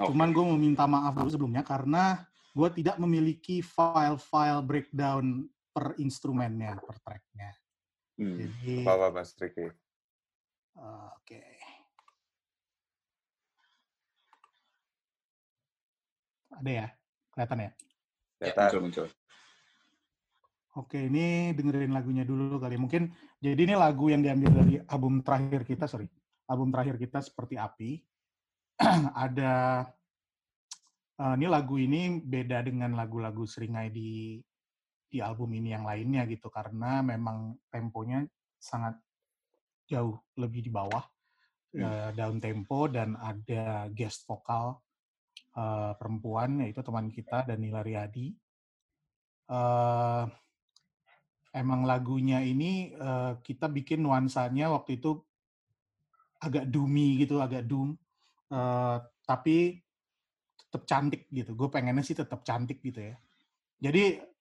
Oke. 0.00 0.08
Cuman 0.08 0.32
gue 0.32 0.40
mau 0.42 0.56
minta 0.56 0.88
maaf 0.88 1.12
dulu 1.12 1.28
sebelumnya 1.28 1.60
karena 1.60 2.24
gue 2.50 2.68
tidak 2.72 2.96
memiliki 2.96 3.60
file-file 3.60 4.64
breakdown 4.64 5.44
per 5.76 5.92
instrumennya, 6.00 6.72
per 6.80 6.96
tracknya. 7.04 7.52
Hmm. 8.16 8.40
Jadi, 8.40 8.80
Apa-apa 8.80 9.20
Mas 9.20 9.36
Riki. 9.36 9.68
uh, 10.80 11.12
oke. 11.20 11.40
Ada 16.56 16.70
ya? 16.72 16.86
Kelihatan 17.28 17.58
ya? 17.60 17.70
Data. 18.40 18.62
Muncul 18.72 18.80
muncul. 18.88 19.06
Oke, 20.80 21.08
ini 21.08 21.52
dengerin 21.52 21.92
lagunya 21.92 22.24
dulu 22.24 22.56
kali. 22.56 22.80
Mungkin 22.80 23.12
jadi 23.40 23.60
ini 23.68 23.76
lagu 23.76 24.08
yang 24.08 24.24
diambil 24.24 24.64
dari 24.64 24.80
album 24.88 25.20
terakhir 25.20 25.68
kita, 25.68 25.84
sorry. 25.84 26.08
Album 26.48 26.72
terakhir 26.72 26.96
kita 26.96 27.20
seperti 27.20 27.60
api. 27.60 28.00
Ada 29.28 29.84
eh, 31.20 31.34
ini 31.36 31.46
lagu 31.48 31.76
ini 31.76 32.20
beda 32.20 32.64
dengan 32.64 32.96
lagu-lagu 32.96 33.44
Seringai 33.44 33.88
di 33.92 34.40
di 35.16 35.24
album 35.24 35.48
ini 35.56 35.72
yang 35.72 35.88
lainnya 35.88 36.28
gitu 36.28 36.52
karena 36.52 37.00
memang 37.00 37.56
temponya 37.72 38.28
sangat 38.60 39.00
jauh 39.88 40.20
lebih 40.36 40.60
di 40.60 40.68
bawah 40.68 41.00
eh, 41.72 42.10
down 42.12 42.36
tempo 42.36 42.84
dan 42.92 43.16
ada 43.16 43.88
guest 43.88 44.28
vokal 44.28 44.76
eh, 45.56 45.92
perempuan 45.96 46.60
yaitu 46.60 46.84
teman 46.84 47.08
kita 47.08 47.48
Danila 47.48 47.80
Riyadi. 47.80 48.36
Eh, 49.48 50.24
emang 51.56 51.88
lagunya 51.88 52.44
ini 52.44 52.92
eh, 52.92 53.32
kita 53.40 53.72
bikin 53.72 54.04
nuansanya 54.04 54.68
waktu 54.68 55.00
itu 55.00 55.16
agak 56.44 56.68
doomy 56.68 57.24
gitu, 57.24 57.40
agak 57.40 57.64
doom. 57.64 57.96
Eh, 58.52 58.98
tapi 59.24 59.80
tetap 60.68 60.82
cantik 60.84 61.24
gitu. 61.32 61.56
Gue 61.56 61.72
pengennya 61.72 62.04
sih 62.04 62.12
tetap 62.12 62.44
cantik 62.44 62.84
gitu 62.84 63.00
ya. 63.00 63.16
Jadi 63.80 64.35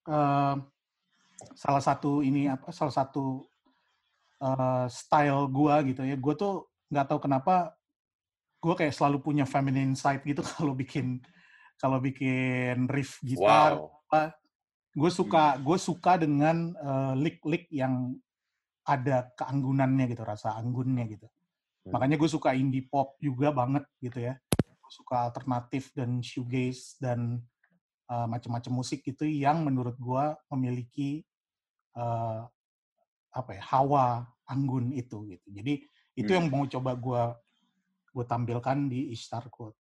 salah 1.56 1.84
satu 1.84 2.22
ini 2.22 2.48
apa? 2.48 2.70
Salah 2.70 2.94
satu 2.94 3.46
eh, 4.42 4.86
style 4.90 5.50
gue 5.50 5.76
gitu 5.94 6.02
ya. 6.06 6.16
Gue 6.16 6.34
tuh 6.38 6.70
nggak 6.90 7.08
tahu 7.10 7.20
kenapa 7.26 7.74
gue 8.62 8.74
kayak 8.74 8.94
selalu 8.98 9.22
punya 9.22 9.46
feminine 9.46 9.94
side 9.94 10.26
gitu 10.26 10.42
kalau 10.58 10.74
bikin 10.74 11.22
kalau 11.78 12.02
bikin 12.02 12.90
riff 12.90 13.20
gitar 13.22 13.78
Wow. 13.78 13.92
gue 14.96 15.12
suka 15.12 15.60
gue 15.60 15.78
suka 15.78 16.16
dengan 16.16 16.72
eh, 16.72 17.14
lick-lick 17.20 17.68
yang 17.70 18.16
ada 18.88 19.28
keanggunannya 19.36 20.08
gitu 20.14 20.24
rasa 20.24 20.56
anggunnya 20.58 21.06
gitu 21.10 21.28
Hmm. 21.86 22.02
makanya 22.02 22.18
gue 22.18 22.26
suka 22.26 22.58
indie 22.58 22.82
pop 22.90 23.14
juga 23.22 23.54
banget 23.54 23.86
gitu 24.02 24.18
ya 24.18 24.34
gue 24.58 24.90
suka 24.90 25.30
alternatif 25.30 25.94
dan 25.94 26.18
shoegaze 26.18 26.98
dan 26.98 27.46
eh, 28.06 28.28
macam-macam 28.30 28.72
musik 28.74 29.02
gitu 29.06 29.26
yang 29.26 29.66
menurut 29.66 29.96
gue 29.98 30.26
memiliki 30.54 31.26
eh, 31.96 32.42
apa 33.36 33.52
ya 33.52 33.64
hawa 33.76 34.28
anggun 34.48 34.94
itu 34.96 35.26
gitu 35.28 35.48
jadi 35.52 35.74
itu 36.16 36.32
Hmm. 36.32 36.38
yang 36.40 36.48
mau 36.48 36.64
coba 36.64 36.96
gue 36.96 37.24
gue 38.16 38.26
tampilkan 38.26 38.78
di 38.88 39.12
Ishtar 39.12 39.52
Code 39.52 39.76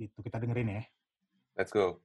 gitu 0.00 0.18
kita 0.24 0.40
dengerin 0.42 0.80
ya 0.80 0.84
Let's 1.58 1.74
go. 1.76 2.00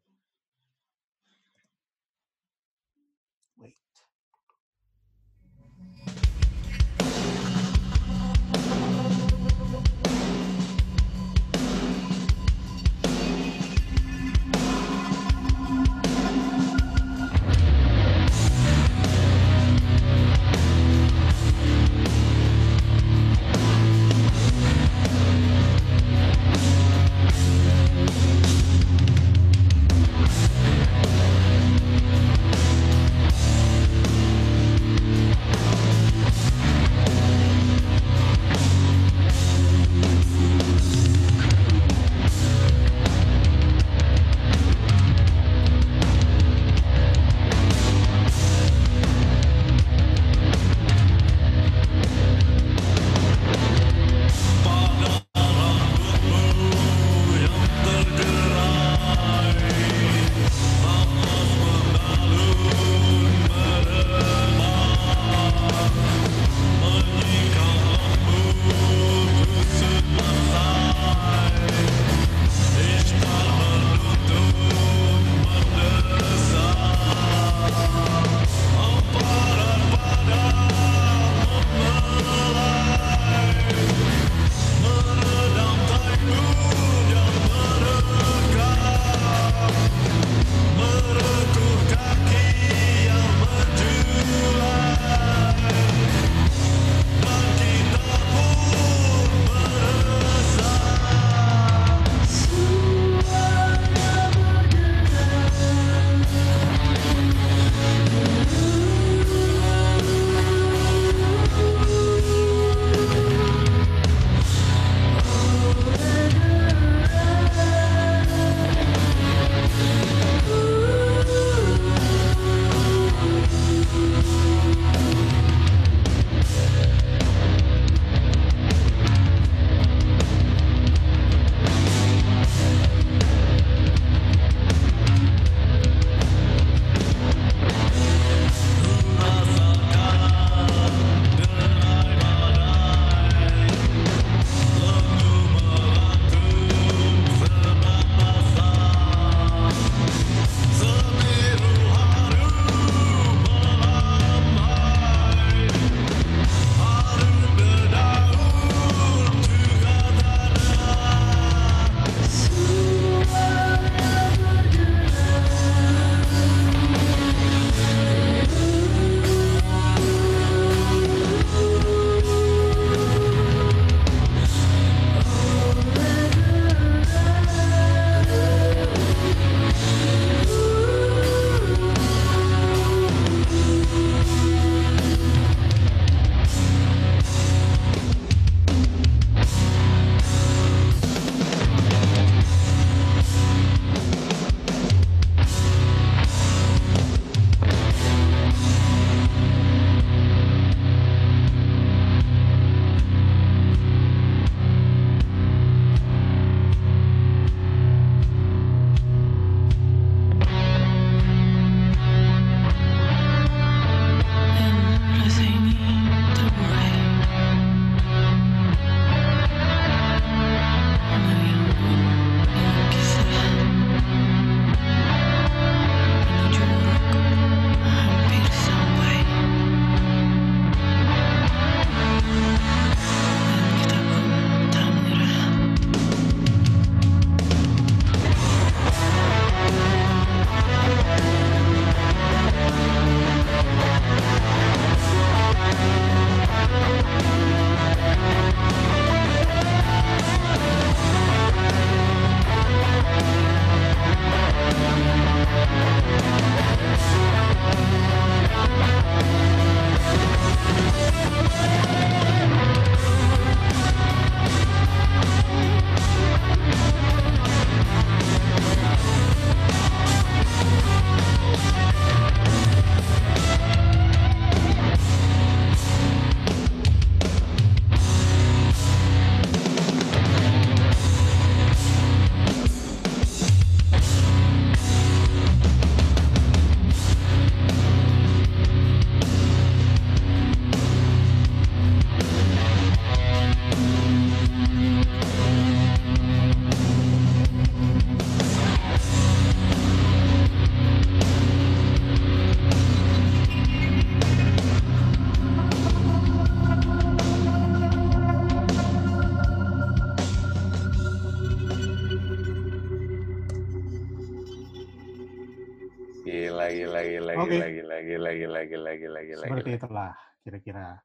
Kira-kira. 320.66 320.98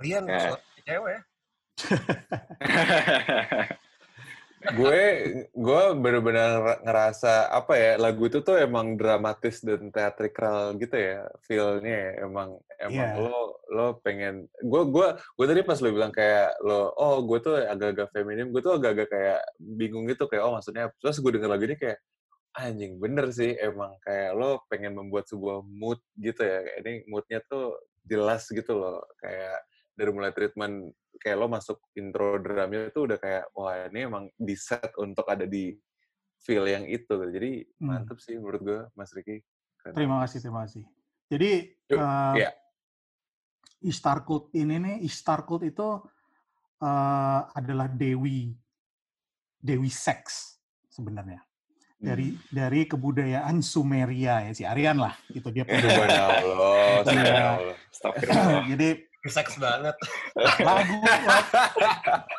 Rian 0.00 0.24
cewek 0.84 1.12
ya. 1.12 1.20
gue 4.64 5.00
gue 5.52 5.82
bener-bener 6.00 6.80
ngerasa 6.80 7.52
apa 7.52 7.76
ya 7.76 8.00
lagu 8.00 8.24
itu 8.24 8.40
tuh 8.40 8.56
emang 8.56 8.96
dramatis 8.96 9.60
dan 9.60 9.92
teatrikal 9.92 10.72
gitu 10.80 10.96
ya 10.96 11.28
feelnya 11.44 11.92
ya. 11.92 12.24
emang 12.24 12.56
emang 12.80 13.08
Iya. 13.12 13.20
lo 13.20 13.60
lo 13.68 13.86
pengen 14.00 14.48
gue 14.64 14.82
gue 14.88 15.08
gue 15.20 15.44
tadi 15.44 15.60
pas 15.68 15.76
lo 15.84 15.92
bilang 15.92 16.08
kayak 16.08 16.56
lo 16.64 16.96
oh 16.96 17.20
gue 17.28 17.44
tuh 17.44 17.60
agak-agak 17.60 18.08
feminim 18.16 18.48
gue 18.48 18.64
tuh 18.64 18.80
agak-agak 18.80 19.12
kayak 19.12 19.40
bingung 19.60 20.08
gitu 20.08 20.24
kayak 20.32 20.48
oh 20.48 20.56
maksudnya 20.56 20.88
terus 20.96 21.20
gue 21.20 21.30
denger 21.36 21.50
lagu 21.52 21.68
ini 21.68 21.76
kayak 21.76 22.00
anjing 22.56 22.96
bener 22.96 23.28
sih 23.36 23.52
emang 23.60 24.00
kayak 24.00 24.32
lo 24.32 24.64
pengen 24.72 24.96
membuat 24.96 25.28
sebuah 25.28 25.60
mood 25.60 26.00
gitu 26.16 26.40
ya 26.40 26.64
kayak 26.64 26.78
ini 26.88 26.92
moodnya 27.12 27.44
tuh 27.44 27.76
jelas 28.04 28.46
gitu 28.52 28.76
loh 28.76 29.00
kayak 29.18 29.64
dari 29.96 30.10
mulai 30.12 30.32
treatment 30.36 30.92
kayak 31.18 31.36
lo 31.40 31.46
masuk 31.48 31.80
intro 31.96 32.36
drumnya 32.42 32.90
itu 32.92 33.00
udah 33.06 33.18
kayak 33.18 33.44
wah 33.56 33.88
ini 33.88 34.00
emang 34.04 34.24
di 34.36 34.54
set 34.58 34.92
untuk 35.00 35.24
ada 35.30 35.48
di 35.48 35.72
feel 36.44 36.68
yang 36.68 36.84
itu 36.84 37.16
jadi 37.32 37.64
Hmm. 37.80 38.04
mantep 38.04 38.20
sih 38.20 38.36
menurut 38.36 38.60
gue 38.60 38.80
Mas 38.92 39.10
Riki 39.16 39.40
Keren. 39.80 39.94
Terima 39.96 40.16
kasih, 40.24 40.38
terima 40.40 40.60
kasih. 40.68 40.84
Jadi 41.28 41.50
Yuk, 41.88 41.98
eh, 42.00 42.34
iya. 42.40 42.50
Ishtar 43.84 44.24
Cult 44.24 44.52
ini 44.56 44.76
nih, 44.80 44.96
Ishtar 45.04 45.44
Cult 45.48 45.64
itu 45.64 45.88
eh, 46.84 47.40
adalah 47.56 47.88
dewi 47.88 48.52
dewi 49.56 49.88
seks 49.88 50.60
sebenarnya. 50.92 51.40
Dari 52.04 52.36
dari 52.52 52.80
kebudayaan 52.84 53.64
Sumeria 53.64 54.44
ya 54.44 54.52
si 54.52 54.62
Aryan 54.68 55.00
lah 55.00 55.16
itu 55.32 55.48
dia 55.48 55.64
punya. 55.64 55.80
Subhanallah, 55.88 57.04
Iya. 57.14 58.64
Jadi 58.76 58.88
Seks 59.24 59.56
banget. 59.56 59.96
lagu 60.60 61.00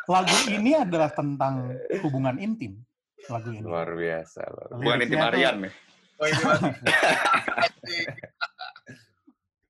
lagu 0.05 0.37
ini 0.53 0.77
adalah 0.77 1.09
tentang 1.09 1.73
hubungan 2.05 2.37
intim 2.37 2.77
lagu 3.25 3.49
ini. 3.49 3.65
luar 3.65 3.89
biasa 3.89 4.45
luar 4.53 4.67
biasa. 4.69 4.81
Bukan 4.85 4.99
intim 5.01 5.21
Aryan 5.25 5.55
nih. 5.65 5.73
Oh, 6.15 6.25
ini 6.29 6.41
masih. 6.45 6.71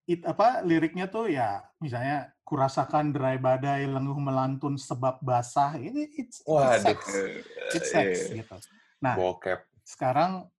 it, 0.06 0.22
apa 0.28 0.62
liriknya 0.62 1.10
tuh 1.10 1.30
ya 1.30 1.66
misalnya 1.82 2.30
kurasakan 2.46 3.10
derai 3.10 3.42
badai 3.42 3.90
lenguh 3.90 4.18
melantun 4.22 4.78
sebab 4.78 5.18
basah 5.26 5.74
ini 5.82 6.06
it's, 6.14 6.46
it's 6.46 6.46
Waduh. 6.46 6.78
sex 6.78 7.00
it's 7.74 7.90
sex 7.90 8.10
iya. 8.30 8.46
gitu 8.46 8.56
nah 9.02 9.18
bokep 9.18 9.66
sekarang 9.86 10.50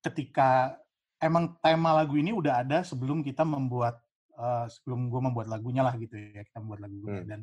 ketika 0.00 0.78
emang 1.18 1.58
tema 1.58 1.90
lagu 1.98 2.14
ini 2.14 2.30
udah 2.30 2.62
ada 2.62 2.86
sebelum 2.86 3.20
kita 3.26 3.42
membuat 3.42 3.98
eh, 4.38 4.66
sebelum 4.70 5.10
gue 5.10 5.20
membuat 5.20 5.50
lagunya 5.50 5.82
lah 5.82 5.98
gitu 5.98 6.14
ya 6.14 6.46
kita 6.46 6.62
membuat 6.62 6.86
lagunya. 6.86 7.20
Hmm. 7.20 7.28
dan 7.28 7.40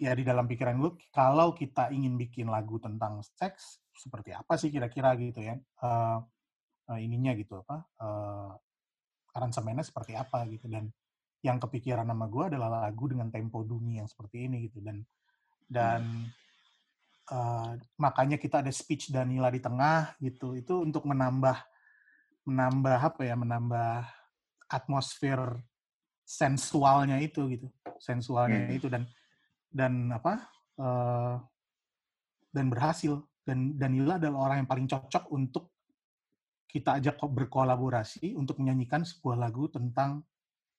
ya 0.00 0.16
di 0.16 0.24
dalam 0.24 0.48
pikiran 0.48 0.80
gue 0.80 0.96
kalau 1.12 1.52
kita 1.52 1.92
ingin 1.92 2.16
bikin 2.16 2.48
lagu 2.48 2.80
tentang 2.80 3.20
seks 3.20 3.84
seperti 3.92 4.32
apa 4.32 4.56
sih 4.56 4.72
kira-kira 4.72 5.12
gitu 5.20 5.44
ya 5.44 5.60
Eh, 5.60 6.18
eh, 6.90 6.98
ininya 7.04 7.36
gitu 7.36 7.60
apa 7.60 7.84
eh, 8.00 8.52
aransemennya 9.34 9.84
seperti 9.86 10.18
apa 10.18 10.46
gitu. 10.50 10.66
Dan 10.66 10.90
yang 11.40 11.56
kepikiran 11.56 12.04
sama 12.04 12.26
gue 12.28 12.44
adalah 12.52 12.84
lagu 12.84 13.08
dengan 13.08 13.32
tempo 13.32 13.64
dunyi 13.64 14.02
yang 14.02 14.08
seperti 14.10 14.50
ini 14.50 14.68
gitu. 14.68 14.82
Dan 14.82 15.06
dan 15.70 16.02
makanya 17.94 18.36
kita 18.36 18.58
ada 18.62 18.72
speech 18.74 19.14
Danila 19.14 19.48
di 19.50 19.62
tengah 19.62 20.18
gitu. 20.18 20.58
Itu 20.58 20.82
untuk 20.82 21.06
menambah 21.06 21.56
menambah 22.48 22.98
apa 22.98 23.20
ya 23.22 23.38
menambah 23.38 24.02
atmosfer 24.66 25.62
sensualnya 26.26 27.18
itu 27.22 27.46
gitu. 27.50 27.66
Sensualnya 28.02 28.66
Hmm. 28.66 28.76
itu 28.76 28.86
dan 28.90 29.02
dan 29.70 29.92
apa 30.10 30.46
eh, 30.78 31.34
dan 32.50 32.66
berhasil. 32.70 33.22
Dan 33.40 33.74
Danila 33.74 34.20
adalah 34.20 34.50
orang 34.50 34.56
yang 34.62 34.68
paling 34.70 34.86
cocok 34.86 35.24
untuk 35.32 35.74
kita 36.70 37.02
ajak 37.02 37.18
ko- 37.18 37.32
berkolaborasi 37.34 38.38
untuk 38.38 38.62
menyanyikan 38.62 39.02
sebuah 39.02 39.34
lagu 39.42 39.66
tentang 39.66 40.22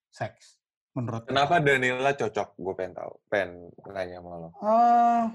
seks 0.07 0.61
menurut 0.95 1.27
kenapa 1.27 1.59
Danila 1.59 2.15
cocok? 2.15 2.47
Gue 2.55 2.73
pengen 2.79 2.95
tahu 2.95 3.11
pengen 3.27 3.71
nanya 3.91 4.23
sama 4.23 4.35
lo. 4.39 4.49
Eh, 4.55 5.25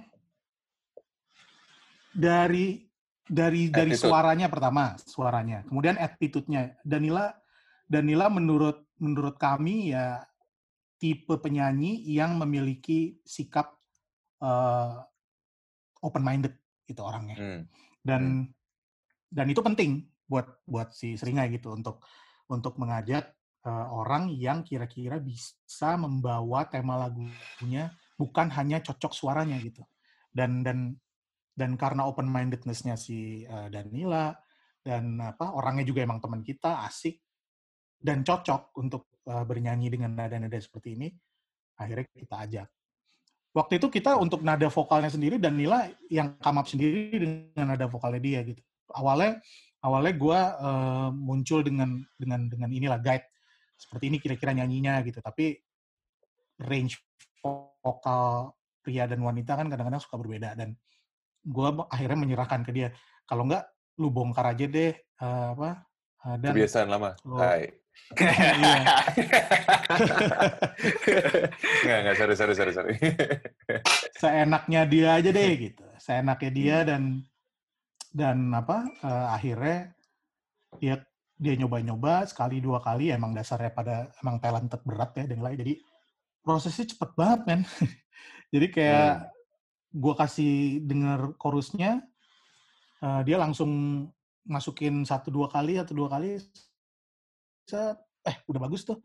dari 2.17 2.81
dari 3.27 3.69
dari 3.69 3.93
Attitude. 3.93 4.09
suaranya 4.09 4.47
pertama 4.49 4.95
suaranya 5.03 5.67
kemudian 5.67 5.99
attitude-nya 5.99 6.79
Danila 6.87 7.35
Danila 7.87 8.27
menurut 8.33 8.87
menurut 9.03 9.37
kami 9.37 9.93
ya 9.93 10.25
tipe 10.97 11.37
penyanyi 11.37 12.01
yang 12.09 12.39
memiliki 12.41 13.21
sikap 13.27 13.77
open 16.01 16.23
minded 16.23 16.55
itu 16.87 17.03
orangnya 17.03 17.37
Hmm. 17.37 17.63
dan 18.07 18.23
dan 19.27 19.47
itu 19.51 19.59
penting 19.59 20.07
buat 20.31 20.47
buat 20.67 20.95
si 20.95 21.19
Seringai 21.19 21.51
gitu 21.51 21.75
untuk 21.75 22.03
untuk 22.47 22.79
mengajak 22.79 23.35
eh, 23.67 23.87
orang 23.91 24.31
yang 24.31 24.63
kira-kira 24.63 25.19
bisa 25.19 25.99
membawa 25.99 26.71
tema 26.71 26.95
lagunya 26.95 27.91
bukan 28.15 28.49
hanya 28.55 28.79
cocok 28.81 29.13
suaranya 29.13 29.59
gitu 29.59 29.83
dan 30.31 30.63
dan 30.63 30.95
dan 31.57 31.81
karena 31.81 32.05
open 32.05 32.29
mindedness-nya 32.29 33.01
si 33.01 33.49
eh, 33.49 33.69
Danila 33.73 34.37
dan 34.85 35.17
apa 35.19 35.57
orangnya 35.57 35.89
juga 35.89 36.05
emang 36.05 36.21
teman 36.21 36.45
kita 36.45 36.85
asik 36.85 37.17
dan 37.97 38.21
cocok 38.21 38.77
untuk 38.77 39.09
eh, 39.25 39.45
bernyanyi 39.49 39.89
dengan 39.89 40.13
nada-nada 40.13 40.61
seperti 40.61 41.01
ini 41.01 41.09
akhirnya 41.81 42.07
kita 42.13 42.37
ajak. 42.45 42.69
Waktu 43.57 43.81
itu 43.81 43.89
kita 43.89 44.21
untuk 44.21 44.45
nada 44.45 44.69
vokalnya 44.69 45.09
sendiri 45.09 45.41
Danila 45.41 45.89
yang 46.13 46.37
come 46.37 46.61
up 46.61 46.69
sendiri 46.69 47.09
dengan 47.17 47.73
nada 47.73 47.89
vokalnya 47.89 48.21
dia 48.21 48.45
gitu. 48.45 48.61
Awalnya 48.93 49.41
awalnya 49.81 50.13
gue 50.13 50.41
muncul 51.17 51.65
dengan 51.65 52.05
dengan 52.21 52.53
dengan 52.53 52.69
inilah 52.69 53.01
guide. 53.01 53.25
Seperti 53.81 54.13
ini 54.13 54.21
kira-kira 54.21 54.53
nyanyinya 54.53 55.01
gitu. 55.09 55.25
Tapi 55.25 55.57
range 56.61 57.01
vokal 57.81 58.53
pria 58.85 59.09
dan 59.09 59.25
wanita 59.25 59.57
kan 59.57 59.73
kadang-kadang 59.73 60.05
suka 60.05 60.21
berbeda 60.21 60.53
dan 60.53 60.77
gue 61.47 61.69
akhirnya 61.87 62.19
menyerahkan 62.19 62.67
ke 62.67 62.75
dia. 62.75 62.89
Kalau 63.23 63.47
enggak 63.47 63.71
lu 64.03 64.11
bongkar 64.11 64.53
aja 64.53 64.67
deh 64.67 64.93
eh, 64.99 65.47
apa 65.55 65.87
eh, 66.27 66.37
dan 66.43 66.53
kebiasaan 66.53 66.89
lama? 66.91 67.11
Oh. 67.23 67.39
Hai. 67.39 67.71
Iya. 68.37 68.77
nggak 71.81 71.99
nggak 72.05 72.17
sorry 72.21 72.35
sorry 72.37 72.55
sorry 72.55 72.73
sorry. 72.77 72.95
Seenaknya 74.21 74.85
dia 74.85 75.17
aja 75.17 75.31
deh 75.33 75.51
gitu. 75.57 75.85
Seenaknya 75.97 76.51
dia 76.53 76.77
dan 76.85 77.25
dan 78.13 78.53
apa 78.53 78.85
eh, 79.01 79.27
akhirnya 79.33 79.79
dia 80.77 81.01
dia 81.37 81.55
nyoba-nyoba 81.57 82.29
sekali 82.29 82.61
dua 82.61 82.85
kali 82.85 83.13
emang 83.13 83.33
dasarnya 83.33 83.73
pada 83.73 84.13
emang 84.21 84.41
talented 84.41 84.81
berat 84.85 85.13
ya 85.17 85.25
dan 85.29 85.41
lain 85.41 85.57
jadi 85.61 85.75
prosesnya 86.45 86.87
cepet 86.95 87.11
banget 87.17 87.41
men. 87.49 87.61
Jadi 88.55 88.67
kayak 88.71 89.36
gua 89.93 90.15
kasih 90.19 90.83
denger 90.83 91.35
chorusnya 91.39 92.03
eh, 93.03 93.21
dia 93.27 93.37
langsung 93.39 94.05
masukin 94.47 95.03
satu 95.03 95.35
dua 95.35 95.51
kali 95.51 95.75
atau 95.77 95.93
dua 95.95 96.09
kali 96.09 96.39
set, 97.67 97.99
eh 98.23 98.37
udah 98.47 98.61
bagus 98.63 98.87
tuh 98.87 99.03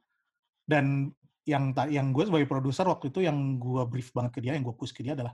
dan 0.69 1.09
yang 1.49 1.73
yang 1.89 2.13
gue 2.13 2.29
sebagai 2.29 2.45
produser 2.45 2.85
waktu 2.85 3.09
itu 3.09 3.25
yang 3.25 3.57
gue 3.57 3.81
brief 3.89 4.13
banget 4.13 4.37
ke 4.37 4.39
dia 4.45 4.53
yang 4.53 4.61
gue 4.61 4.77
push 4.77 4.93
ke 4.93 5.01
dia 5.01 5.17
adalah 5.17 5.33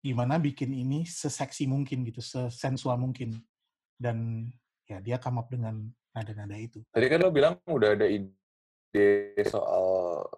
gimana 0.00 0.40
bikin 0.40 0.72
ini 0.72 1.04
seseksi 1.04 1.68
mungkin 1.68 2.02
gitu 2.08 2.24
sesensual 2.24 2.96
mungkin 2.96 3.36
dan 4.00 4.48
ya 4.88 4.98
dia 5.04 5.20
come 5.20 5.44
up 5.44 5.52
dengan 5.52 5.84
nada-nada 6.16 6.56
itu 6.56 6.80
tadi 6.88 7.06
kan 7.12 7.20
lo 7.20 7.28
bilang 7.28 7.60
udah 7.68 7.92
ada 7.92 8.08
ide 8.08 9.36
soal 9.44 9.86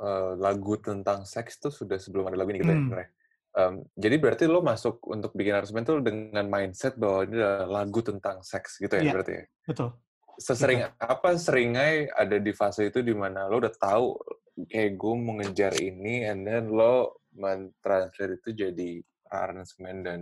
eh, 0.03 0.33
lagu 0.43 0.75
tentang 0.83 1.23
seks 1.23 1.63
tuh 1.63 1.71
sudah 1.71 1.97
sebelum 1.97 2.29
ada 2.29 2.37
lagu 2.43 2.51
ini 2.51 2.61
gitu 2.61 2.75
ya 2.75 2.75
Hmm. 2.75 2.83
sebenarnya. 2.91 3.11
Em, 3.55 3.87
jadi 3.95 4.19
berarti 4.19 4.45
lo 4.51 4.67
masuk 4.67 4.99
untuk 5.07 5.31
bikin 5.31 5.55
aransemen 5.55 5.87
tuh 5.87 6.03
dengan 6.03 6.43
mindset 6.43 6.99
bahwa 6.99 7.23
ini 7.23 7.39
adalah 7.39 7.87
lagu 7.87 8.03
tentang 8.03 8.43
seks 8.43 8.83
gitu 8.83 8.91
ya 8.99 9.03
Iya. 9.07 9.13
berarti 9.15 9.33
ya? 9.39 9.45
betul 9.71 9.91
Sesering 10.35 10.83
apa 10.99 11.39
seringai 11.39 12.11
ada 12.11 12.43
di 12.43 12.51
fase 12.51 12.91
itu 12.91 12.99
di 12.99 13.15
mana 13.15 13.47
lo 13.47 13.63
udah 13.63 13.71
tahu 13.71 14.19
kayak 14.67 14.99
gue 14.99 15.15
mau 15.15 15.39
ngejar 15.39 15.79
ini 15.79 16.27
and 16.27 16.43
then 16.43 16.67
lo 16.67 17.23
mentranslate 17.31 18.43
itu 18.43 18.51
jadi 18.67 18.91
aransemen 19.31 20.03
dan 20.03 20.21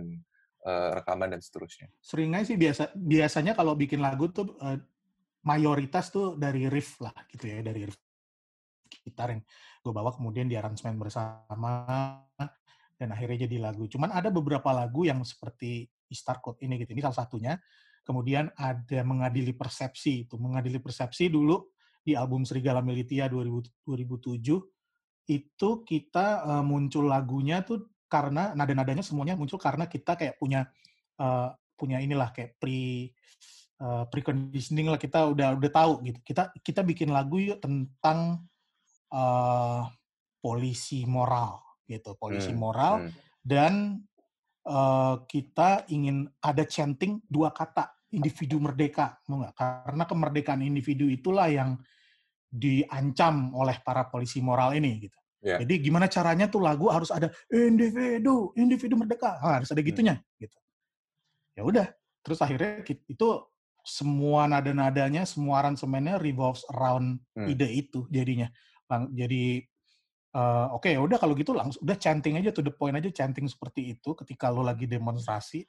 eh, 0.61 0.89
rekaman 0.93 1.33
dan 1.33 1.41
seterusnya. 1.41 1.89
seringnya 1.97 2.45
sih 2.45 2.53
biasa 2.53 2.93
biasanya 2.93 3.57
kalau 3.57 3.73
bikin 3.73 3.97
lagu 3.97 4.29
tuh 4.29 4.53
eh, 4.61 4.77
mayoritas 5.41 6.13
tuh 6.13 6.37
dari 6.37 6.69
riff 6.69 7.01
lah 7.01 7.17
gitu 7.33 7.49
ya 7.49 7.65
dari 7.65 7.89
riff 7.89 7.97
gitar 9.01 9.33
yang 9.33 9.41
gue 9.81 9.89
bawa 9.89 10.13
kemudian 10.13 10.45
di 10.45 10.53
aransemen 10.53 11.01
bersama 11.01 11.89
dan 13.03 13.11
akhirnya 13.11 13.43
jadi 13.43 13.59
lagu. 13.59 13.83
Cuman 13.91 14.15
ada 14.15 14.31
beberapa 14.31 14.71
lagu 14.71 15.03
yang 15.03 15.19
seperti 15.27 15.91
Star 16.07 16.39
Code 16.39 16.63
ini 16.63 16.79
gitu. 16.79 16.95
Ini 16.95 17.03
salah 17.03 17.27
satunya. 17.27 17.53
Kemudian 18.07 18.47
ada 18.55 19.03
mengadili 19.03 19.51
persepsi 19.51 20.23
itu. 20.23 20.39
Mengadili 20.39 20.79
persepsi 20.79 21.27
dulu 21.27 21.67
di 21.99 22.15
album 22.15 22.47
Serigala 22.47 22.79
Militia 22.79 23.27
2000 23.27 23.83
2007 23.83 24.39
itu 25.23 25.69
kita 25.87 26.25
eh, 26.43 26.63
muncul 26.63 27.07
lagunya 27.07 27.63
tuh 27.63 27.91
karena 28.11 28.51
nada-nadanya 28.55 29.03
semuanya 29.03 29.39
muncul 29.39 29.55
karena 29.55 29.87
kita 29.87 30.15
kayak 30.19 30.35
punya 30.39 30.67
eh, 31.19 31.49
punya 31.75 31.99
inilah 31.99 32.31
kayak 32.31 32.59
pre 32.59 33.11
eh, 33.79 34.03
preconditioning 34.11 34.87
lah 34.87 34.99
kita 34.99 35.27
udah 35.27 35.59
udah 35.59 35.71
tahu 35.71 35.93
gitu. 36.07 36.19
Kita 36.23 36.51
kita 36.59 36.83
bikin 36.83 37.11
lagu 37.11 37.39
yuk 37.39 37.59
tentang 37.63 38.43
eh, 39.11 39.81
polisi 40.43 41.07
moral 41.07 41.72
gitu, 41.87 42.15
polisi 42.19 42.51
Hmm, 42.51 42.57
moral 42.57 43.07
hmm. 43.07 43.11
dan 43.43 43.73
eh, 44.67 45.15
kita 45.27 45.87
ingin 45.91 46.27
ada 46.43 46.63
chanting 46.67 47.21
dua 47.27 47.51
kata 47.55 47.95
individu 48.13 48.61
merdeka, 48.61 49.19
mau 49.29 49.41
nggak? 49.41 49.55
Karena 49.57 50.03
kemerdekaan 50.05 50.61
individu 50.61 51.09
itulah 51.09 51.49
yang 51.49 51.77
diancam 52.53 53.51
oleh 53.57 53.81
para 53.81 54.07
polisi 54.09 54.39
moral 54.43 54.77
ini 54.77 55.09
gitu. 55.09 55.17
Iya. 55.43 55.59
Jadi 55.65 55.73
gimana 55.85 56.07
caranya 56.09 56.49
tuh 56.49 56.61
lagu 56.65 56.89
harus 56.89 57.09
ada 57.13 57.29
individu, 57.53 58.53
individu 58.57 58.95
merdeka, 58.97 59.37
Ah, 59.41 59.61
harus 59.61 59.69
ada 59.73 59.81
Hmm. 59.81 59.89
gitunya 59.89 60.15
gitu. 60.41 60.57
Ya 61.57 61.61
udah, 61.65 61.87
terus 62.25 62.39
akhirnya 62.41 62.81
itu 62.87 63.27
semua 63.85 64.47
nada-nadanya, 64.49 65.27
semua 65.27 65.61
aransemennya 65.65 66.17
revolves 66.21 66.63
around 66.73 67.21
Hmm. 67.35 67.49
ide 67.49 67.67
itu 67.69 68.07
jadinya. 68.09 68.49
Jadi 69.13 69.65
eh, 70.33 70.67
oke 70.73 70.89
ya 70.89 70.99
udah 70.99 71.17
kalau 71.17 71.33
gitu 71.33 71.53
langsung 71.53 71.81
udah 71.81 71.97
chanting 71.97 72.35
aja 72.35 72.49
to 72.49 72.61
the 72.61 72.73
point 72.73 72.93
aja 72.93 73.09
chanting 73.09 73.45
seperti 73.45 73.93
itu 73.93 74.13
ketika 74.13 74.49
lo 74.49 74.61
lagi 74.61 74.85
demonstrasi 74.85 75.63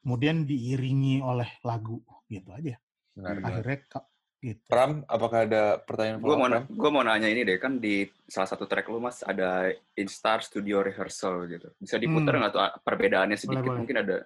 kemudian 0.00 0.42
diiringi 0.42 1.20
oleh 1.20 1.48
lagu 1.62 2.00
gitu 2.26 2.50
aja 2.52 2.76
banget. 3.12 3.44
akhirnya 3.44 3.78
gitu 4.36 4.62
Pram, 4.68 5.00
apakah 5.08 5.48
ada 5.48 5.80
pertanyaan 5.80 6.20
Gue 6.20 6.36
mau 6.36 6.46
gue 6.46 6.90
mau 6.92 7.02
nanya 7.02 7.26
ini 7.26 7.42
deh 7.42 7.56
kan 7.56 7.80
di 7.80 8.04
salah 8.28 8.46
satu 8.46 8.68
track 8.68 8.86
lu 8.86 9.00
mas 9.00 9.24
ada 9.24 9.72
Instar 9.96 10.44
Studio 10.44 10.84
Rehearsal 10.84 11.48
gitu. 11.48 11.72
Bisa 11.80 11.96
diputar 11.96 12.36
Hmm. 12.36 12.40
nggak 12.44 12.52
tuh 12.52 12.62
ah, 12.62 12.72
perbedaannya 12.78 13.34
sedikit? 13.34 13.64
boleh. 13.64 13.80
Mungkin 13.82 13.96
ada 13.96 14.16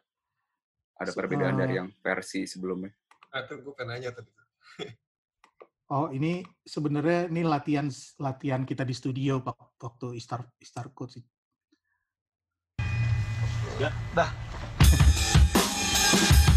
ada 0.98 1.10
perbedaan 1.14 1.54
Eh. 1.56 1.58
dari 1.62 1.74
yang 1.78 1.88
versi 2.02 2.44
sebelumnya. 2.44 2.90
Nah, 3.32 3.40
itu 3.46 3.54
gue 3.62 3.72
pengen 3.72 3.88
nanya 3.96 4.10
tadi. 4.12 4.28
oh 5.90 6.08
ini 6.14 6.46
sebenarnya 6.62 7.26
ini 7.30 7.42
latihan 7.42 7.90
latihan 8.22 8.62
kita 8.62 8.86
di 8.86 8.94
studio 8.94 9.42
pak 9.42 9.74
waktu 9.82 10.14
Istar 10.14 10.46
Istar 10.62 10.94
Code 10.94 11.18
sih 11.18 11.24
Perbedaannya 12.78 14.26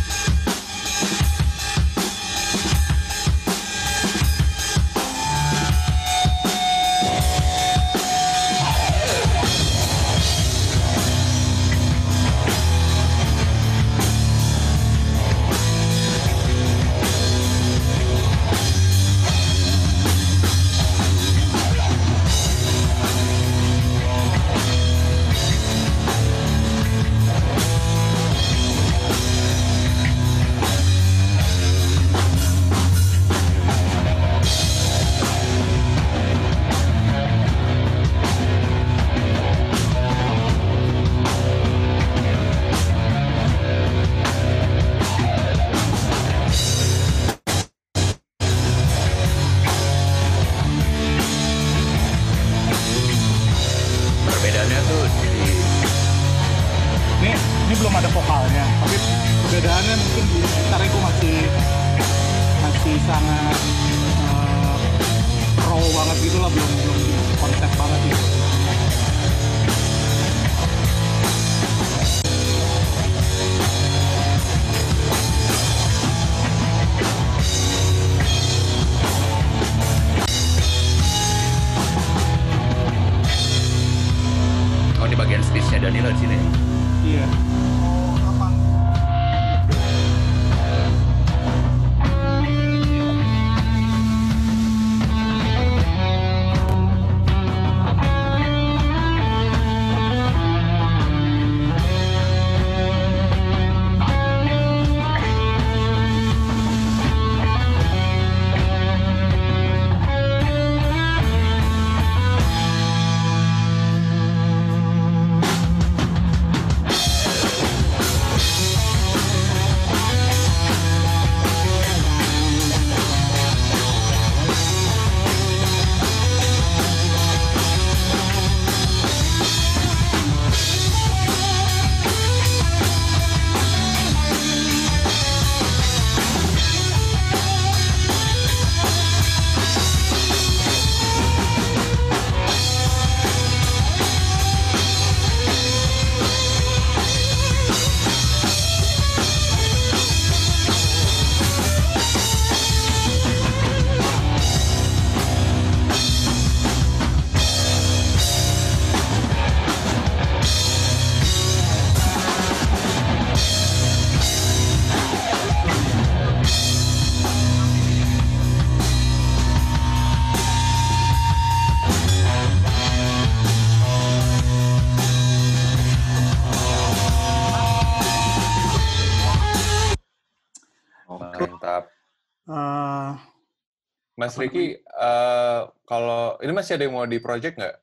Mas 184.24 184.40
Riki, 184.40 184.66
eh, 184.80 185.60
kalau 185.84 186.40
ini 186.40 186.52
masih 186.52 186.74
ada 186.74 186.84
yang 186.84 186.96
mau 186.96 187.04
di 187.04 187.20
project 187.20 187.56
nggak? 187.56 187.76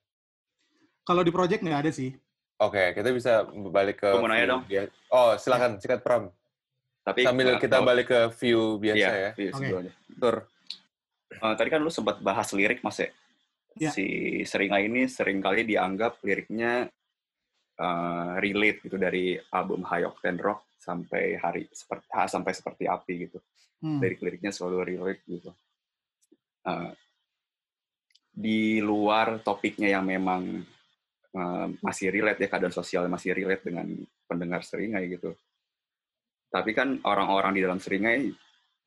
kalau 1.02 1.20
di 1.20 1.28
project 1.28 1.60
nggak 1.60 1.80
ada 1.82 1.90
sih 1.90 2.14
Oke, 2.60 2.92
kita 2.92 3.08
bisa 3.08 3.40
balik 3.66 4.04
ke. 4.04 4.08
Mau 4.12 4.28
nanya 4.28 4.46
dong. 4.46 4.62
bia- 4.68 4.92
Oh, 5.08 5.32
silakan, 5.34 5.80
sikat 5.80 6.04
Pram. 6.04 6.28
Tapi 7.00 7.24
Sambil 7.24 7.56
kita 7.56 7.80
tahu- 7.80 7.88
balik 7.88 8.06
ke 8.06 8.20
view 8.36 8.76
biasa 8.76 9.00
Iya, 9.00 9.10
ya. 9.16 9.30
view 9.32 9.48
sebelumnya. 9.50 9.92
Tur. 10.12 10.36
Eh, 11.32 11.54
tadi 11.56 11.68
kan 11.68 11.80
lu 11.80 11.88
sempat 11.88 12.20
bahas 12.20 12.52
lirik 12.52 12.84
mas 12.84 13.00
ya. 13.00 13.08
Ya. 13.80 13.88
Si 13.88 14.04
Seringa 14.44 14.76
ini 14.76 15.08
sering 15.08 15.40
kali 15.40 15.64
dianggap 15.64 16.20
liriknya 16.20 16.92
eh, 17.80 18.32
relate 18.36 18.84
gitu 18.84 19.00
dari 19.00 19.40
album 19.50 19.80
High 19.80 20.04
Octane 20.04 20.36
Rock 20.36 20.76
sampai 20.76 21.40
hari 21.40 21.64
seperti 21.72 22.12
sampai 22.12 22.52
seperti 22.52 22.84
api 22.84 23.12
gitu. 23.24 23.40
Hmm. 23.80 24.04
Lirik-liriknya 24.04 24.52
selalu 24.52 24.84
relate 24.84 25.24
gitu. 25.24 25.48
Eh, 26.60 26.92
di 28.30 28.78
luar 28.80 29.40
topiknya 29.42 29.90
yang 29.98 30.04
memang 30.06 30.42
eh, 31.30 31.66
masih 31.78 32.10
relate 32.10 32.42
ya 32.42 32.48
keadaan 32.50 32.74
sosial 32.74 33.06
masih 33.06 33.32
relate 33.32 33.62
dengan 33.70 33.86
pendengar 34.26 34.60
seringai 34.66 35.06
gitu. 35.08 35.30
Tapi 36.50 36.70
kan 36.74 36.98
orang-orang 37.06 37.54
di 37.54 37.62
dalam 37.62 37.78
seringai 37.78 38.26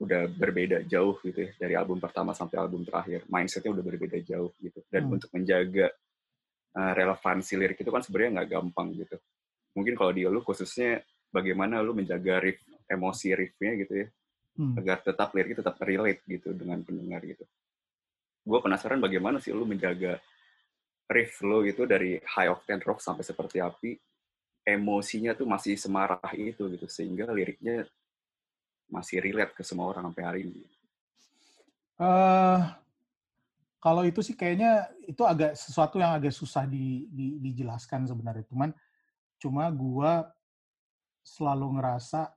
udah 0.04 0.28
berbeda 0.28 0.84
jauh 0.84 1.16
gitu 1.24 1.48
ya 1.48 1.52
dari 1.56 1.80
album 1.80 1.96
pertama 2.04 2.36
sampai 2.36 2.60
album 2.60 2.84
terakhir. 2.84 3.24
Mindsetnya 3.32 3.72
udah 3.72 3.86
berbeda 3.88 4.20
jauh 4.28 4.52
gitu. 4.60 4.84
Dan 4.92 5.08
Hmm. 5.08 5.16
untuk 5.16 5.30
menjaga 5.32 5.88
eh, 6.74 6.94
relevansi 6.98 7.54
lirik 7.54 7.78
itu 7.80 7.92
kan 7.94 8.02
sebenarnya 8.02 8.42
nggak 8.42 8.50
gampang 8.50 8.98
gitu. 8.98 9.16
Mungkin 9.78 9.94
kalau 9.94 10.10
di 10.10 10.26
lu 10.26 10.42
khususnya 10.42 11.06
bagaimana 11.30 11.82
lu 11.86 11.94
menjaga 11.94 12.42
riff 12.42 12.60
emosi 12.90 13.34
riffnya 13.38 13.74
gitu 13.78 13.94
ya 14.06 14.08
Hmm. 14.54 14.78
agar 14.78 15.02
tetap 15.02 15.34
liriknya 15.34 15.66
tetap 15.66 15.82
relate 15.82 16.22
gitu 16.30 16.54
dengan 16.54 16.78
pendengar 16.86 17.26
gitu. 17.26 17.42
Gue 18.44 18.60
penasaran 18.60 19.00
bagaimana 19.00 19.40
sih 19.40 19.56
lu 19.56 19.64
menjaga 19.64 20.20
riff 21.08 21.40
lo 21.44 21.64
gitu 21.64 21.88
dari 21.88 22.20
high 22.20 22.52
octane 22.52 22.84
rock 22.84 23.00
sampai 23.00 23.24
seperti 23.24 23.64
api, 23.64 23.96
emosinya 24.68 25.36
tuh 25.36 25.48
masih 25.48 25.76
semarah 25.80 26.20
itu 26.36 26.68
gitu 26.72 26.88
sehingga 26.88 27.32
liriknya 27.32 27.88
masih 28.92 29.24
relate 29.24 29.56
ke 29.56 29.64
semua 29.64 29.92
orang 29.92 30.12
sampai 30.12 30.24
hari 30.24 30.40
ini. 30.48 30.64
eh 32.04 32.62
kalau 33.84 34.08
itu 34.08 34.24
sih 34.24 34.32
kayaknya 34.32 34.88
itu 35.04 35.22
agak 35.28 35.60
sesuatu 35.60 36.00
yang 36.00 36.16
agak 36.16 36.32
susah 36.32 36.64
di, 36.64 37.04
di- 37.12 37.36
dijelaskan 37.44 38.08
sebenarnya. 38.08 38.48
Cuman 38.48 38.72
cuma 39.40 39.68
gua 39.72 40.32
selalu 41.24 41.80
ngerasa 41.80 42.32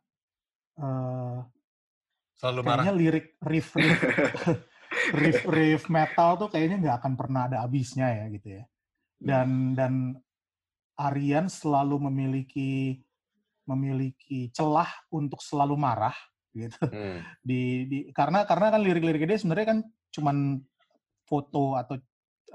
eh 0.78 1.38
Selalu 2.36 2.60
marah. 2.60 2.82
kayaknya 2.82 2.94
lirik 2.98 3.26
riff 3.46 3.68
riff 3.78 3.96
riff 5.14 5.44
riff 5.46 5.82
metal 5.92 6.36
tuh 6.40 6.48
kayaknya 6.48 6.76
nggak 6.82 6.96
akan 7.02 7.12
pernah 7.14 7.48
ada 7.50 7.62
habisnya 7.64 8.08
ya 8.10 8.24
gitu 8.32 8.48
ya. 8.60 8.64
Dan 9.16 9.72
dan 9.76 10.16
Aryan 10.96 11.46
selalu 11.52 12.08
memiliki 12.08 13.00
memiliki 13.66 14.48
celah 14.54 14.88
untuk 15.12 15.42
selalu 15.42 15.74
marah 15.76 16.14
gitu 16.56 16.88
Hmm. 16.88 17.20
di, 17.44 17.84
di 17.84 17.98
karena 18.16 18.48
karena 18.48 18.72
kan 18.72 18.80
lirik-lirik 18.80 19.28
dia 19.28 19.36
sebenarnya 19.36 19.76
kan 19.76 19.78
cuman 20.08 20.56
foto 21.28 21.76
atau 21.76 22.00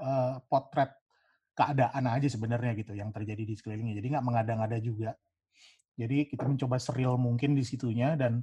eh, 0.02 0.34
potret 0.50 0.90
keadaan 1.54 2.10
aja 2.10 2.26
sebenarnya 2.26 2.74
gitu 2.74 2.96
yang 2.98 3.14
terjadi 3.14 3.46
di 3.46 3.54
sekelilingnya 3.54 4.02
jadi 4.02 4.18
nggak 4.18 4.26
mengada-ngada 4.26 4.82
juga 4.82 5.14
jadi 5.94 6.26
kita 6.26 6.48
mencoba 6.48 6.80
seril 6.82 7.14
mungkin 7.20 7.54
di 7.54 7.62
situnya 7.62 8.18
dan 8.18 8.42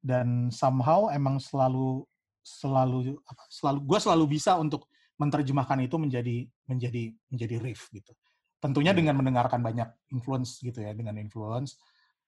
dan 0.00 0.48
somehow 0.48 1.10
emang 1.12 1.42
selalu 1.42 2.06
selalu 2.48 3.20
apa, 3.20 3.42
selalu 3.52 3.78
gue 3.84 3.98
selalu 4.00 4.24
bisa 4.40 4.56
untuk 4.56 4.88
menerjemahkan 5.20 5.78
itu 5.84 5.96
menjadi 6.00 6.36
menjadi 6.70 7.02
menjadi 7.28 7.56
riff 7.60 7.92
gitu 7.92 8.16
tentunya 8.58 8.90
Hmm. 8.90 8.98
dengan 9.04 9.14
mendengarkan 9.20 9.60
banyak 9.62 9.88
influence 10.10 10.58
gitu 10.58 10.82
ya 10.82 10.90
dengan 10.96 11.14
influence 11.20 11.78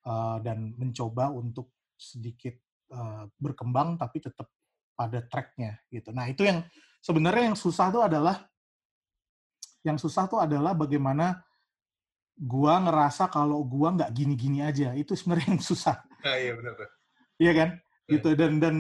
eh, 0.06 0.36
dan 0.44 0.74
mencoba 0.78 1.32
untuk 1.32 1.72
sedikit 1.98 2.54
eh, 2.92 3.24
berkembang 3.40 3.98
tapi 3.98 4.22
tetap 4.22 4.46
pada 4.94 5.24
tracknya 5.24 5.80
gitu. 5.88 6.12
Nah 6.12 6.28
itu 6.28 6.44
yang 6.44 6.60
sebenarnya 7.00 7.48
yang 7.52 7.58
susah 7.58 7.88
tuh 7.88 8.04
adalah 8.04 8.44
yang 9.80 9.96
susah 9.96 10.28
tuh 10.28 10.44
adalah 10.44 10.76
bagaimana 10.76 11.40
gua 12.36 12.76
ngerasa 12.84 13.32
kalau 13.32 13.64
gua 13.64 13.96
nggak 13.96 14.12
gini-gini 14.12 14.60
aja 14.60 14.92
itu 14.92 15.16
sebenarnya 15.16 15.56
yang 15.56 15.64
susah, 15.72 16.04
Nah, 16.20 16.36
iya 16.36 16.52
benar. 16.52 16.74
iya 17.40 17.52
kan? 17.56 17.68
Hmm. 17.80 18.10
Gitu 18.12 18.28
dan 18.36 18.52
dan 18.60 18.76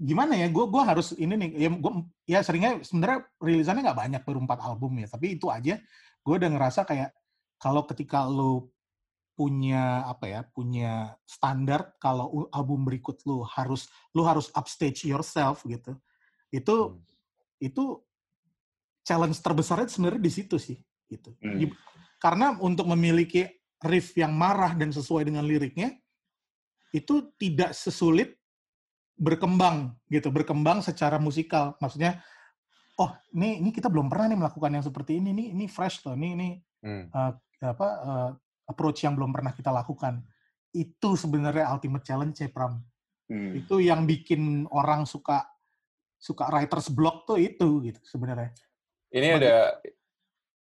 gimana 0.00 0.32
ya? 0.34 0.48
Gua 0.48 0.64
gua 0.66 0.88
harus 0.88 1.12
ini 1.20 1.36
nih 1.36 1.50
ya 1.60 1.68
gua 1.76 1.92
ya 2.24 2.40
seringnya 2.40 2.80
sebenarnya 2.80 3.28
rilisannya 3.36 3.84
nggak 3.84 4.00
banyak 4.00 4.22
baru 4.24 4.38
empat 4.48 4.60
album 4.64 4.96
ya, 4.98 5.06
tapi 5.12 5.36
itu 5.36 5.46
aja 5.52 5.76
gue 6.20 6.34
udah 6.36 6.50
ngerasa 6.52 6.84
kayak 6.84 7.10
kalau 7.56 7.84
ketika 7.88 8.24
lo 8.28 8.72
punya 9.36 10.04
apa 10.04 10.28
ya 10.28 10.40
punya 10.44 11.16
standar 11.24 11.96
kalau 11.96 12.48
album 12.52 12.84
berikut 12.84 13.24
lu 13.24 13.40
harus 13.40 13.88
lu 14.12 14.20
harus 14.20 14.52
upstage 14.52 15.08
yourself 15.08 15.64
gitu 15.64 15.96
itu 16.52 16.76
Hmm. 16.76 17.00
itu 17.56 17.84
challenge 19.00 19.40
terbesarnya 19.40 19.88
sebenarnya 19.88 20.20
di 20.20 20.32
situ 20.32 20.56
sih 20.60 20.76
gitu 21.08 21.32
Hmm. 21.40 21.72
Karena 22.20 22.52
untuk 22.60 22.84
memiliki 22.84 23.48
riff 23.80 24.12
yang 24.12 24.36
marah 24.36 24.76
dan 24.76 24.92
sesuai 24.92 25.24
dengan 25.24 25.40
liriknya 25.40 25.96
itu 26.92 27.32
tidak 27.40 27.72
sesulit 27.72 28.36
berkembang 29.20 29.92
gitu 30.08 30.32
berkembang 30.32 30.80
secara 30.80 31.20
musikal 31.20 31.76
maksudnya 31.76 32.24
oh 32.96 33.12
ini 33.36 33.60
ini 33.60 33.68
kita 33.68 33.92
belum 33.92 34.08
pernah 34.08 34.32
nih 34.32 34.38
melakukan 34.40 34.72
yang 34.72 34.84
seperti 34.84 35.20
ini 35.20 35.30
nih 35.30 35.46
ini 35.52 35.64
fresh 35.68 36.02
loh 36.08 36.16
ini 36.16 36.28
ini 36.34 36.48
Hmm. 36.80 37.12
eh, 37.12 37.32
apa 37.60 37.88
eh, 38.00 38.30
approach 38.64 39.04
yang 39.04 39.12
belum 39.12 39.36
pernah 39.36 39.52
kita 39.52 39.68
lakukan 39.68 40.24
itu 40.72 41.12
sebenarnya 41.12 41.68
ultimate 41.68 42.00
challenge 42.02 42.40
Pram 42.48 42.80
Hmm. 43.28 43.52
itu 43.54 43.78
yang 43.78 44.08
bikin 44.08 44.64
orang 44.72 45.04
suka 45.04 45.44
suka 46.16 46.48
writers 46.48 46.88
block 46.88 47.28
tuh 47.28 47.36
itu 47.36 47.84
gitu 47.84 48.00
sebenarnya 48.02 48.50
Ini 49.12 49.36
Bagi- 49.36 49.44
ada 49.44 49.54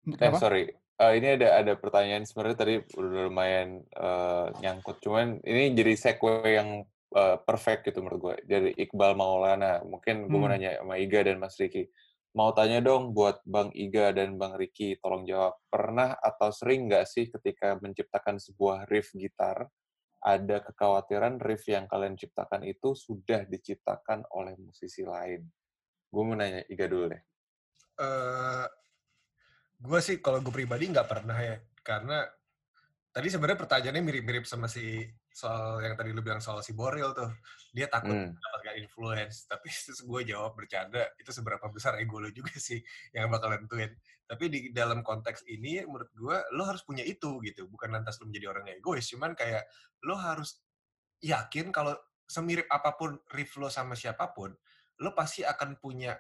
Eh, 0.10 0.34
sorry. 0.36 0.64
Eh, 0.98 1.14
ini 1.16 1.38
ada 1.38 1.62
ada 1.62 1.74
pertanyaan 1.78 2.26
sebenarnya 2.26 2.58
tadi 2.58 2.76
udah 2.98 3.30
lumayan 3.30 3.84
eh, 3.86 4.48
nyangkut. 4.58 4.98
Cuman 5.00 5.38
ini 5.46 5.72
jadi 5.72 5.94
segue 5.94 6.42
yang 6.50 6.82
eh, 7.16 7.38
perfect 7.42 7.90
gitu 7.90 8.00
menurut 8.04 8.22
gue. 8.22 8.36
Dari 8.46 8.72
Iqbal 8.78 9.14
Maulana. 9.18 9.82
Mungkin 9.86 10.30
gue 10.30 10.40
mau 10.40 10.48
Hmm. 10.48 10.54
nanya 10.54 10.78
sama 10.82 10.96
Iga 11.02 11.26
dan 11.26 11.38
Mas 11.42 11.58
Riki. 11.58 11.90
Mau 12.38 12.54
tanya 12.54 12.78
dong 12.80 13.18
buat 13.18 13.42
Bang 13.42 13.74
Iga 13.74 14.14
dan 14.14 14.38
Bang 14.38 14.54
Riki, 14.54 15.02
tolong 15.02 15.26
jawab. 15.26 15.58
Pernah 15.66 16.14
atau 16.22 16.54
sering 16.54 16.86
nggak 16.86 17.10
sih 17.10 17.26
ketika 17.26 17.74
menciptakan 17.82 18.38
sebuah 18.38 18.86
riff 18.86 19.10
gitar, 19.18 19.66
ada 20.22 20.58
kekhawatiran 20.62 21.42
riff 21.42 21.66
yang 21.66 21.90
kalian 21.90 22.14
ciptakan 22.14 22.62
itu 22.70 22.94
sudah 22.94 23.50
diciptakan 23.50 24.30
oleh 24.38 24.54
musisi 24.62 25.02
lain? 25.02 25.42
Gue 26.14 26.24
mau 26.24 26.38
nanya 26.38 26.62
Iga 26.70 26.86
dulu 26.86 27.10
deh. 27.10 27.22
eh 28.00 28.66
gue 29.80 30.00
sih 30.00 30.20
kalau 30.20 30.40
gue 30.40 30.52
pribadi 30.52 30.88
nggak 30.88 31.08
pernah 31.08 31.36
ya 31.40 31.56
karena 31.84 32.28
tadi 33.10 33.28
sebenarnya 33.28 33.60
pertanyaannya 33.60 34.04
mirip-mirip 34.04 34.46
sama 34.46 34.68
si 34.70 35.04
soal 35.40 35.80
yang 35.80 35.96
tadi 35.96 36.12
lu 36.12 36.20
bilang 36.20 36.44
soal 36.44 36.60
si 36.60 36.76
Boril 36.76 37.16
tuh 37.16 37.32
dia 37.72 37.88
takut 37.88 38.12
Hmm. 38.12 38.36
mendapatkan 38.36 38.76
influence. 38.84 39.48
Tapi 39.48 39.72
terus 39.88 40.04
gue 40.04 40.22
jawab 40.28 40.52
bercanda 40.60 41.08
itu 41.16 41.32
seberapa 41.32 41.64
besar 41.72 41.96
ego 42.04 42.20
lo 42.20 42.28
juga 42.36 42.52
sih 42.60 42.84
yang 43.16 43.32
bakal 43.32 43.56
nentuin 43.56 43.96
tapi 44.30 44.46
di 44.46 44.60
dalam 44.70 45.02
konteks 45.02 45.42
ini 45.50 45.82
menurut 45.90 46.12
gue 46.14 46.38
lo 46.54 46.64
harus 46.70 46.86
punya 46.86 47.02
itu 47.02 47.42
gitu 47.42 47.66
bukan 47.66 47.90
lantas 47.98 48.22
lo 48.22 48.28
menjadi 48.30 48.52
orang 48.52 48.68
yang 48.70 48.78
egois. 48.84 49.08
Cuman 49.08 49.34
kayak 49.34 49.64
lo 50.06 50.20
harus 50.20 50.60
yakin 51.24 51.72
kalau 51.72 51.96
semirip 52.30 52.70
apa 52.70 52.94
pun 52.94 53.18
riff 53.34 53.58
lo 53.58 53.74
sama 53.74 53.98
siapa 53.98 54.30
pun 54.36 54.54
lo 55.00 55.16
pasti 55.16 55.42
akan 55.42 55.80
punya 55.82 56.14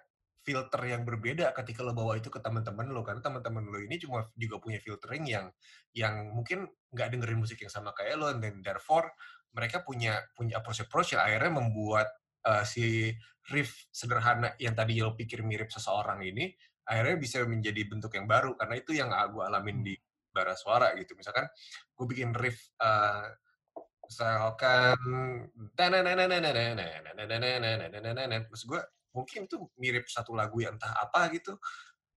filter 0.43 0.81
yang 0.87 1.03
berbeda 1.03 1.51
ketika 1.51 1.83
lo 1.83 1.91
bawa 1.91 2.15
itu 2.15 2.31
ke 2.31 2.39
teman-teman 2.39 2.87
lo 2.89 3.03
karena 3.03 3.19
teman-teman 3.19 3.63
lo 3.67 3.77
ini 3.79 3.99
cuma 3.99 4.25
juga 4.39 4.57
punya 4.57 4.79
filtering 4.79 5.27
yang 5.27 5.45
yang 5.93 6.31
mungkin 6.31 6.65
nggak 6.95 7.07
dengerin 7.11 7.39
musik 7.39 7.59
yang 7.59 7.71
sama 7.71 7.91
kayak 7.91 8.15
lo 8.17 8.31
dan 8.33 8.63
therefore 8.63 9.11
mereka 9.51 9.83
punya 9.83 10.23
punya 10.33 10.61
approach 10.61 10.81
approach 10.85 11.13
yang 11.13 11.21
akhirnya 11.25 11.51
membuat 11.59 12.07
uh, 12.47 12.63
si 12.63 13.11
riff 13.51 13.89
sederhana 13.91 14.55
yang 14.61 14.77
tadi 14.77 15.01
lo 15.01 15.17
pikir 15.17 15.43
mirip 15.43 15.73
seseorang 15.73 16.21
ini 16.23 16.53
akhirnya 16.89 17.17
bisa 17.21 17.45
menjadi 17.45 17.81
bentuk 17.85 18.11
yang 18.17 18.25
baru 18.25 18.57
karena 18.57 18.75
itu 18.81 18.91
yang 18.97 19.13
gue 19.13 19.43
alamin 19.45 19.85
di 19.85 19.93
bara 20.33 20.57
suara 20.57 20.93
gitu. 20.97 21.13
Misalkan 21.13 21.45
gue 21.93 22.05
bikin 22.09 22.33
riff 22.33 22.73
uh, 22.81 23.29
misalkan 24.09 24.97
terus 28.49 28.63
gue 28.65 28.81
mungkin 29.15 29.49
itu 29.49 29.57
mirip 29.79 30.05
satu 30.07 30.37
lagu 30.37 30.61
yang 30.61 30.77
entah 30.77 30.93
apa 30.95 31.33
gitu 31.33 31.57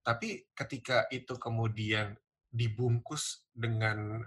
tapi 0.02 0.44
ketika 0.52 1.06
itu 1.14 1.38
kemudian 1.38 2.18
dibungkus 2.52 3.48
dengan 3.54 4.20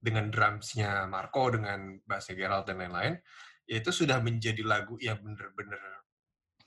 dengan 0.00 0.30
drumsnya 0.30 1.10
Marco 1.10 1.50
dengan 1.50 1.98
bassnya 2.06 2.38
Gerald 2.38 2.64
dan 2.70 2.80
lain-lain 2.80 3.18
ya 3.66 3.82
itu 3.82 3.90
sudah 3.90 4.22
menjadi 4.22 4.62
lagu 4.62 4.94
yang 5.02 5.18
bener-bener 5.18 5.82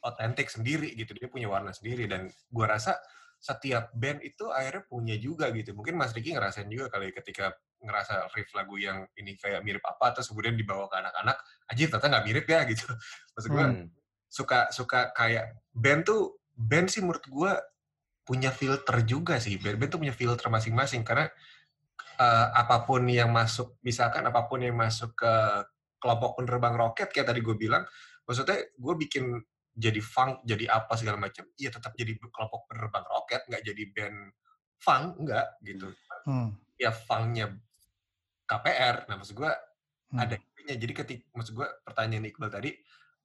otentik 0.03 0.47
sendiri 0.47 0.95
gitu 0.95 1.11
dia 1.15 1.27
punya 1.27 1.47
warna 1.51 1.75
sendiri. 1.75 2.07
Dan 2.07 2.31
gua 2.51 2.75
rasa 2.79 2.95
setiap 3.39 3.95
band 3.95 4.19
itu 4.23 4.51
akhirnya 4.51 4.83
punya 4.87 5.15
juga 5.15 5.51
gitu. 5.55 5.71
Mungkin 5.75 5.95
Mas 5.95 6.11
Riki 6.11 6.35
ngerasain 6.35 6.67
juga 6.67 6.91
kali 6.91 7.15
ketika 7.15 7.55
ngerasa 7.79 8.27
riff 8.35 8.51
lagu 8.51 8.75
yang 8.75 9.07
ini 9.15 9.39
kayak 9.39 9.63
mirip 9.63 9.79
apa 9.87 10.11
terus 10.11 10.27
kemudian 10.27 10.59
dibawa 10.59 10.91
ke 10.91 10.99
anak-anak 10.99 11.37
aja 11.71 11.83
ternyata 11.87 12.07
nggak 12.11 12.25
mirip 12.27 12.45
ya 12.51 12.59
gitu. 12.67 12.87
Maksud 13.35 13.49
gue 13.51 13.65
Hmm. 13.69 13.87
Suka 14.29 14.69
suka 14.69 15.09
kayak 15.11 15.57
band 15.73 16.05
tuh 16.05 16.37
band 16.53 16.87
sih 16.87 17.01
menurut 17.01 17.25
gue 17.25 17.51
punya 18.23 18.53
filter 18.53 19.01
juga 19.03 19.41
sih 19.41 19.57
band, 19.57 19.81
band 19.81 19.89
tuh 19.89 20.01
punya 20.05 20.13
filter 20.13 20.47
masing-masing 20.53 21.01
karena 21.01 21.27
eh, 22.21 22.47
apa 22.53 22.85
pun 22.85 23.03
yang 23.09 23.33
masuk 23.33 23.81
misalkan 23.81 24.21
apa 24.29 24.45
pun 24.45 24.61
yang 24.61 24.77
masuk 24.77 25.17
ke 25.17 25.33
kelompok 25.99 26.39
penerbang 26.39 26.77
roket 26.77 27.09
kayak 27.09 27.33
tadi 27.33 27.41
gue 27.41 27.55
bilang 27.57 27.83
maksudnya 28.29 28.69
gue 28.77 28.95
bikin 28.95 29.25
jadi 29.79 30.01
funk, 30.03 30.43
jadi 30.43 30.67
apa 30.67 30.91
segala 30.99 31.15
macam, 31.15 31.47
ya 31.55 31.71
tetap 31.71 31.95
jadi 31.95 32.19
kelompok 32.19 32.67
penerbang 32.67 33.05
roket, 33.07 33.47
nggak 33.47 33.63
jadi 33.63 33.83
band 33.95 34.17
funk, 34.75 35.23
nggak 35.23 35.47
gitu. 35.63 35.87
Hmm. 36.27 36.51
Ya 36.75 36.91
funknya 36.91 37.55
KPR. 38.43 39.07
Nah 39.07 39.15
maksud 39.15 39.39
gue 39.39 39.51
Hmm. 40.09 40.25
ada 40.25 40.41
itunya. 40.41 40.73
Jadi 40.73 40.93
ketik 40.97 41.19
maksud 41.37 41.53
gue 41.53 41.69
pertanyaan 41.85 42.25
Iqbal 42.25 42.49
tadi, 42.49 42.73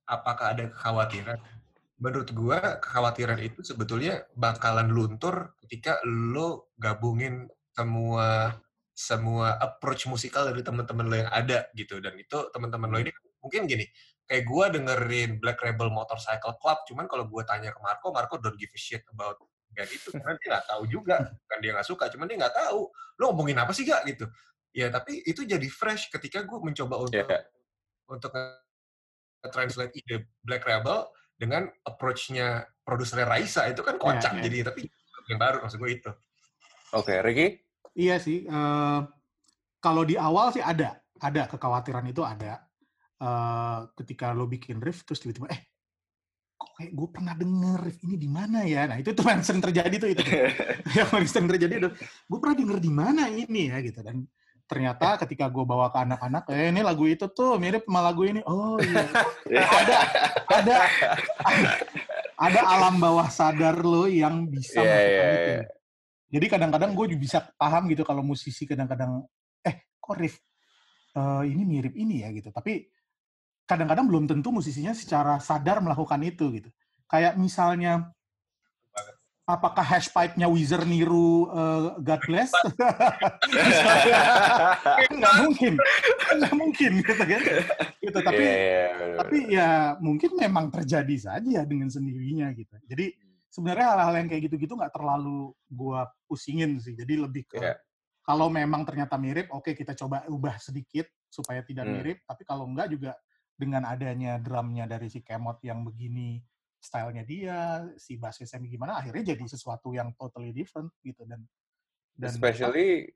apakah 0.07 0.57
ada 0.57 0.65
kekhawatiran? 0.71 1.39
Menurut 2.01 2.31
gue 2.35 2.59
kekhawatiran 2.83 3.39
itu 3.41 3.63
sebetulnya 3.63 4.27
bakalan 4.35 4.91
luntur 4.91 5.55
ketika 5.65 6.03
lo 6.07 6.75
gabungin 6.77 7.49
semua 7.75 8.59
semua 8.95 9.59
approach 9.59 10.07
musikal 10.07 10.47
dari 10.47 10.63
teman-teman 10.63 11.07
lo 11.11 11.17
yang 11.19 11.31
ada 11.33 11.67
gitu. 11.75 11.99
Dan 11.99 12.15
itu 12.19 12.51
teman-teman 12.55 12.89
lo 12.91 12.99
ini 13.03 13.11
mungkin 13.43 13.67
gini 13.67 13.85
kayak 14.25 14.45
gue 14.49 14.65
dengerin 14.81 15.31
Black 15.37 15.61
Rebel 15.61 15.93
Motorcycle 15.93 16.57
Club 16.57 16.79
cuman 16.89 17.05
kalau 17.05 17.29
gue 17.29 17.43
tanya 17.45 17.71
ke 17.77 17.81
Marco 17.85 18.09
Marco 18.09 18.41
don't 18.41 18.57
give 18.57 18.73
a 18.73 18.81
shit 18.81 19.05
about 19.13 19.37
band 19.75 19.91
itu 19.91 20.09
karena 20.15 20.39
dia 20.39 20.49
nggak 20.55 20.67
tahu 20.71 20.83
juga. 20.89 21.17
Kan 21.51 21.59
dia 21.61 21.71
nggak 21.77 21.89
suka 21.89 22.07
cuman 22.09 22.27
dia 22.31 22.37
nggak 22.41 22.57
tahu 22.57 22.89
lo 23.21 23.25
ngomongin 23.31 23.59
apa 23.63 23.71
sih 23.75 23.85
gak 23.87 24.07
gitu. 24.11 24.27
Ya 24.75 24.91
tapi 24.91 25.23
itu 25.23 25.47
jadi 25.47 25.67
fresh 25.71 26.11
ketika 26.11 26.43
gue 26.43 26.59
mencoba 26.59 26.99
untuk 27.03 27.27
Ya. 27.27 27.47
untuk 28.11 28.31
translate 29.53 29.93
ide 29.97 30.29
Black 30.41 30.65
Rebel 30.65 31.09
dengan 31.35 31.67
approach-nya 31.85 32.63
produsernya 32.85 33.27
Raisa 33.27 33.67
itu 33.67 33.83
kan 33.83 33.99
kocak 33.99 34.33
Iya, 34.33 34.39
iya. 34.39 34.45
jadi 34.47 34.57
tapi 34.71 34.81
yang 35.29 35.41
baru 35.41 35.57
maksud 35.65 35.81
gue 35.81 35.91
itu 35.91 36.13
Oke, 36.95 37.15
Ricky? 37.27 37.59
Iya 37.99 38.17
sih. 38.23 38.47
eh, 38.47 39.01
kalau 39.83 40.03
di 40.07 40.15
awal 40.15 40.55
sih 40.55 40.63
ada, 40.63 40.95
ada 41.19 41.43
kekhawatiran 41.51 42.07
itu 42.07 42.23
ada. 42.23 42.63
Eh, 43.19 43.79
ketika 43.99 44.31
lo 44.31 44.47
bikin 44.47 44.79
riff 44.79 45.03
terus 45.03 45.19
tiba-tiba, 45.23 45.51
eh, 45.51 45.61
kok 46.55 46.71
kayak 46.79 46.93
gue 46.95 47.09
pernah 47.11 47.35
denger 47.35 47.79
riff 47.83 47.99
ini 48.07 48.15
di 48.15 48.31
mana 48.31 48.63
ya? 48.63 48.87
Nah 48.87 48.99
itu 49.03 49.11
tuh 49.11 49.27
yang 49.33 49.43
sering 49.43 49.63
terjadi 49.63 49.95
tuh 49.99 50.11
itu. 50.15 50.23
yang 50.99 51.09
paling 51.11 51.27
sering 51.31 51.49
terjadi 51.51 51.75
itu, 51.83 51.91
gue 52.31 52.39
pernah 52.39 52.57
denger 52.59 52.79
di 52.79 52.93
mana 52.95 53.23
ini 53.27 53.63
ya 53.75 53.79
gitu. 53.83 53.99
Dan 54.07 54.23
ternyata 54.65 55.21
ketika 55.21 55.53
gue 55.53 55.65
bawa 55.65 55.93
ke 55.93 55.99
anak-anak, 56.01 56.49
eh 56.49 56.73
ini 56.73 56.81
lagu 56.81 57.05
itu 57.05 57.29
tuh 57.29 57.61
mirip 57.61 57.85
sama 57.85 58.01
lagu 58.01 58.25
ini. 58.25 58.41
Oh 58.49 58.81
iya. 58.81 59.05
ada, 59.81 59.97
ada, 60.49 60.77
ada 62.41 62.61
alam 62.65 62.97
bawah 62.97 63.29
sadar 63.29 63.85
lo 63.85 64.09
yang 64.09 64.49
bisa 64.49 64.81
melakukan 64.81 65.05
iya, 65.05 65.27
itu. 65.37 65.51
iya. 65.53 65.65
Jadi 66.35 66.47
kadang-kadang 66.51 66.91
gue 66.97 67.07
juga 67.15 67.21
bisa 67.21 67.39
paham 67.61 67.93
gitu 67.93 68.03
kalau 68.03 68.25
musisi 68.25 68.65
kadang-kadang, 68.65 69.23
eh 69.63 69.85
kok 70.01 70.17
riff 70.17 70.41
eh, 71.15 71.43
ini 71.45 71.63
mirip 71.69 71.95
ini 71.95 72.25
ya 72.25 72.33
gitu. 72.33 72.49
Tapi 72.49 72.89
kadang-kadang 73.69 74.09
belum 74.09 74.25
tentu 74.25 74.49
musisinya 74.49 74.97
secara 74.97 75.37
sadar 75.39 75.85
melakukan 75.85 76.21
itu 76.25 76.49
gitu. 76.57 76.73
Kayak 77.05 77.37
misalnya, 77.37 78.14
apakah 79.45 79.85
hash 79.85 80.09
pipe-nya 80.09 80.49
Wizard 80.49 80.85
niru 80.85 81.49
eh, 81.53 81.81
God 82.01 82.21
Bless? 82.25 82.53
Nggak 85.15 85.35
mungkin, 85.41 85.73
nggak 86.37 86.55
mungkin 86.57 86.91
gitu 87.01 87.23
kan. 87.25 87.43
Gitu, 88.01 88.19
tapi 88.21 88.43
Iya, 88.43 88.57
iya, 88.57 88.85
bener-bener. 88.97 89.19
tapi 89.21 89.37
ya 89.53 89.71
mungkin 90.01 90.31
memang 90.37 90.67
terjadi 90.73 91.17
saja 91.17 91.61
dengan 91.65 91.89
sendirinya 91.89 92.51
gitu. 92.53 92.75
Jadi 92.89 93.15
sebenarnya 93.49 93.87
hal-hal 93.95 94.15
yang 94.25 94.29
kayak 94.29 94.43
gitu-gitu 94.51 94.75
nggak 94.75 94.93
terlalu 94.93 95.53
gua 95.69 96.09
pusingin 96.27 96.77
sih. 96.81 96.97
Jadi 96.97 97.15
lebih 97.21 97.45
ke 97.49 97.61
Iya. 97.61 97.77
kalau 98.25 98.49
memang 98.49 98.83
ternyata 98.89 99.21
mirip, 99.21 99.53
oke 99.53 99.77
kita 99.77 99.93
coba 99.95 100.25
ubah 100.27 100.57
sedikit 100.59 101.07
supaya 101.29 101.61
tidak 101.61 101.85
Hmm. 101.85 102.01
mirip. 102.01 102.19
Tapi 102.25 102.43
kalau 102.43 102.65
enggak 102.65 102.89
juga 102.91 103.13
dengan 103.55 103.87
adanya 103.87 104.41
drumnya 104.43 104.89
dari 104.89 105.07
si 105.07 105.23
Kemot 105.23 105.63
yang 105.63 105.87
begini 105.87 106.43
stylenya 106.85 107.25
dia, 107.25 107.89
si 107.97 108.21
bassisnya 108.21 108.61
gimana, 108.61 109.01
akhirnya 109.01 109.33
jadi 109.33 109.45
sesuatu 109.49 109.97
yang 109.97 110.13
totally 110.21 110.53
different 110.53 110.93
gitu 111.01 111.25
dan 111.25 111.41
dan 112.15 112.31
Especially 112.31 113.11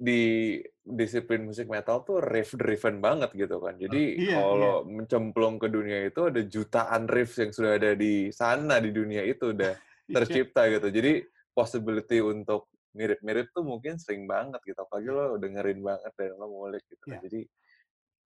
di 0.00 0.56
disiplin 0.80 1.44
musik 1.44 1.68
metal 1.68 2.00
tuh 2.00 2.24
riff 2.24 2.56
driven 2.56 3.04
banget 3.04 3.36
gitu 3.36 3.60
kan. 3.60 3.76
Jadi 3.76 4.16
Iya, 4.16 4.40
kalau 4.40 4.88
mencemplung 4.88 5.60
ke 5.60 5.68
dunia 5.68 6.08
itu 6.08 6.32
ada 6.32 6.40
jutaan 6.40 7.04
riffs 7.04 7.36
yang 7.36 7.52
sudah 7.52 7.76
ada 7.76 7.92
di 7.92 8.32
sana 8.32 8.80
di 8.80 8.88
dunia 8.88 9.20
itu 9.26 9.52
udah 9.52 9.76
Iya. 10.10 10.16
tercipta 10.16 10.66
gitu. 10.72 10.88
Jadi 10.88 11.12
possibility 11.52 12.18
untuk 12.24 12.72
mirip-mirip 12.96 13.52
tuh 13.52 13.62
mungkin 13.62 14.00
sering 14.00 14.24
banget 14.24 14.58
gitu. 14.64 14.80
Apalagi 14.80 15.08
lo 15.12 15.36
dengerin 15.36 15.84
banget 15.84 16.12
dan 16.16 16.34
lo 16.40 16.48
ngulik 16.48 16.82
gitu. 16.88 17.04
Iya. 17.12 17.20
Jadi 17.28 17.40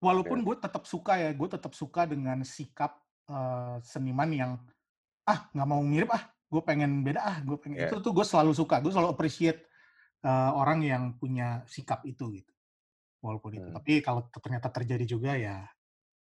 Walaupun 0.04 0.44
gue 0.44 0.56
tetap 0.60 0.84
suka 0.84 1.16
ya, 1.16 1.32
gue 1.32 1.48
tetap 1.48 1.72
suka 1.72 2.04
dengan 2.04 2.44
sikap 2.44 3.03
eh, 3.24 3.76
seniman 3.80 4.30
yang 4.30 4.52
ah 5.24 5.48
nggak 5.50 5.68
mau 5.68 5.80
mirip 5.80 6.12
ah, 6.12 6.24
gue 6.28 6.62
pengen 6.62 7.00
beda 7.00 7.20
ah, 7.20 7.36
gue 7.40 7.56
pengen 7.56 7.76
Iya. 7.80 7.88
itu 7.90 7.96
tuh 8.04 8.12
gue 8.12 8.24
selalu 8.24 8.52
suka, 8.52 8.78
gue 8.84 8.92
selalu 8.92 9.10
appreciate 9.12 9.64
eh, 10.24 10.50
orang 10.56 10.80
yang 10.80 11.02
punya 11.16 11.64
sikap 11.68 12.00
itu 12.04 12.40
gitu. 12.40 12.52
Walaupun 13.20 13.56
itu, 13.56 13.68
Hmm. 13.68 13.76
tapi 13.76 14.00
kalau 14.00 14.24
ternyata 14.28 14.68
terjadi 14.68 15.04
juga 15.08 15.32
ya 15.32 15.64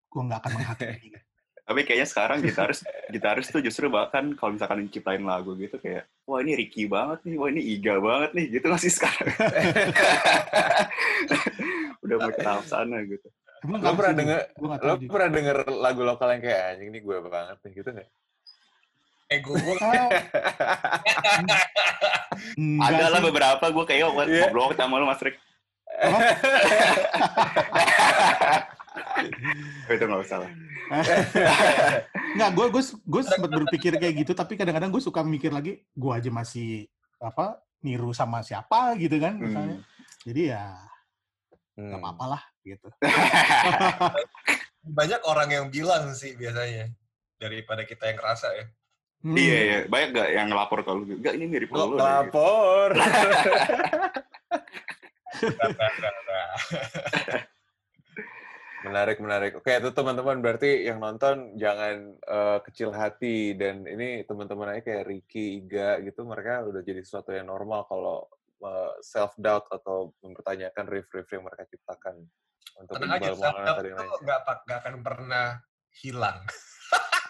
gue 0.07 0.21
nggak 0.23 0.39
akan 0.43 0.51
menghakimi. 0.55 1.19
Tapi 1.63 1.79
kayaknya 1.87 2.07
sekarang 2.11 2.43
gitaris 2.43 2.83
gitaris 3.07 3.47
tuh 3.47 3.63
justru 3.63 3.87
bahkan 3.87 4.35
kalau 4.35 4.59
misalkan 4.59 4.83
ciptain 4.91 5.23
lagu 5.23 5.55
gitu 5.55 5.79
kayak 5.79 6.11
wah 6.27 6.43
ini 6.43 6.59
Ricky 6.59 6.91
banget 6.91 7.23
nih, 7.23 7.39
wah 7.39 7.47
ini 7.47 7.63
Iga 7.63 8.03
banget 8.03 8.35
nih 8.35 8.45
gitu 8.59 8.67
masih 8.67 8.91
sekarang. 8.91 9.31
Udah 12.03 12.15
mau 12.19 12.31
ke 12.35 12.43
tahap 12.43 12.67
sana 12.67 12.99
gitu. 13.07 13.27
Emang 13.63 13.79
lo 13.79 13.91
pernah 13.93 14.13
denger 14.13 14.39
lo 14.59 14.93
juga. 14.97 15.07
pernah 15.09 15.29
denger 15.31 15.57
lagu 15.73 16.01
lokal 16.01 16.27
yang 16.31 16.41
kayak 16.41 16.61
anjing 16.73 16.89
ini 16.89 16.99
gue 16.99 17.17
banget 17.23 17.57
nih 17.59 17.73
gitu 17.73 17.89
nggak? 17.89 18.09
ego 19.25 19.55
gue 19.55 19.75
enggak 19.81 20.09
Ada 22.83 23.05
lah 23.09 23.21
beberapa 23.23 23.65
gue 23.65 23.83
kayak 23.83 23.99
Iya. 24.03 24.45
ngobrol 24.45 24.71
sama 24.73 24.99
lu 24.99 25.07
Mas 25.07 25.17
Rick. 25.19 25.39
Oh, 25.93 26.19
itu 29.89 30.03
nggak 30.03 30.21
usah 30.21 30.37
lah. 30.39 30.51
Nggak, 32.35 32.49
gue 32.51 32.65
gue 32.69 32.83
gue 32.83 33.21
sempat 33.23 33.49
berpikir 33.51 33.93
kayak 33.95 34.13
gitu, 34.19 34.31
tapi 34.33 34.53
kadang-kadang 34.53 34.89
gue 34.89 34.99
suka 34.99 35.21
mikir 35.21 35.49
lagi, 35.49 35.81
gue 35.87 36.11
aja 36.11 36.29
masih 36.29 36.85
apa 37.17 37.57
niru 37.79 38.09
sama 38.11 38.41
siapa 38.41 38.93
gitu 38.97 39.17
kan 39.17 39.33
misalnya. 39.35 39.77
Jadi 40.23 40.41
ya 40.49 40.65
nggak 41.73 41.89
Hmm. 41.89 42.05
apa-apa 42.05 42.25
lah 42.37 42.41
gitu. 42.61 42.87
banyak 44.97 45.21
orang 45.25 45.49
yang 45.49 45.65
bilang 45.67 46.13
sih 46.13 46.35
biasanya 46.35 46.91
daripada 47.39 47.83
kita 47.83 48.07
yang 48.07 48.17
ngerasa 48.19 48.47
ya. 48.53 48.65
Hmm. 49.23 49.39
Iya, 49.39 49.57
iya. 49.63 49.79
Banyak 49.87 50.09
gak 50.11 50.29
yang 50.35 50.51
lapor 50.51 50.83
kalau 50.83 51.07
lu? 51.07 51.15
Enggak, 51.15 51.39
ini 51.39 51.45
mirip 51.47 51.71
Lo 51.71 51.87
lu. 51.87 51.95
gitu. 51.95 52.03
lapor. 52.03 52.89
menarik 58.83 59.17
menarik. 59.23 59.51
Oke 59.55 59.71
itu 59.71 59.89
teman-teman 59.95 60.43
berarti 60.43 60.83
yang 60.83 60.99
nonton 60.99 61.55
jangan 61.55 62.19
eh, 62.19 62.59
kecil 62.67 62.91
hati 62.91 63.55
dan 63.55 63.87
ini 63.87 64.27
teman-teman 64.27 64.75
aja 64.75 64.83
kayak 64.83 65.07
Ricky, 65.07 65.63
Iga 65.63 66.03
gitu 66.03 66.27
mereka 66.27 66.67
udah 66.67 66.83
jadi 66.83 66.99
sesuatu 66.99 67.31
yang 67.31 67.47
normal 67.47 67.87
kalau 67.87 68.27
self 69.03 69.33
doubt 69.39 69.67
atau 69.69 70.13
mempertanyakan 70.23 70.85
riff-riff 70.87 71.29
yang 71.31 71.43
mereka 71.43 71.67
ciptakan 71.67 72.23
untuk 72.79 72.97
Tenang 72.97 73.21
aja, 73.21 73.31
self 73.35 73.57
doubt 73.59 73.77
tadi 73.79 73.89
itu 73.93 74.05
nggak 74.23 74.79
akan 74.83 74.95
pernah 75.03 75.47
hilang. 76.01 76.39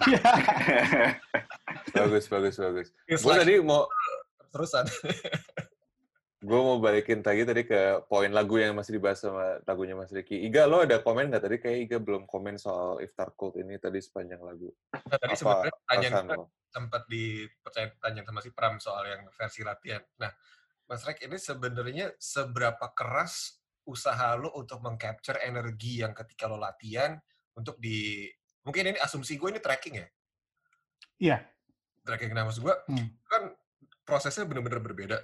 Bagus 1.94 2.26
bagus 2.26 2.56
bagus. 2.58 2.88
Gue 3.06 3.18
like 3.22 3.46
tadi 3.46 3.54
mau 3.62 3.86
terusan. 4.50 4.86
gue 6.44 6.60
mau 6.60 6.76
balikin 6.76 7.24
lagi 7.24 7.48
tadi 7.48 7.64
ke 7.64 8.04
poin 8.12 8.28
lagu 8.28 8.60
yang 8.60 8.76
masih 8.76 9.00
dibahas 9.00 9.24
sama 9.24 9.64
lagunya 9.64 9.96
Mas 9.96 10.12
Ricky. 10.12 10.44
Iga 10.44 10.68
lo 10.68 10.84
ada 10.84 11.00
komen 11.00 11.32
nggak 11.32 11.44
tadi? 11.44 11.56
Kayak 11.62 11.80
Iga 11.88 11.98
belum 12.04 12.28
komen 12.28 12.60
soal 12.60 13.00
Iftar 13.00 13.32
Cult 13.40 13.56
ini 13.56 13.80
tadi 13.80 14.04
sepanjang 14.04 14.44
lagu. 14.44 14.68
Nah, 14.92 15.18
tadi 15.22 15.34
sebenarnya 15.40 15.72
pertanyaan 15.72 16.44
sempat 16.74 17.04
ditanya 17.08 18.22
sama 18.28 18.42
si 18.44 18.50
Pram 18.52 18.76
soal 18.82 19.04
yang 19.08 19.22
versi 19.32 19.62
latihan. 19.64 20.04
Nah, 20.20 20.32
Mas 20.94 21.02
Rek 21.02 21.26
ini 21.26 21.42
sebenarnya 21.42 22.14
seberapa 22.22 22.86
keras 22.94 23.58
usaha 23.84 24.38
lo 24.38 24.54
untuk 24.54 24.78
mengcapture 24.80 25.42
energi 25.42 26.06
yang 26.06 26.14
ketika 26.14 26.46
lo 26.46 26.56
latihan 26.56 27.18
untuk 27.58 27.82
di 27.82 28.30
mungkin 28.62 28.94
ini 28.94 29.00
asumsi 29.02 29.36
gue 29.36 29.50
ini 29.50 29.58
tracking 29.58 29.98
ya 29.98 30.08
Iya. 31.18 31.38
tracking 32.06 32.30
nah 32.32 32.46
maksud 32.46 32.62
gue 32.62 32.76
Hmm. 32.94 33.10
kan 33.26 33.44
prosesnya 34.06 34.46
benar-benar 34.46 34.86
berbeda 34.86 35.18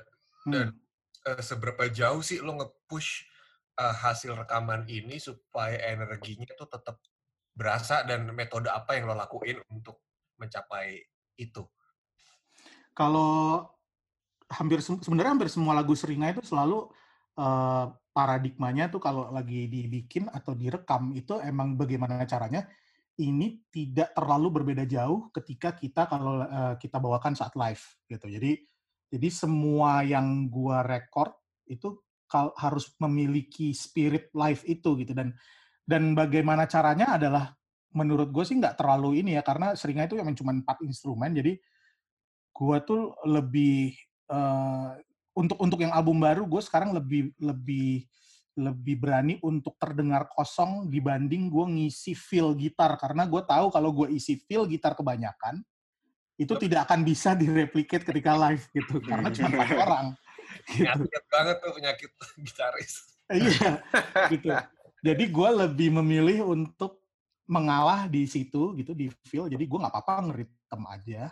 Dan- 0.49 0.73
Hmm. 0.73 0.87
Eh, 1.19 1.43
seberapa 1.43 1.83
jauh 1.91 2.23
sih 2.23 2.39
lo 2.39 2.55
nge-push 2.57 3.27
eh, 3.77 3.95
hasil 4.01 4.33
rekaman 4.33 4.89
ini 4.89 5.19
supaya 5.21 5.75
energinya 5.91 6.49
tuh 6.57 6.65
tetap 6.65 6.97
berasa 7.53 8.01
dan 8.03 8.25
metode 8.33 8.67
apa 8.67 8.95
yang 8.97 9.05
lo 9.05 9.13
lakuin 9.13 9.61
untuk 9.69 10.01
mencapai 10.35 10.99
itu 11.37 11.63
Kalau 12.91 13.63
hampir 14.49 14.81
sebenarnya 14.81 15.31
hampir 15.37 15.49
semua 15.49 15.77
lagu 15.77 15.93
Seringai 15.93 16.33
itu 16.33 16.41
selalu 16.45 16.89
eh, 17.37 17.85
paradigmanya 18.09 18.89
tuh 18.89 18.99
kalau 18.99 19.29
lagi 19.29 19.69
dibikin 19.69 20.27
atau 20.27 20.57
direkam 20.57 21.13
itu 21.13 21.37
emang 21.39 21.77
bagaimana 21.77 22.25
caranya 22.25 22.65
ini 23.19 23.67
tidak 23.67 24.15
terlalu 24.15 24.63
berbeda 24.63 24.87
jauh 24.87 25.29
ketika 25.31 25.77
kita 25.77 26.09
kalau 26.09 26.41
eh, 26.43 26.75
kita 26.81 26.97
bawakan 26.97 27.37
saat 27.37 27.53
live 27.53 27.83
gitu. 28.09 28.25
Jadi 28.27 28.51
jadi 29.09 29.27
semua 29.33 30.05
yang 30.05 30.49
gua 30.49 30.85
record 30.85 31.33
itu 31.65 32.01
kal- 32.29 32.53
harus 32.57 32.93
memiliki 33.01 33.73
spirit 33.73 34.29
live 34.33 34.61
itu 34.69 34.89
gitu 35.01 35.13
dan 35.17 35.33
dan 35.85 36.13
bagaimana 36.13 36.69
caranya 36.69 37.17
adalah 37.17 37.49
menurut 37.97 38.29
gue 38.29 38.45
sih 38.45 38.53
nggak 38.53 38.77
terlalu 38.77 39.25
ini 39.25 39.33
ya 39.33 39.41
karena 39.41 39.73
seringnya 39.73 40.05
itu 40.05 40.21
memang 40.21 40.37
cuma 40.37 40.53
empat 40.53 40.85
instrumen 40.85 41.33
jadi 41.33 41.57
gua 42.53 42.85
tuh 42.85 43.17
lebih 43.25 43.97
untuk 45.33 45.57
untuk 45.57 45.79
yang 45.81 45.93
album 45.95 46.21
baru 46.21 46.45
gue 46.45 46.61
sekarang 46.61 46.93
lebih 46.93 47.33
lebih 47.41 48.05
lebih 48.59 48.95
berani 48.99 49.35
untuk 49.39 49.79
terdengar 49.79 50.27
kosong 50.27 50.91
dibanding 50.91 51.47
gue 51.47 51.65
ngisi 51.79 52.11
feel 52.11 52.51
gitar. 52.59 52.99
Karena 52.99 53.23
gue 53.23 53.39
tahu 53.39 53.71
kalau 53.71 53.95
gue 53.95 54.11
isi 54.11 54.35
feel 54.35 54.67
gitar 54.67 54.93
kebanyakan 54.99 55.63
itu 56.39 56.55
tidak 56.55 56.87
akan 56.87 57.03
bisa 57.03 57.35
direplicate 57.35 58.07
ketika 58.07 58.31
live 58.31 58.63
gitu 58.71 59.03
karena 59.03 59.27
cuma 59.27 59.47
empat 59.59 59.69
orang 59.75 60.05
gitu. 60.71 60.87
Penyakit 60.87 61.23
banget 61.27 61.55
tuh 61.59 61.71
penyakit 61.75 62.11
gitaris. 62.47 62.93
iya 63.31 63.71
gitu. 64.33 64.47
Jadi 64.99 65.23
gue 65.31 65.49
lebih 65.67 65.89
memilih 65.99 66.47
untuk 66.47 67.03
mengalah 67.49 68.07
di 68.07 68.23
situ 68.27 68.75
gitu 68.79 68.95
di 68.95 69.11
feel. 69.27 69.51
Jadi 69.51 69.63
gue 69.67 69.79
nggak 69.79 69.91
apa-apa 69.91 70.31
ngeritem 70.31 70.81
aja 70.87 71.23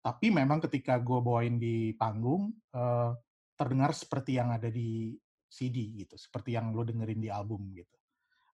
tapi 0.00 0.32
memang 0.32 0.64
ketika 0.64 0.96
gue 0.96 1.20
bawain 1.20 1.60
di 1.60 1.92
panggung 1.94 2.52
eh, 2.72 3.12
terdengar 3.54 3.92
seperti 3.92 4.40
yang 4.40 4.52
ada 4.52 4.72
di 4.72 5.12
CD 5.50 6.04
gitu 6.04 6.16
seperti 6.16 6.56
yang 6.56 6.72
lo 6.72 6.82
dengerin 6.82 7.20
di 7.20 7.28
album 7.28 7.68
gitu 7.76 7.96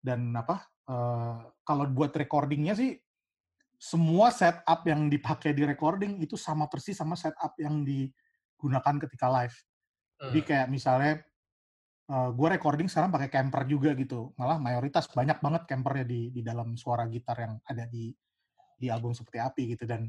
dan 0.01 0.33
apa 0.33 0.65
eh, 0.89 1.41
kalau 1.65 1.85
buat 1.93 2.17
recordingnya 2.17 2.75
sih 2.77 2.97
semua 3.77 4.33
setup 4.33 4.87
yang 4.89 5.13
dipakai 5.13 5.53
di 5.53 5.69
recording 5.69 6.17
itu 6.25 6.41
sama 6.41 6.65
persis 6.73 6.97
sama 6.97 7.19
setup 7.19 7.53
yang 7.61 7.85
digunakan 7.85 8.97
ketika 9.05 9.29
live 9.29 9.57
jadi 10.25 10.41
Hmm. 10.41 10.47
kayak 10.47 10.69
misalnya 10.71 11.13
gue 12.09 12.49
recording 12.53 12.85
sekarang 12.85 13.09
pakai 13.09 13.33
camper 13.33 13.65
juga 13.65 13.97
gitu. 13.97 14.37
Malah 14.37 14.61
mayoritas 14.61 15.09
banyak 15.09 15.41
banget 15.41 15.63
campernya 15.65 16.05
di 16.05 16.29
di 16.37 16.41
dalam 16.45 16.77
suara 16.77 17.09
gitar 17.09 17.37
yang 17.41 17.55
ada 17.65 17.89
di 17.89 18.13
di 18.77 18.87
album 18.93 19.17
seperti 19.17 19.39
api 19.41 19.63
gitu 19.73 19.85
dan 19.89 20.05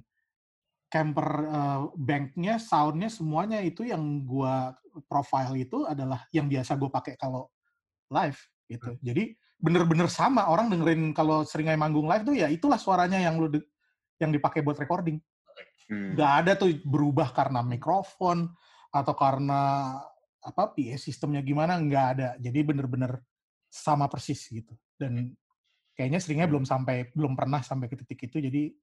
camper 0.96 1.28
eh, 1.44 1.82
banknya, 2.00 2.56
soundnya 2.56 3.12
semuanya 3.12 3.60
itu 3.60 3.84
yang 3.84 4.24
gua 4.24 4.72
profile 5.12 5.60
itu 5.60 5.84
adalah 5.84 6.24
yang 6.32 6.48
biasa 6.48 6.80
gue 6.80 6.88
pakai 6.88 7.20
kalau 7.20 7.52
live 8.08 8.40
gitu. 8.72 8.96
Jadi 9.04 9.36
bener-bener 9.60 10.08
sama 10.08 10.48
orang 10.48 10.72
dengerin 10.72 11.12
kalau 11.12 11.44
seringai 11.44 11.76
manggung 11.76 12.08
live 12.08 12.24
tuh 12.24 12.36
ya 12.36 12.48
itulah 12.48 12.80
suaranya 12.80 13.20
yang 13.20 13.36
lu 13.36 13.52
yang 14.24 14.32
dipakai 14.32 14.64
buat 14.64 14.80
recording. 14.80 15.20
Hmm. 15.86 16.18
nggak 16.18 16.32
ada 16.42 16.52
tuh 16.58 16.82
berubah 16.82 17.30
karena 17.30 17.62
mikrofon 17.62 18.50
atau 18.90 19.14
karena 19.14 19.94
apa 20.42 20.74
PA 20.74 20.98
sistemnya 20.98 21.46
gimana 21.46 21.78
nggak 21.78 22.06
ada. 22.18 22.30
Jadi 22.42 22.60
bener-bener 22.66 23.22
sama 23.70 24.10
persis 24.10 24.50
gitu. 24.50 24.74
Dan 24.98 25.30
kayaknya 25.94 26.18
seringnya 26.18 26.50
belum 26.50 26.66
sampai 26.66 27.14
belum 27.14 27.38
pernah 27.38 27.62
sampai 27.62 27.86
ke 27.86 28.02
titik 28.02 28.34
itu 28.34 28.42
jadi 28.50 28.74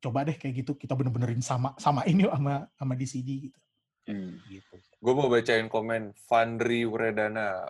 coba 0.00 0.24
deh 0.24 0.34
kayak 0.34 0.64
gitu 0.64 0.72
kita 0.74 0.96
bener-benerin 0.96 1.44
sama 1.44 1.76
sama 1.76 2.02
ini 2.08 2.24
sama 2.24 2.66
sama 2.74 2.92
di 2.96 3.06
CD 3.06 3.28
gitu 3.48 3.60
Hmm. 4.08 4.42
gitu 4.48 4.74
Gue 4.98 5.12
mau 5.14 5.28
bacain 5.30 5.68
komen 5.70 6.16
Fandri 6.26 6.82
Wredana. 6.88 7.68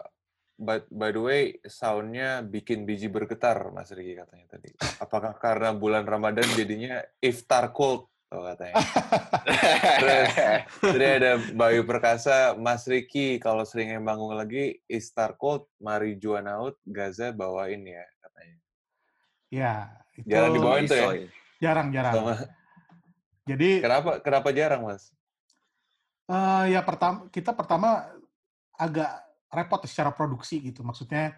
By, 0.60 0.84
by 0.92 1.10
the 1.12 1.22
way, 1.22 1.42
soundnya 1.64 2.44
bikin 2.44 2.84
biji 2.84 3.08
bergetar, 3.08 3.72
Mas 3.72 3.88
Riki 3.92 4.12
katanya 4.16 4.46
tadi. 4.48 4.70
Apakah 5.00 5.32
karena 5.36 5.72
bulan 5.72 6.04
Ramadan 6.04 6.44
jadinya 6.52 7.00
iftar 7.20 7.72
cold? 7.72 8.08
Oh, 8.30 8.44
katanya. 8.44 8.76
Terus, 10.00 10.28
tadi 10.84 11.06
ada 11.06 11.32
Bayu 11.56 11.82
Perkasa, 11.88 12.54
Mas 12.60 12.84
Riki, 12.84 13.40
kalau 13.40 13.64
sering 13.64 13.90
bangun 14.04 14.36
lagi, 14.36 14.78
iftar 14.84 15.34
cold, 15.40 15.64
mari 15.80 16.20
juan 16.20 16.44
out, 16.44 16.76
Gaza 16.84 17.32
bawain 17.32 17.80
ya, 17.88 18.04
katanya. 18.20 18.58
ya 19.50 19.74
itu 20.14 20.28
Jarang 20.28 20.52
dibawain 20.54 20.84
tuh 20.86 20.98
ya? 20.98 21.08
Jarang 21.60 21.92
jarang 21.92 22.14
Sama- 22.16 22.48
jadi 23.44 23.82
Kenapa, 23.82 24.10
kenapa 24.20 24.48
jarang, 24.54 24.82
Mas? 24.86 25.10
Eh, 26.30 26.64
ya 26.70 26.80
pertama 26.86 27.26
kita 27.34 27.50
pertama 27.50 28.06
agak 28.78 29.10
repot 29.50 29.82
secara 29.82 30.14
produksi 30.14 30.62
gitu. 30.62 30.86
Maksudnya 30.86 31.34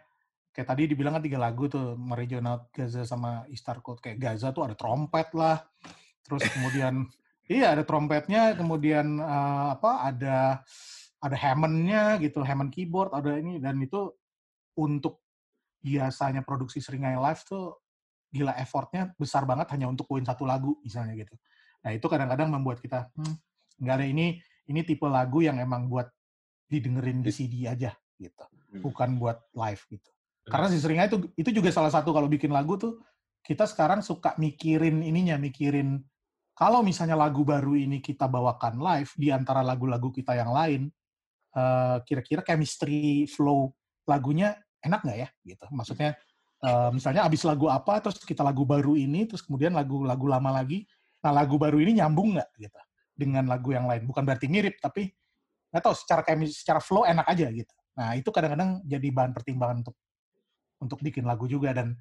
kayak 0.52 0.68
tadi 0.68 0.82
dibilang 0.84 1.16
kan 1.16 1.24
tiga 1.24 1.40
lagu 1.40 1.64
tuh 1.64 1.96
Regional 2.12 2.68
Gaza 2.68 3.08
sama 3.08 3.48
Istar 3.48 3.80
Code 3.80 4.04
kayak 4.04 4.20
Gaza 4.20 4.52
tuh 4.52 4.68
ada 4.68 4.76
trompet 4.76 5.32
lah. 5.32 5.64
Terus 6.22 6.44
kemudian 6.52 7.08
iya 7.48 7.72
ada 7.72 7.82
trompetnya, 7.88 8.52
kemudian 8.52 9.16
eh, 9.16 9.66
apa 9.72 10.12
ada 10.12 10.60
ada 11.22 11.36
Hammond-nya 11.38 12.20
gitu, 12.20 12.44
Hammond 12.44 12.74
keyboard 12.74 13.16
ada 13.16 13.38
ini 13.40 13.56
dan 13.62 13.80
itu 13.80 14.12
untuk 14.76 15.24
biasanya 15.82 16.44
produksi 16.44 16.78
seringai 16.84 17.16
live 17.16 17.42
tuh 17.48 17.81
gila 18.32 18.56
effortnya 18.56 19.12
besar 19.20 19.44
banget 19.44 19.68
hanya 19.76 19.86
untuk 19.92 20.08
poin 20.08 20.24
satu 20.24 20.48
lagu 20.48 20.80
misalnya 20.80 21.12
gitu. 21.20 21.36
Nah 21.84 21.90
itu 21.92 22.06
kadang-kadang 22.08 22.48
membuat 22.48 22.80
kita 22.80 23.12
hmm, 23.12 23.34
nggak 23.84 23.94
ada 24.00 24.06
ini 24.08 24.40
ini 24.72 24.80
tipe 24.82 25.04
lagu 25.04 25.44
yang 25.44 25.60
emang 25.60 25.86
buat 25.92 26.08
didengerin 26.66 27.20
di 27.20 27.28
CD 27.28 27.68
aja 27.68 27.92
gitu, 28.16 28.44
Hmm. 28.72 28.80
bukan 28.80 29.20
buat 29.20 29.52
live 29.52 29.82
gitu. 29.92 30.10
Karena 30.48 30.66
si 30.72 30.80
seringnya 30.80 31.12
itu 31.12 31.28
itu 31.36 31.50
juga 31.52 31.68
salah 31.68 31.92
satu 31.92 32.10
kalau 32.16 32.26
bikin 32.26 32.48
lagu 32.48 32.80
tuh 32.80 33.04
kita 33.44 33.68
sekarang 33.68 34.00
suka 34.00 34.32
mikirin 34.40 35.04
ininya, 35.04 35.36
mikirin 35.36 36.00
kalau 36.56 36.80
misalnya 36.80 37.18
lagu 37.18 37.44
baru 37.44 37.76
ini 37.76 38.00
kita 38.00 38.24
bawakan 38.30 38.80
live 38.80 39.12
di 39.18 39.28
antara 39.28 39.60
lagu-lagu 39.60 40.08
kita 40.08 40.32
yang 40.32 40.50
lain, 40.50 40.88
eh, 41.52 41.96
kira-kira 42.08 42.40
chemistry 42.40 43.28
flow 43.28 43.76
lagunya 44.08 44.56
enak 44.80 45.04
nggak 45.04 45.18
ya 45.20 45.28
gitu. 45.44 45.66
Maksudnya 45.68 46.16
eh, 46.62 46.90
misalnya 46.94 47.26
abis 47.26 47.42
lagu 47.44 47.66
apa 47.68 47.98
terus 48.00 48.22
kita 48.22 48.40
lagu 48.46 48.62
baru 48.62 48.94
ini 48.94 49.26
terus 49.26 49.42
kemudian 49.44 49.74
lagu-lagu 49.74 50.26
lama 50.26 50.50
lagi, 50.62 50.86
nah 51.20 51.34
lagu 51.34 51.58
baru 51.58 51.78
ini 51.82 51.98
nyambung 52.00 52.38
nggak 52.38 52.50
gitu 52.58 52.80
dengan 53.12 53.44
lagu 53.50 53.74
yang 53.74 53.86
lain. 53.86 54.06
Bukan 54.06 54.22
berarti 54.22 54.46
mirip 54.48 54.78
tapi 54.78 55.10
nggak 55.72 55.82
tahu 55.82 55.94
secara 55.96 56.22
chemistry, 56.26 56.56
secara 56.62 56.80
flow 56.80 57.04
enak 57.04 57.26
aja 57.26 57.46
gitu. 57.50 57.74
Nah 57.98 58.16
itu 58.16 58.28
kadang-kadang 58.30 58.80
jadi 58.86 59.08
bahan 59.10 59.32
pertimbangan 59.34 59.76
untuk 59.84 59.96
untuk 60.82 60.98
bikin 61.02 61.26
lagu 61.26 61.46
juga 61.50 61.74
dan 61.74 61.94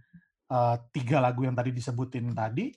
eh, 0.50 0.76
tiga 0.94 1.20
lagu 1.20 1.44
yang 1.46 1.58
tadi 1.58 1.74
disebutin 1.74 2.32
tadi 2.34 2.72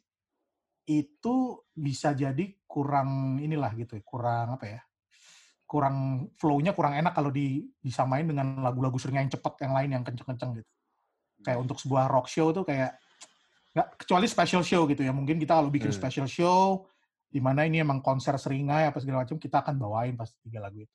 itu 0.85 1.65
bisa 1.73 2.13
jadi 2.13 2.45
kurang 2.69 3.41
inilah 3.41 3.73
gitu, 3.73 3.97
ya, 3.97 4.05
kurang 4.05 4.61
apa 4.61 4.67
ya? 4.69 4.81
kurang 5.65 6.29
flow-nya 6.39 6.77
kurang 6.77 6.95
enak 6.95 7.17
kalau 7.17 7.33
di, 7.33 7.67
disamain 7.81 8.23
dengan 8.29 8.63
lagu-lagu 8.63 8.95
sering 9.01 9.27
yang 9.27 9.33
cepet 9.33 9.65
yang 9.65 9.73
lain 9.75 9.91
yang 9.91 10.03
kenceng-kenceng 10.07 10.61
gitu. 10.63 10.71
Kayak 11.45 11.59
untuk 11.61 11.77
sebuah 11.77 12.09
rock 12.09 12.27
show 12.27 12.51
tuh 12.51 12.65
kayak 12.65 12.97
nggak 13.75 13.89
kecuali 14.01 14.27
special 14.27 14.63
show 14.65 14.89
gitu 14.89 15.05
ya. 15.05 15.13
Mungkin 15.13 15.37
kita 15.37 15.61
kalau 15.61 15.69
bikin 15.69 15.93
Hmm. 15.93 15.99
special 16.01 16.27
show 16.27 16.89
di 17.29 17.43
mana 17.43 17.67
ini 17.67 17.83
emang 17.83 18.01
konser 18.01 18.39
seringai 18.39 18.89
apa 18.89 19.03
segala 19.03 19.27
macam 19.27 19.37
kita 19.37 19.61
akan 19.61 19.75
bawain 19.77 20.15
pasti 20.15 20.39
tiga 20.47 20.63
lagu 20.63 20.81
itu. 20.81 20.95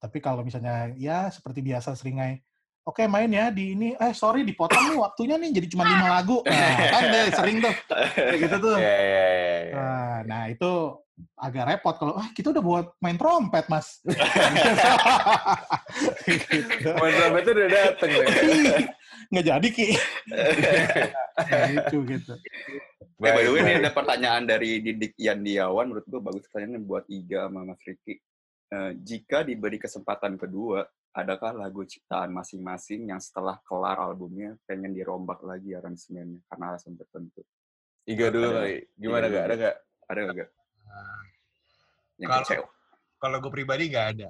Tapi 0.00 0.18
kalau 0.18 0.42
misalnya 0.42 0.90
ya 0.98 1.30
seperti 1.30 1.62
biasa 1.62 1.94
seringai 1.94 2.42
Oke 2.80 3.04
main 3.04 3.28
ya 3.28 3.52
di 3.52 3.76
ini, 3.76 3.92
eh 3.92 4.12
sorry 4.16 4.40
dipotong 4.40 4.96
nih 4.96 4.98
waktunya 4.98 5.36
nih 5.36 5.52
jadi 5.52 5.66
cuma 5.68 5.84
lima 5.84 6.16
lagu. 6.16 6.40
Nah, 6.48 6.76
kan 6.88 7.02
deh 7.12 7.26
sering 7.28 7.56
tuh 7.60 7.74
kayak 7.92 8.38
gitu 8.40 8.56
tuh. 8.56 8.76
Ya, 8.80 8.96
ya, 8.96 9.26
ya, 9.36 9.58
ya. 9.68 9.84
Nah, 10.24 10.42
itu 10.48 10.72
agak 11.36 11.64
repot 11.68 11.94
kalau 12.00 12.16
ah 12.16 12.32
kita 12.32 12.56
udah 12.56 12.64
buat 12.64 12.86
main 13.04 13.20
trompet 13.20 13.68
mas. 13.68 14.00
gitu. 16.24 16.88
Main 16.96 17.12
trompet 17.20 17.42
itu 17.44 17.50
udah 17.52 17.68
dateng 17.68 18.10
deh. 18.16 18.26
Nggak 19.30 19.44
jadi 19.44 19.68
ki. 19.68 19.86
Nah, 21.40 21.72
itu 21.72 21.96
gitu. 22.04 22.32
Eh, 22.36 23.32
by 23.32 23.40
the 23.40 23.48
way, 23.48 23.64
Baik, 23.64 23.64
ini 23.64 23.72
baik. 23.72 23.80
ada 23.80 23.90
pertanyaan 23.96 24.42
dari 24.44 24.70
Didik 24.84 25.16
Yandiawan. 25.16 25.88
Menurut 25.88 26.04
gue 26.04 26.20
bagus 26.20 26.44
pertanyaannya 26.52 26.80
buat 26.84 27.04
Iga 27.08 27.48
sama 27.48 27.64
Mas 27.64 27.80
Riki. 27.80 28.20
Eh, 28.70 28.92
jika 29.00 29.40
diberi 29.40 29.80
kesempatan 29.80 30.36
kedua, 30.36 30.84
adakah 31.10 31.50
lagu 31.54 31.82
ciptaan 31.82 32.30
masing-masing 32.30 33.10
yang 33.10 33.18
setelah 33.18 33.58
kelar 33.66 33.98
albumnya 33.98 34.54
pengen 34.66 34.94
dirombak 34.94 35.42
lagi 35.42 35.74
aransemennya 35.74 36.38
karena 36.46 36.64
alasan 36.74 36.94
tertentu? 36.94 37.42
Iga 38.06 38.30
dulu 38.30 38.48
Ada. 38.50 38.56
kali. 38.62 38.76
Gimana 38.96 39.26
gak? 39.28 39.44
Ada 39.46 39.54
gak? 39.58 39.76
Ada 40.10 40.20
nggak? 40.26 40.50
Yang 42.20 42.30
Kalau- 42.30 42.46
kecewa. 42.46 42.66
Kalau 43.20 43.36
gue 43.44 43.52
pribadi 43.52 43.84
nggak 43.92 44.06
ada. 44.16 44.28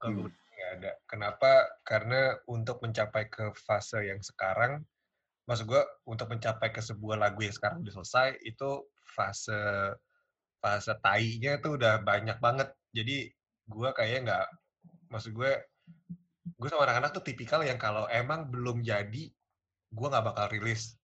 Kalau 0.00 0.10
gue 0.16 0.22
Hmm. 0.24 0.32
pribadi 0.32 0.52
nggak 0.56 0.72
ada. 0.80 0.90
Kenapa? 1.04 1.50
Karena 1.84 2.20
untuk 2.48 2.76
mencapai 2.80 3.24
ke 3.28 3.44
fase 3.62 4.00
yang 4.08 4.20
sekarang, 4.24 4.80
maksud 5.44 5.68
gue 5.68 5.82
untuk 6.08 6.32
mencapai 6.32 6.72
ke 6.72 6.80
sebuah 6.80 7.20
lagu 7.20 7.44
yang 7.44 7.52
sekarang 7.52 7.84
udah 7.84 7.94
selesai, 8.00 8.40
itu 8.42 8.70
fase 9.04 9.60
fase 10.58 10.96
tainya 11.04 11.60
tuh 11.60 11.76
udah 11.76 12.00
banyak 12.00 12.40
banget. 12.40 12.72
Jadi 12.96 13.28
gue 13.68 13.88
kayaknya 13.92 14.20
nggak, 14.24 14.46
maksud 15.12 15.36
gue, 15.36 15.52
gue 16.44 16.68
sama 16.70 16.86
anak-anak 16.86 17.10
tuh 17.16 17.24
tipikal 17.26 17.60
yang 17.66 17.76
kalau 17.80 18.04
emang 18.08 18.48
belum 18.52 18.84
jadi, 18.84 19.24
gue 19.94 20.06
nggak 20.10 20.24
bakal 20.24 20.46
rilis. 20.52 20.96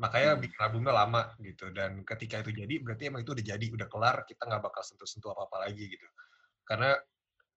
makanya 0.00 0.34
Hmm. 0.34 0.42
bikin 0.42 0.58
albumnya 0.58 0.92
lama 0.96 1.22
gitu 1.38 1.70
dan 1.70 2.02
ketika 2.02 2.42
itu 2.42 2.50
jadi 2.50 2.74
berarti 2.82 3.12
emang 3.12 3.22
itu 3.22 3.32
udah 3.36 3.44
jadi 3.44 3.66
udah 3.76 3.88
kelar 3.92 4.16
kita 4.26 4.42
nggak 4.48 4.62
bakal 4.64 4.82
sentuh-sentuh 4.82 5.30
apa-apa 5.30 5.68
lagi 5.68 5.84
gitu 5.86 6.06
karena 6.66 6.96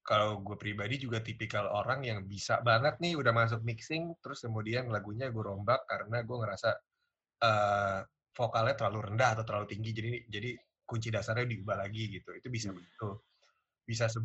kalau 0.06 0.44
gue 0.46 0.58
pribadi 0.60 1.02
juga 1.02 1.24
tipikal 1.24 1.66
orang 1.72 2.06
yang 2.06 2.20
bisa 2.30 2.62
banget 2.62 3.02
nih 3.02 3.18
udah 3.18 3.34
masuk 3.34 3.62
mixing 3.66 4.14
terus 4.22 4.46
kemudian 4.46 4.92
lagunya 4.94 5.34
gue 5.34 5.42
rombak 5.42 5.90
karena 5.90 6.22
gue 6.22 6.38
ngerasa 6.38 6.70
eh, 7.48 8.00
vokalnya 8.36 8.76
terlalu 8.78 9.00
rendah 9.14 9.30
atau 9.40 9.44
terlalu 9.48 9.68
tinggi 9.74 9.90
jadi 9.96 10.10
jadi 10.30 10.50
kunci 10.86 11.10
dasarnya 11.10 11.48
diubah 11.50 11.78
lagi 11.82 12.04
gitu 12.20 12.30
itu 12.38 12.48
bisa 12.54 12.70
Hmm. 12.70 12.78
begitu 12.78 13.10
bisa 13.90 14.06
se 14.12 14.20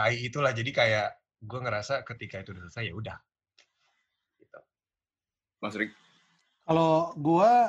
tai 0.00 0.16
itulah 0.24 0.56
jadi 0.56 0.70
kayak 0.72 1.08
gue 1.44 1.60
ngerasa 1.60 2.00
ketika 2.08 2.40
itu 2.40 2.56
udah 2.56 2.64
selesai 2.64 2.88
ya 2.88 2.94
udah 2.96 3.16
gitu. 4.40 4.60
Mas 5.60 5.76
Rik. 5.76 5.92
Kalau 6.64 7.12
gua 7.20 7.68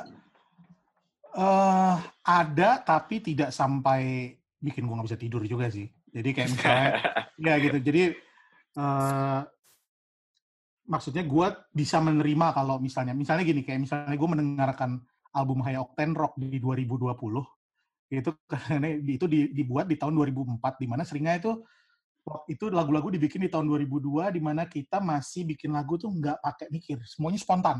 eh 1.32 1.96
ada 2.24 2.70
tapi 2.80 3.20
tidak 3.20 3.52
sampai 3.52 4.32
bikin 4.56 4.88
gua 4.88 5.00
nggak 5.00 5.12
bisa 5.12 5.20
tidur 5.20 5.44
juga 5.44 5.68
sih. 5.68 5.84
Jadi 6.08 6.28
kayak 6.32 6.48
misalnya 6.56 6.90
ya 7.52 7.54
gitu. 7.60 7.78
Jadi 7.84 8.02
eh 8.80 9.40
maksudnya 10.88 11.24
gua 11.28 11.52
bisa 11.68 12.00
menerima 12.00 12.56
kalau 12.56 12.80
misalnya 12.80 13.12
misalnya 13.12 13.44
gini 13.44 13.60
kayak 13.60 13.84
misalnya 13.84 14.16
gua 14.16 14.30
mendengarkan 14.32 15.04
album 15.36 15.60
High 15.60 15.80
Octane 15.80 16.16
Rock 16.16 16.40
di 16.40 16.56
2020 16.56 17.12
itu 18.12 18.30
karena 18.48 18.88
itu 19.20 19.24
di- 19.28 19.52
dibuat 19.52 19.84
di 19.88 19.96
tahun 20.00 20.16
2004 20.16 20.80
di 20.80 20.86
mana 20.88 21.04
seringnya 21.04 21.36
itu 21.40 21.60
itu 22.46 22.70
lagu-lagu 22.70 23.10
dibikin 23.10 23.42
di 23.42 23.50
tahun 23.50 23.66
2002 23.66 24.38
di 24.38 24.40
mana 24.40 24.66
kita 24.70 25.02
masih 25.02 25.42
bikin 25.42 25.74
lagu 25.74 25.98
tuh 25.98 26.10
nggak 26.10 26.38
pakai 26.38 26.66
mikir. 26.70 27.02
Semuanya 27.02 27.38
spontan. 27.42 27.78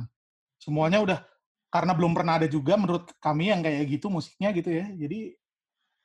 Semuanya 0.59 0.99
udah 1.03 1.19
karena 1.71 1.93
belum 1.95 2.13
pernah 2.13 2.43
ada 2.43 2.49
juga 2.51 2.75
menurut 2.75 3.09
kami 3.23 3.55
yang 3.55 3.63
kayak 3.63 3.87
gitu 3.87 4.11
musiknya 4.11 4.51
gitu 4.51 4.71
ya. 4.75 4.87
Jadi 4.91 5.35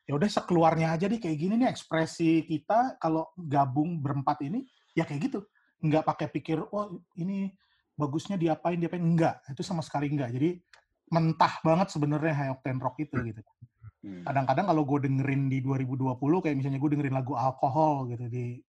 ya 0.07 0.13
udah 0.15 0.29
sekeluarnya 0.29 0.87
aja 0.95 1.05
deh 1.09 1.19
kayak 1.19 1.37
gini 1.37 1.53
nih 1.59 1.67
ekspresi 1.67 2.45
kita 2.47 3.01
kalau 3.01 3.27
gabung 3.35 3.99
berempat 3.99 4.45
ini 4.45 4.63
ya 4.93 5.03
kayak 5.03 5.33
gitu. 5.33 5.39
Nggak 5.81 6.05
pakai 6.05 6.27
pikir 6.29 6.61
oh 6.61 7.01
ini 7.17 7.49
bagusnya 7.97 8.37
diapain 8.37 8.77
diapain. 8.77 9.01
Enggak 9.01 9.41
itu 9.49 9.65
sama 9.65 9.81
sekali 9.81 10.13
enggak 10.13 10.29
jadi 10.37 10.61
mentah 11.07 11.63
banget 11.63 11.87
sebenarnya 11.89 12.33
High 12.35 12.51
Octane 12.53 12.81
Rock 12.83 13.01
itu 13.01 13.17
gitu 13.33 13.41
Hmm. 13.41 13.76
Kadang-kadang 13.99 14.65
kalau 14.65 14.83
gue 14.83 14.99
dengerin 15.03 15.47
di 15.47 15.59
2020 15.59 16.15
kayak 16.39 16.55
misalnya 16.55 16.77
gue 16.77 16.91
dengerin 16.91 17.15
lagu 17.15 17.33
alkohol 17.33 18.07
gitu 18.07 18.25
di 18.25 18.61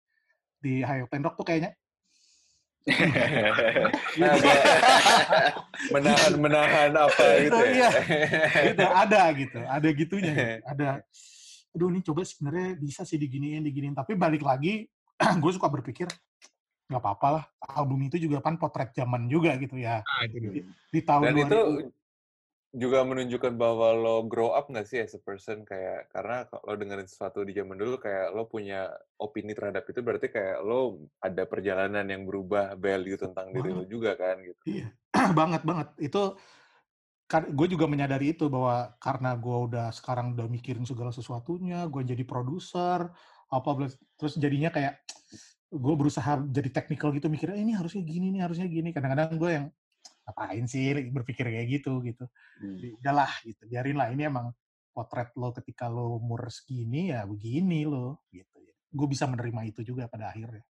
di 0.58 0.80
High 0.80 1.04
Octane 1.04 1.22
Rock 1.22 1.36
tuh 1.36 1.46
kayaknya 1.46 1.72
Nah, 2.88 4.32
gua- 4.40 4.64
menahan 5.90 6.32
menahan 6.34 6.90
apa 6.96 7.24
gitu 7.44 7.58
ya. 7.60 7.68
Iya. 7.68 7.90
gitu 8.64 8.84
ada 9.04 9.22
gitu 9.30 9.60
ada 9.60 9.88
gitunya 9.92 10.32
gitu. 10.32 10.56
ada 10.64 10.88
aduh 11.70 11.88
ini 11.88 12.00
coba 12.00 12.24
sebenarnya 12.24 12.68
bisa 12.74 13.04
sih 13.04 13.14
diginiin 13.14 13.60
diginiin 13.62 13.92
tapi 13.92 14.16
balik 14.16 14.40
lagi 14.40 14.88
gue 15.42 15.52
suka 15.52 15.68
berpikir 15.68 16.08
nggak 16.88 16.96
apa-apa 16.98 17.28
lah 17.30 17.44
album 17.70 18.00
itu 18.02 18.16
juga 18.16 18.40
kan 18.40 18.56
potret 18.56 18.88
zaman 18.90 19.28
juga 19.28 19.52
gitu 19.56 19.76
ya 19.76 20.00
itu 20.24 20.40
dia. 20.40 20.64
di 20.88 21.00
tahun 21.04 21.22
Dan 21.28 21.34
2000 21.36 21.44
itu 21.44 21.60
juga 22.68 23.00
menunjukkan 23.00 23.56
bahwa 23.56 23.96
lo 23.96 24.16
grow 24.28 24.52
up 24.52 24.68
nggak 24.68 24.84
sih 24.84 25.00
as 25.00 25.16
a 25.16 25.20
person 25.24 25.64
kayak 25.64 26.12
karena 26.12 26.44
kalau 26.52 26.76
dengerin 26.76 27.08
sesuatu 27.08 27.40
di 27.40 27.56
zaman 27.56 27.80
dulu 27.80 27.96
kayak 27.96 28.28
lo 28.36 28.44
punya 28.44 28.92
opini 29.16 29.56
terhadap 29.56 29.88
itu 29.88 30.04
berarti 30.04 30.28
kayak 30.28 30.60
lo 30.60 31.08
ada 31.24 31.48
perjalanan 31.48 32.04
yang 32.04 32.28
berubah 32.28 32.76
value 32.76 33.16
tentang 33.16 33.56
diri 33.56 33.72
lo 33.72 33.88
juga 33.88 34.20
kan 34.20 34.36
gitu. 34.44 34.60
Iya, 34.68 34.92
banget 35.38 35.64
banget. 35.64 35.88
Itu 35.96 36.36
kan 37.28 37.52
gue 37.52 37.66
juga 37.72 37.84
menyadari 37.88 38.36
itu 38.36 38.48
bahwa 38.52 38.96
karena 39.00 39.36
gue 39.36 39.56
udah 39.68 39.88
sekarang 39.92 40.36
udah 40.36 40.48
mikirin 40.48 40.84
segala 40.84 41.12
sesuatunya, 41.12 41.88
gue 41.88 42.04
jadi 42.04 42.24
produser, 42.24 43.12
apa 43.48 43.68
terus 44.20 44.36
jadinya 44.36 44.68
kayak 44.68 45.04
gue 45.68 45.94
berusaha 45.96 46.40
jadi 46.48 46.68
technical 46.72 47.12
gitu 47.12 47.28
mikirnya 47.28 47.60
"Eh, 47.60 47.64
ini 47.64 47.72
harusnya 47.76 48.00
gini 48.04 48.32
nih 48.32 48.44
harusnya 48.44 48.68
gini. 48.68 48.92
Kadang-kadang 48.92 49.36
gue 49.36 49.50
yang 49.52 49.66
ngapain 50.28 50.68
sih 50.68 50.92
berpikir 51.08 51.48
kayak 51.48 51.80
gitu 51.80 52.04
gitu. 52.04 52.28
Hmm. 52.60 53.00
Udahlah 53.00 53.32
gitu, 53.48 53.64
biarin 53.64 53.96
lah 53.96 54.12
ini 54.12 54.28
emang 54.28 54.52
potret 54.92 55.32
lo 55.40 55.56
ketika 55.56 55.88
lo 55.88 56.20
umur 56.20 56.52
segini 56.52 57.08
ya 57.08 57.24
begini 57.24 57.88
lo 57.88 58.20
gitu. 58.28 58.60
Gue 58.92 59.08
bisa 59.08 59.24
menerima 59.24 59.72
itu 59.72 59.80
juga 59.80 60.04
pada 60.04 60.28
akhirnya. 60.28 60.64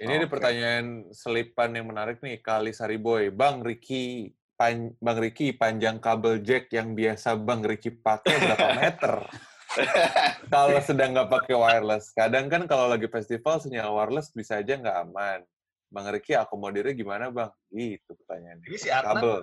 Ini 0.00 0.12
ada 0.16 0.28
Oke. 0.28 0.32
pertanyaan 0.32 0.86
selipan 1.12 1.76
yang 1.76 1.88
menarik 1.88 2.20
nih 2.24 2.40
kali 2.40 2.72
Sariboy. 2.72 3.28
Bang 3.32 3.60
Ricky 3.60 4.32
pan, 4.56 4.92
Bang 5.00 5.20
Ricky 5.20 5.56
panjang 5.56 6.00
kabel 6.00 6.40
jack 6.44 6.72
yang 6.72 6.92
biasa 6.92 7.36
Bang 7.36 7.64
Ricky 7.64 7.92
pakai 7.92 8.34
berapa 8.40 8.68
meter? 8.80 9.14
kalau 10.50 10.78
sedang 10.82 11.14
nggak 11.14 11.30
pakai 11.30 11.54
wireless. 11.56 12.12
Kadang 12.12 12.50
kan 12.50 12.66
kalau 12.66 12.90
lagi 12.90 13.06
festival 13.06 13.62
sinyal 13.62 13.94
wireless 13.96 14.32
bisa 14.34 14.60
aja 14.60 14.76
nggak 14.76 14.98
aman. 15.08 15.40
Bang 15.90 16.06
Ricky 16.06 16.32
akomodirnya 16.32 16.94
gimana 16.94 17.28
bang? 17.28 17.50
Gitu 17.68 18.14
pertanyaannya. 18.14 18.64
Ini 18.64 18.78
si 18.78 18.88
Adnan. 18.88 19.10
Kabel. 19.10 19.36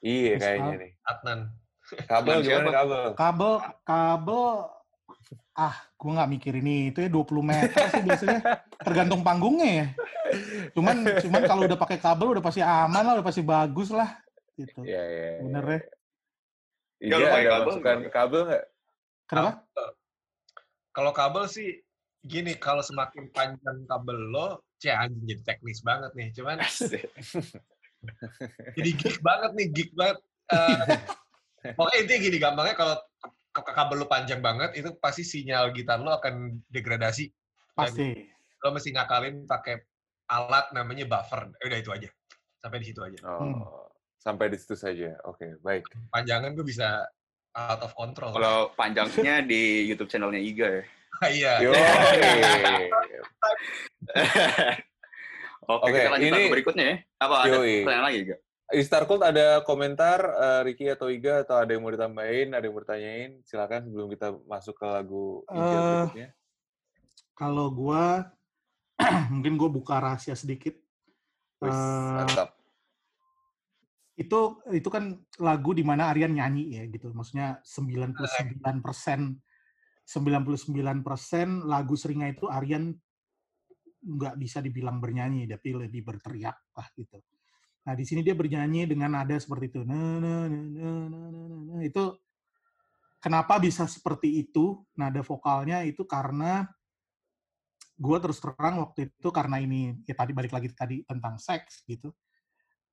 Iya 0.00 0.32
kayaknya 0.36 0.74
nih. 0.76 0.92
Adnan 1.04 1.40
Kabel 2.04 2.36
gimana 2.40 2.68
kabel? 2.70 3.04
kabel 3.16 3.52
kabel 3.82 4.44
ah 5.56 5.74
gue 5.96 6.10
nggak 6.12 6.30
mikir 6.30 6.52
ini 6.54 6.92
itu 6.92 7.00
ya 7.00 7.10
20 7.10 7.24
meter 7.42 7.82
sih 7.90 8.04
biasanya 8.04 8.38
tergantung 8.78 9.24
panggungnya 9.24 9.70
ya 9.72 9.86
cuman 10.70 11.02
cuman 11.18 11.42
kalau 11.42 11.62
udah 11.64 11.74
pakai 11.74 11.98
kabel 11.98 12.36
udah 12.36 12.44
pasti 12.44 12.60
aman 12.60 13.02
lah 13.02 13.12
udah 13.18 13.26
pasti 13.26 13.40
bagus 13.40 13.88
lah 13.90 14.20
gitu 14.54 14.84
Iya, 14.84 15.00
iya. 15.02 15.26
iya. 15.32 15.40
bener 15.42 15.64
ya 15.64 15.80
Iya, 16.98 17.08
Ya, 17.08 17.16
lu 17.16 17.26
pakai 17.26 17.40
ada 17.40 17.50
kabel 17.50 17.66
masukan 17.66 17.96
nggak? 17.98 18.12
kabel 18.12 18.40
nggak? 18.44 18.64
kenapa 19.26 19.50
kalau 20.92 21.12
kabel 21.16 21.44
sih 21.48 21.68
gini 22.20 22.52
kalau 22.54 22.84
semakin 22.84 23.32
panjang 23.32 23.78
kabel 23.88 24.18
lo 24.28 24.48
cek 24.78 24.94
anjing 24.94 25.24
jadi 25.26 25.42
teknis 25.44 25.82
banget 25.82 26.10
nih 26.14 26.28
cuman 26.32 26.56
jadi 28.78 28.90
geek 28.94 29.18
banget 29.20 29.50
nih 29.52 29.66
geek 29.70 29.90
banget. 29.92 30.16
Eh, 30.48 30.80
pokoknya 31.74 31.96
intinya 32.00 32.18
gini 32.22 32.36
gampangnya 32.38 32.72
kalau 32.72 32.94
ke- 33.50 33.58
ke 33.58 33.72
kabel 33.74 33.96
lo 33.98 34.06
panjang 34.06 34.38
banget 34.38 34.70
itu 34.74 34.94
pasti 34.96 35.22
sinyal 35.22 35.70
gitar 35.72 35.98
lo 35.98 36.14
akan 36.14 36.62
degradasi. 36.66 37.26
Pasti. 37.74 38.14
Lo 38.58 38.70
mesti 38.70 38.90
ngakalin 38.90 39.44
pakai 39.44 39.82
alat 40.28 40.70
namanya 40.70 41.04
buffer. 41.04 41.50
Udah 41.58 41.76
itu 41.76 41.90
aja. 41.90 42.08
Sampai 42.56 42.78
di 42.78 42.86
situ 42.86 43.00
aja. 43.02 43.18
Oh, 43.24 43.38
Hmm. 43.38 43.60
sampai 44.16 44.46
di 44.46 44.56
situ 44.56 44.74
saja. 44.74 45.18
Oke, 45.24 45.58
baik. 45.58 45.84
panjangan 46.08 46.54
gue 46.54 46.62
bisa 46.62 47.02
out 47.52 47.82
of 47.82 47.92
control. 47.92 48.30
Kalau 48.30 48.70
panjangnya 48.72 49.42
di 49.42 49.84
YouTube 49.84 50.06
channelnya 50.06 50.38
Iga 50.38 50.68
ya. 50.70 50.82
iya. 51.34 51.52
Yo, 51.60 51.70
Oke, 55.68 55.84
Oke, 55.84 55.98
kita 55.98 56.10
lanjut 56.10 56.28
ini- 56.32 56.48
berikutnya 56.48 56.84
ya. 56.84 56.96
Apa 57.20 57.34
ada 57.44 57.56
Yoi. 57.56 57.84
pertanyaan 57.84 58.06
lagi? 58.06 58.20
Istar 58.68 59.02
Cult 59.04 59.24
ada 59.24 59.64
komentar 59.64 60.20
eh, 60.20 60.60
Ricky 60.62 60.88
atau 60.88 61.08
Iga 61.08 61.40
atau 61.40 61.56
ada 61.56 61.72
yang 61.72 61.80
mau 61.80 61.88
ditambahin, 61.88 62.52
ada 62.52 62.60
yang 62.60 62.72
mau 62.72 62.84
ditanyain, 62.84 63.40
silakan 63.42 63.84
sebelum 63.84 64.08
kita 64.08 64.36
masuk 64.44 64.76
ke 64.76 64.84
lagu 64.84 65.40
Iga 65.46 65.60
Eh, 65.60 65.80
berikutnya. 66.04 66.28
kalau 67.32 67.66
gue 67.68 68.04
mungkin 69.32 69.54
gue 69.56 69.70
buka 69.70 69.94
rahasia 69.98 70.34
sedikit 70.34 70.76
Wis, 71.58 71.72
eh, 71.72 72.12
mantap. 72.14 72.48
itu 74.14 74.38
itu 74.70 74.88
kan 74.88 75.14
lagu 75.38 75.70
di 75.70 75.82
mana 75.82 76.10
Aryan 76.10 76.34
nyanyi 76.34 76.74
ya 76.74 76.84
gitu 76.86 77.08
maksudnya 77.12 77.62
99 77.62 78.18
persen 78.82 79.38
99 80.04 80.74
persen 81.00 81.62
lagu 81.62 81.94
seringnya 81.94 82.32
itu 82.32 82.48
Aryan 82.48 82.96
nggak 83.98 84.34
bisa 84.38 84.62
dibilang 84.62 85.02
bernyanyi 85.02 85.50
tapi 85.50 85.74
lebih 85.74 86.06
berteriak 86.06 86.56
lah 86.74 86.88
gitu. 86.94 87.18
Nah 87.88 87.94
di 87.96 88.04
sini 88.04 88.20
dia 88.22 88.36
bernyanyi 88.36 88.86
dengan 88.86 89.18
nada 89.18 89.34
seperti 89.38 89.72
itu 89.72 89.80
itu 91.82 92.04
kenapa 93.18 93.58
bisa 93.58 93.88
seperti 93.88 94.44
itu? 94.46 94.84
Nada 94.94 95.24
vokalnya 95.24 95.82
itu 95.82 96.06
karena 96.06 96.66
gue 97.98 98.16
terus 98.22 98.38
terang 98.38 98.78
waktu 98.78 99.10
itu 99.10 99.28
karena 99.34 99.58
ini 99.58 99.98
ya 100.06 100.14
tadi 100.14 100.30
balik 100.30 100.54
lagi 100.54 100.70
tadi 100.70 101.02
tentang 101.02 101.34
seks 101.34 101.82
gitu 101.82 102.14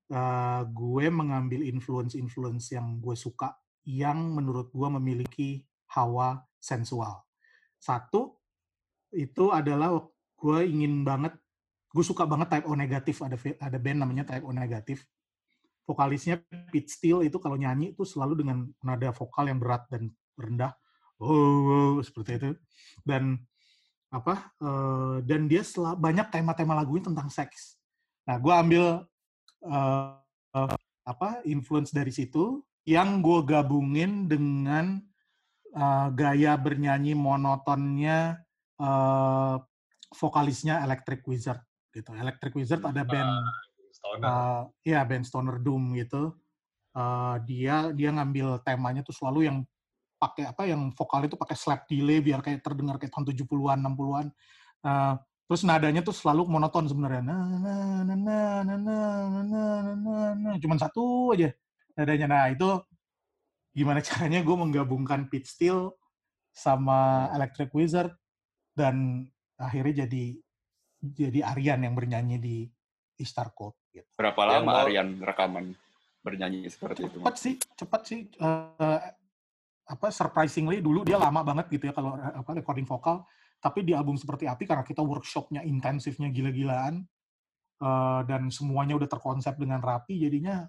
eh, 0.10 0.62
gue 0.66 1.06
mengambil 1.14 1.62
influence-influence 1.62 2.74
yang 2.74 2.98
gue 2.98 3.14
suka 3.14 3.54
yang 3.86 4.34
menurut 4.34 4.74
gue 4.74 4.90
memiliki 4.98 5.62
hawa 5.94 6.42
sensual. 6.58 7.22
Satu 7.78 8.42
itu 9.14 9.54
adalah 9.54 9.94
gue 10.46 10.60
ingin 10.70 11.02
banget, 11.02 11.34
gue 11.90 12.06
suka 12.06 12.30
banget 12.30 12.54
Type 12.54 12.70
O 12.70 12.78
Negatif 12.78 13.26
ada 13.26 13.34
ada 13.38 13.78
band 13.82 14.06
namanya 14.06 14.30
Type 14.30 14.46
O 14.46 14.54
Negatif. 14.54 15.02
Vokalisnya 15.90 16.42
Pete 16.70 16.90
Steele 16.90 17.26
itu 17.26 17.38
kalau 17.42 17.58
nyanyi 17.58 17.98
itu 17.98 18.06
selalu 18.06 18.46
dengan 18.46 18.66
nada 18.82 19.10
vokal 19.10 19.50
yang 19.50 19.58
berat 19.58 19.86
dan 19.90 20.10
rendah, 20.38 20.74
oh, 21.22 22.02
seperti 22.02 22.38
itu. 22.38 22.50
Dan 23.02 23.42
apa? 24.14 24.54
eh, 24.62 25.18
dan 25.26 25.50
dia 25.50 25.62
banyak 25.78 26.30
tema-tema 26.30 26.78
lagunya 26.78 27.10
tentang 27.10 27.30
seks. 27.30 27.78
Nah, 28.26 28.38
gue 28.42 28.54
ambil 28.54 28.86
eh, 29.66 30.78
apa 31.06 31.46
influence 31.46 31.94
dari 31.94 32.10
situ 32.10 32.66
yang 32.86 33.22
gue 33.22 33.42
gabungin 33.46 34.30
dengan 34.30 35.02
uh, 35.76 36.08
gaya 36.14 36.56
bernyanyi 36.58 37.14
monotonnya 37.14 38.42
uh, 38.78 39.58
vokalisnya 40.16 40.82
Electric 40.84 41.22
Wizard 41.28 41.62
gitu. 41.92 42.12
Electric 42.16 42.54
Wizard 42.56 42.84
ada 42.84 43.04
band 43.04 43.32
Stoner. 43.96 44.28
uh, 44.28 44.62
ya 44.84 45.02
band 45.08 45.24
stoner 45.24 45.58
doom 45.64 45.96
gitu. 45.96 46.36
Uh, 46.96 47.36
dia 47.44 47.92
dia 47.92 48.10
ngambil 48.12 48.64
temanya 48.64 49.04
tuh 49.04 49.16
selalu 49.16 49.52
yang 49.52 49.58
pakai 50.16 50.48
apa 50.48 50.64
yang 50.64 50.92
vokal 50.96 51.28
itu 51.28 51.36
pakai 51.36 51.56
slap 51.60 51.84
delay 51.92 52.24
biar 52.24 52.40
kayak 52.40 52.64
terdengar 52.64 52.96
kayak 52.96 53.12
tahun 53.12 53.32
70-an 53.32 53.80
60-an. 53.84 54.28
Uh, 54.86 55.14
terus 55.46 55.62
nadanya 55.68 56.02
tuh 56.04 56.16
selalu 56.16 56.48
monoton 56.48 56.88
sebenarnya. 56.88 57.24
Na 57.24 57.38
na 57.60 57.76
na 58.04 58.16
na 58.16 58.38
na 58.64 58.76
na 58.76 58.76
na 58.76 58.96
na 59.44 59.64
na 59.96 60.16
na 60.36 60.50
cuman 60.60 60.80
satu 60.80 61.36
aja 61.36 61.52
nadanya. 61.96 62.28
Nah, 62.28 62.46
itu 62.52 62.70
gimana 63.76 64.00
caranya 64.08 64.40
gue 64.44 64.56
menggabungkan 64.56 65.28
Pete 65.28 65.48
Steele 65.48 65.92
sama 66.56 67.28
Electric 67.36 67.72
Wizard 67.76 68.16
dan 68.76 69.28
akhirnya 69.56 70.06
jadi 70.06 70.36
jadi 71.06 71.40
Aryan 71.46 71.86
yang 71.86 71.94
bernyanyi 71.94 72.38
di 72.42 72.58
Istar 73.20 73.52
Code 73.56 73.78
gitu. 73.94 74.08
Berapa 74.18 74.42
Yang 74.48 74.66
lama 74.66 74.72
Aryan 74.84 75.10
rekaman 75.22 75.66
bernyanyi 76.26 76.68
seperti 76.68 77.08
itu? 77.08 77.18
Cepat 77.22 77.36
sih, 77.38 77.54
cepat 77.78 78.02
sih. 78.08 78.20
Eh, 78.28 79.00
apa 79.86 80.08
surprisingly 80.10 80.82
dulu 80.82 81.06
dia 81.06 81.22
lama 81.22 81.46
banget 81.46 81.70
gitu 81.70 81.88
ya 81.90 81.94
kalau 81.94 82.18
apa 82.18 82.52
recording 82.58 82.88
vokal. 82.88 83.24
Tapi 83.62 83.82
di 83.82 83.98
album 83.98 84.20
seperti 84.20 84.46
Api 84.46 84.68
karena 84.68 84.86
kita 84.86 85.02
workshopnya 85.02 85.66
intensifnya 85.66 86.30
gila-gilaan 86.30 87.06
eh, 87.80 88.22
dan 88.28 88.50
semuanya 88.52 88.98
udah 89.00 89.10
terkonsep 89.10 89.56
dengan 89.56 89.80
rapi, 89.80 90.20
jadinya 90.20 90.66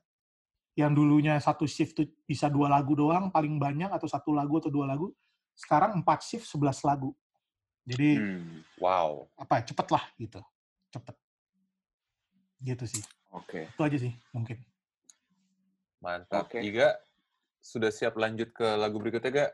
yang 0.76 0.92
dulunya 0.92 1.40
satu 1.40 1.64
shift 1.64 1.96
tuh 1.96 2.06
bisa 2.28 2.52
dua 2.52 2.68
lagu 2.68 2.92
doang 2.92 3.32
paling 3.32 3.56
banyak 3.56 3.88
atau 3.88 4.04
satu 4.04 4.36
lagu 4.36 4.60
atau 4.60 4.68
dua 4.68 4.84
lagu, 4.84 5.08
sekarang 5.56 5.96
empat 6.04 6.20
shift 6.20 6.44
sebelas 6.44 6.84
lagu. 6.84 7.16
Jadi 7.86 8.18
Hmm, 8.18 8.66
Wow. 8.76 9.30
apa 9.38 9.62
ya, 9.62 9.70
cepet 9.70 9.88
lah 9.88 10.04
gitu, 10.18 10.40
cepet. 10.90 11.14
Gitu 12.58 12.84
sih. 12.84 13.04
Oke. 13.30 13.70
Itu 13.70 13.82
aja 13.86 13.96
sih 13.96 14.12
mungkin. 14.34 14.58
Mantap. 16.02 16.50
Oke. 16.50 16.58
Iga, 16.60 16.98
sudah 17.62 17.88
siap 17.88 18.18
lanjut 18.18 18.50
ke 18.50 18.66
lagu 18.74 18.98
berikutnya, 18.98 19.30
Ga? 19.30 19.48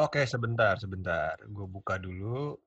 Oke, 0.00 0.26
sebentar, 0.26 0.74
sebentar. 0.76 1.38
Gue 1.46 1.68
buka 1.68 2.00
dulu. 2.00 2.58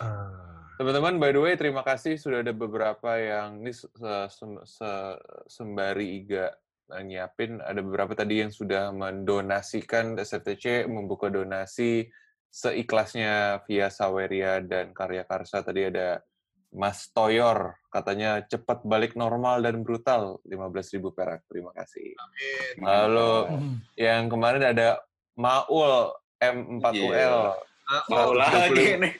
Eh, 0.00 0.50
Teman-teman, 0.72 1.20
by 1.20 1.30
the 1.30 1.38
way, 1.38 1.54
terima 1.54 1.84
kasih 1.84 2.16
sudah 2.16 2.42
ada 2.42 2.50
beberapa 2.50 3.14
yang 3.14 3.60
ini 3.60 3.70
se- 3.70 3.92
se- 4.26 4.64
se- 4.66 5.20
sembari 5.46 6.24
Iga 6.24 6.48
nyiapin, 7.04 7.62
ada 7.62 7.78
beberapa 7.78 8.12
tadi 8.12 8.42
yang 8.42 8.50
sudah 8.50 8.90
mendonasikan 8.90 10.16
SFTC, 10.18 10.88
membuka 10.90 11.30
donasi 11.30 12.08
seikhlasnya 12.52 13.64
via 13.64 13.88
Saweria 13.88 14.60
dan 14.60 14.92
Karya 14.92 15.24
Karsa. 15.24 15.64
Tadi 15.64 15.88
ada 15.88 16.20
Mas 16.72 17.08
Toyor, 17.12 17.76
katanya 17.88 18.44
cepat 18.44 18.84
balik 18.84 19.16
normal 19.16 19.60
dan 19.60 19.84
brutal, 19.84 20.40
15.000 20.44 21.12
perak. 21.12 21.44
Terima 21.48 21.72
kasih. 21.72 22.16
Lalu 22.80 23.32
Hmm. 23.48 23.74
yang 23.96 24.28
kemarin 24.28 24.64
ada 24.72 25.00
Maul 25.36 26.12
M4UL. 26.40 27.56
Mau 28.08 28.32
lagi 28.32 28.96
nih. 28.96 29.12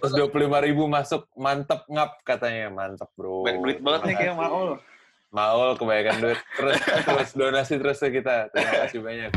Terus 0.00 0.12
25 0.16 0.64
ribu 0.64 0.88
masuk, 0.88 1.28
mantep 1.36 1.84
ngap 1.92 2.24
katanya. 2.24 2.72
Mantep 2.72 3.12
bro. 3.12 3.44
Banyak 3.44 3.60
duit 3.60 3.78
banget 3.84 4.00
nih 4.08 4.16
kayak 4.16 4.36
Maul. 4.36 4.80
Maul 5.28 5.76
kebanyakan 5.76 6.16
duit. 6.24 6.40
Terus 6.56 6.78
terus 7.04 7.30
donasi 7.36 7.74
terus 7.76 8.00
ke 8.00 8.08
kita. 8.22 8.48
Terima 8.48 8.72
kasih 8.88 9.00
banyak. 9.04 9.32